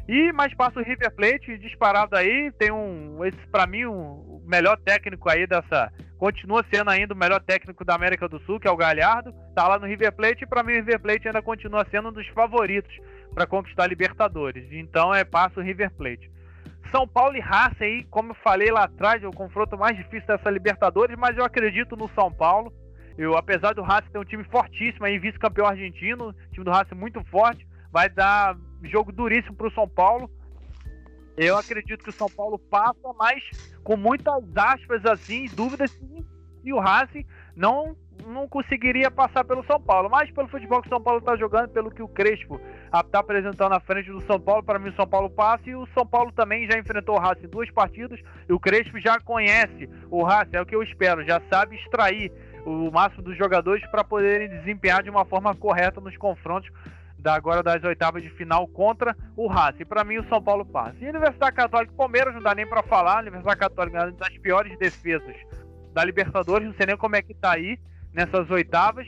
E 0.08 0.32
mais 0.32 0.54
passa 0.54 0.80
o 0.80 0.82
River 0.82 1.14
Plate 1.14 1.58
disparado 1.58 2.16
aí, 2.16 2.50
tem 2.58 2.72
um, 2.72 3.22
esse 3.26 3.46
para 3.52 3.66
mim 3.66 3.84
um, 3.84 3.92
o 3.92 4.42
melhor 4.46 4.78
técnico 4.78 5.28
aí 5.28 5.46
dessa, 5.46 5.92
continua 6.16 6.64
sendo 6.72 6.88
ainda 6.90 7.12
o 7.12 7.16
melhor 7.16 7.40
técnico 7.40 7.84
da 7.84 7.94
América 7.94 8.26
do 8.26 8.40
Sul, 8.40 8.58
que 8.58 8.66
é 8.66 8.70
o 8.70 8.76
Galhardo, 8.76 9.34
tá 9.54 9.68
lá 9.68 9.78
no 9.78 9.86
River 9.86 10.10
Plate 10.12 10.44
e 10.44 10.46
para 10.46 10.62
mim 10.62 10.72
o 10.72 10.76
River 10.76 10.98
Plate 11.00 11.28
ainda 11.28 11.42
continua 11.42 11.86
sendo 11.90 12.08
um 12.08 12.12
dos 12.12 12.26
favoritos 12.28 12.90
para 13.34 13.46
conquistar 13.46 13.86
Libertadores. 13.86 14.66
Então 14.72 15.14
é 15.14 15.24
passa 15.24 15.60
o 15.60 15.62
River 15.62 15.90
Plate. 15.90 16.30
São 16.90 17.06
Paulo 17.06 17.36
e 17.36 17.40
Racing 17.40 18.06
como 18.10 18.30
eu 18.30 18.36
falei 18.36 18.70
lá 18.70 18.84
atrás, 18.84 19.22
é 19.22 19.26
o 19.26 19.32
confronto 19.32 19.76
mais 19.76 19.96
difícil 19.96 20.26
dessa 20.26 20.50
Libertadores, 20.50 21.16
mas 21.18 21.36
eu 21.36 21.44
acredito 21.44 21.96
no 21.96 22.08
São 22.14 22.32
Paulo. 22.32 22.72
Eu, 23.16 23.36
apesar 23.36 23.74
do 23.74 23.82
Racing 23.82 24.10
ter 24.10 24.18
um 24.18 24.24
time 24.24 24.44
fortíssimo 24.44 25.04
aí, 25.04 25.18
vice-campeão 25.18 25.66
argentino, 25.66 26.32
time 26.52 26.64
do 26.64 26.70
Racing 26.70 26.94
muito 26.94 27.22
forte, 27.24 27.66
vai 27.90 28.08
dar 28.08 28.56
jogo 28.84 29.10
duríssimo 29.10 29.56
para 29.56 29.66
o 29.66 29.72
São 29.72 29.88
Paulo. 29.88 30.30
Eu 31.36 31.56
acredito 31.56 32.02
que 32.02 32.10
o 32.10 32.12
São 32.12 32.28
Paulo 32.28 32.58
passa, 32.58 33.12
mas 33.18 33.42
com 33.82 33.96
muitas 33.96 34.44
aspas 34.56 35.04
assim, 35.06 35.46
dúvidas 35.46 35.90
se 35.90 36.72
o 36.72 36.78
Racing 36.78 37.24
não 37.56 37.96
não 38.26 38.48
conseguiria 38.48 39.10
passar 39.10 39.44
pelo 39.44 39.64
São 39.64 39.80
Paulo. 39.80 40.08
Mas 40.10 40.30
pelo 40.30 40.48
futebol 40.48 40.80
que 40.80 40.88
o 40.88 40.90
São 40.90 41.00
Paulo 41.00 41.20
está 41.20 41.36
jogando, 41.36 41.68
pelo 41.68 41.90
que 41.90 42.02
o 42.02 42.08
Crespo 42.08 42.60
está 42.86 43.20
apresentando 43.20 43.70
na 43.70 43.80
frente 43.80 44.10
do 44.10 44.20
São 44.22 44.40
Paulo, 44.40 44.62
para 44.62 44.78
mim 44.78 44.90
o 44.90 44.96
São 44.96 45.06
Paulo 45.06 45.30
passa. 45.30 45.68
E 45.68 45.74
o 45.74 45.86
São 45.94 46.06
Paulo 46.06 46.32
também 46.32 46.70
já 46.70 46.78
enfrentou 46.78 47.16
o 47.16 47.18
Racing 47.18 47.48
duas 47.48 47.70
partidas. 47.70 48.20
E 48.48 48.52
o 48.52 48.60
Crespo 48.60 48.98
já 49.00 49.18
conhece 49.20 49.88
o 50.10 50.22
Racing, 50.22 50.56
é 50.56 50.60
o 50.60 50.66
que 50.66 50.74
eu 50.74 50.82
espero, 50.82 51.24
já 51.24 51.40
sabe 51.50 51.76
extrair 51.76 52.32
o 52.64 52.90
máximo 52.90 53.22
dos 53.22 53.36
jogadores 53.36 53.84
para 53.90 54.04
poderem 54.04 54.48
desempenhar 54.48 55.02
de 55.02 55.10
uma 55.10 55.24
forma 55.24 55.54
correta 55.54 56.00
nos 56.00 56.16
confrontos 56.16 56.70
da 57.18 57.34
agora 57.34 57.62
das 57.62 57.82
oitavas 57.82 58.22
de 58.22 58.30
final 58.30 58.66
contra 58.68 59.16
o 59.36 59.48
Racing. 59.48 59.84
Para 59.84 60.04
mim, 60.04 60.18
o 60.18 60.28
São 60.28 60.40
Paulo 60.42 60.64
passa. 60.64 60.96
E 61.00 61.08
Universidade 61.08 61.56
Católica 61.56 61.92
e 61.92 61.96
Palmeiras 61.96 62.34
não 62.34 62.42
dá 62.42 62.54
nem 62.54 62.66
para 62.66 62.82
falar. 62.82 63.16
A 63.16 63.20
Universidade 63.22 63.58
Católica 63.58 63.98
é 63.98 64.04
uma 64.04 64.12
das 64.12 64.38
piores 64.38 64.78
defesas 64.78 65.36
da 65.92 66.04
Libertadores. 66.04 66.66
Não 66.66 66.74
sei 66.74 66.86
nem 66.86 66.96
como 66.96 67.16
é 67.16 67.22
que 67.22 67.34
tá 67.34 67.52
aí 67.52 67.78
nessas 68.12 68.50
oitavas. 68.50 69.06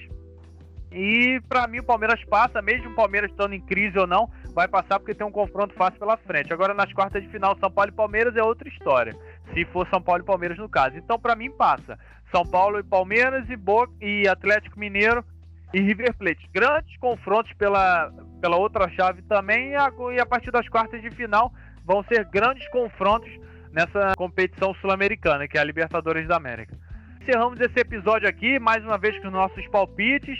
E 0.92 1.40
para 1.48 1.68
mim, 1.68 1.78
o 1.78 1.84
Palmeiras 1.84 2.22
passa, 2.24 2.60
mesmo 2.60 2.90
o 2.90 2.94
Palmeiras 2.94 3.30
estando 3.30 3.54
em 3.54 3.60
crise 3.60 3.96
ou 3.98 4.06
não, 4.06 4.28
vai 4.52 4.66
passar 4.66 4.98
porque 4.98 5.14
tem 5.14 5.26
um 5.26 5.30
confronto 5.30 5.74
fácil 5.74 6.00
pela 6.00 6.16
frente. 6.16 6.52
Agora, 6.52 6.74
nas 6.74 6.92
quartas 6.92 7.22
de 7.22 7.28
final, 7.28 7.56
São 7.58 7.70
Paulo 7.70 7.90
e 7.90 7.94
Palmeiras 7.94 8.36
é 8.36 8.42
outra 8.42 8.68
história. 8.68 9.16
Se 9.54 9.64
for 9.66 9.86
São 9.88 10.02
Paulo 10.02 10.22
e 10.22 10.26
Palmeiras 10.26 10.58
no 10.58 10.68
caso. 10.68 10.96
Então, 10.96 11.18
para 11.18 11.36
mim, 11.36 11.50
passa. 11.50 11.98
São 12.32 12.44
Paulo 12.44 12.78
e 12.78 12.82
Palmeiras 12.82 13.48
e, 13.48 13.56
Bo 13.56 13.88
e 14.00 14.26
Atlético 14.26 14.78
Mineiro 14.78 15.24
e 15.72 15.80
River 15.80 16.14
Plate. 16.14 16.48
Grandes 16.52 16.96
confrontos 16.98 17.52
pela, 17.54 18.12
pela 18.40 18.56
outra 18.56 18.88
chave 18.90 19.22
também, 19.22 19.70
e 19.70 19.74
a, 19.76 19.92
e 20.14 20.20
a 20.20 20.26
partir 20.26 20.50
das 20.50 20.68
quartas 20.68 21.00
de 21.00 21.10
final 21.10 21.52
vão 21.84 22.04
ser 22.04 22.24
grandes 22.26 22.68
confrontos 22.70 23.30
nessa 23.72 24.14
competição 24.16 24.74
sul-americana, 24.74 25.46
que 25.46 25.56
é 25.56 25.60
a 25.60 25.64
Libertadores 25.64 26.26
da 26.26 26.36
América. 26.36 26.76
Encerramos 27.30 27.60
esse 27.60 27.78
episódio 27.78 28.28
aqui, 28.28 28.58
mais 28.58 28.84
uma 28.84 28.98
vez 28.98 29.16
com 29.20 29.28
os 29.28 29.32
nossos 29.32 29.64
palpites. 29.68 30.36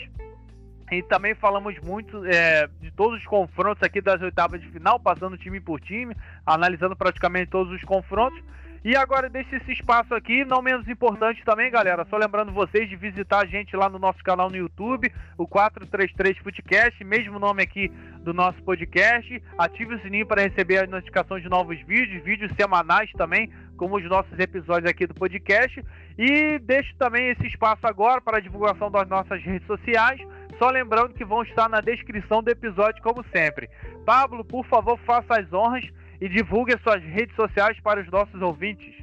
E 0.90 1.00
também 1.04 1.36
falamos 1.36 1.78
muito 1.78 2.26
é, 2.26 2.68
de 2.80 2.90
todos 2.90 3.20
os 3.20 3.26
confrontos 3.26 3.80
aqui 3.80 4.00
das 4.00 4.20
oitavas 4.20 4.60
de 4.60 4.66
final, 4.70 4.98
passando 4.98 5.38
time 5.38 5.60
por 5.60 5.80
time, 5.80 6.16
analisando 6.44 6.96
praticamente 6.96 7.48
todos 7.48 7.72
os 7.72 7.84
confrontos. 7.84 8.42
E 8.82 8.96
agora 8.96 9.28
deixa 9.28 9.56
esse 9.56 9.72
espaço 9.72 10.14
aqui, 10.14 10.44
não 10.44 10.62
menos 10.62 10.88
importante 10.88 11.44
também, 11.44 11.70
galera. 11.70 12.06
Só 12.08 12.16
lembrando 12.16 12.50
vocês 12.50 12.88
de 12.88 12.96
visitar 12.96 13.40
a 13.40 13.46
gente 13.46 13.76
lá 13.76 13.90
no 13.90 13.98
nosso 13.98 14.18
canal 14.24 14.48
no 14.48 14.56
YouTube, 14.56 15.12
o 15.36 15.46
433 15.46 16.38
Footcast, 16.38 17.04
mesmo 17.04 17.38
nome 17.38 17.62
aqui 17.62 17.88
do 18.20 18.32
nosso 18.32 18.60
podcast. 18.62 19.42
Ative 19.58 19.94
o 19.94 20.00
sininho 20.00 20.26
para 20.26 20.42
receber 20.42 20.78
as 20.78 20.88
notificações 20.88 21.42
de 21.42 21.48
novos 21.48 21.78
vídeos, 21.82 22.24
vídeos 22.24 22.50
semanais 22.56 23.12
também, 23.12 23.52
como 23.76 23.96
os 23.96 24.04
nossos 24.08 24.36
episódios 24.38 24.90
aqui 24.90 25.06
do 25.06 25.14
podcast. 25.14 25.84
E 26.20 26.58
deixo 26.58 26.94
também 26.98 27.30
esse 27.30 27.46
espaço 27.46 27.86
agora 27.86 28.20
para 28.20 28.36
a 28.36 28.40
divulgação 28.40 28.90
das 28.90 29.08
nossas 29.08 29.42
redes 29.42 29.66
sociais. 29.66 30.20
Só 30.58 30.68
lembrando 30.68 31.14
que 31.14 31.24
vão 31.24 31.42
estar 31.42 31.66
na 31.66 31.80
descrição 31.80 32.42
do 32.42 32.50
episódio, 32.50 33.02
como 33.02 33.24
sempre. 33.32 33.70
Pablo, 34.04 34.44
por 34.44 34.66
favor, 34.66 34.98
faça 35.06 35.40
as 35.40 35.50
honras 35.50 35.88
e 36.20 36.28
divulgue 36.28 36.78
suas 36.82 37.02
redes 37.02 37.34
sociais 37.34 37.80
para 37.80 38.02
os 38.02 38.10
nossos 38.10 38.38
ouvintes. 38.42 38.94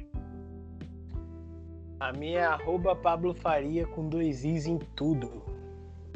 A 1.98 2.12
minha 2.12 2.38
é 2.38 2.44
arroba 2.44 2.94
Pablo 2.94 3.34
Faria 3.34 3.84
com 3.84 4.08
dois 4.08 4.44
Is 4.44 4.68
em 4.68 4.78
tudo. 4.94 5.42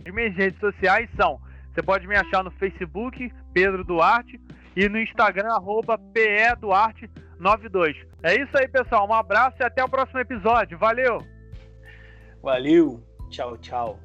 As 0.06 0.14
minhas 0.14 0.36
redes 0.36 0.60
sociais 0.60 1.10
são: 1.16 1.40
você 1.74 1.82
pode 1.82 2.06
me 2.06 2.14
achar 2.14 2.44
no 2.44 2.52
Facebook, 2.52 3.28
Pedro 3.52 3.82
Duarte, 3.82 4.40
e 4.76 4.88
no 4.88 5.00
Instagram, 5.00 5.52
arroba 5.52 5.98
PEDuarte92. 7.42 7.96
É 8.22 8.34
isso 8.36 8.56
aí, 8.56 8.68
pessoal. 8.68 9.08
Um 9.08 9.14
abraço 9.14 9.56
e 9.60 9.64
até 9.64 9.84
o 9.84 9.88
próximo 9.88 10.20
episódio. 10.20 10.78
Valeu! 10.78 11.22
Valeu! 12.42 13.02
Tchau, 13.30 13.56
tchau. 13.58 13.98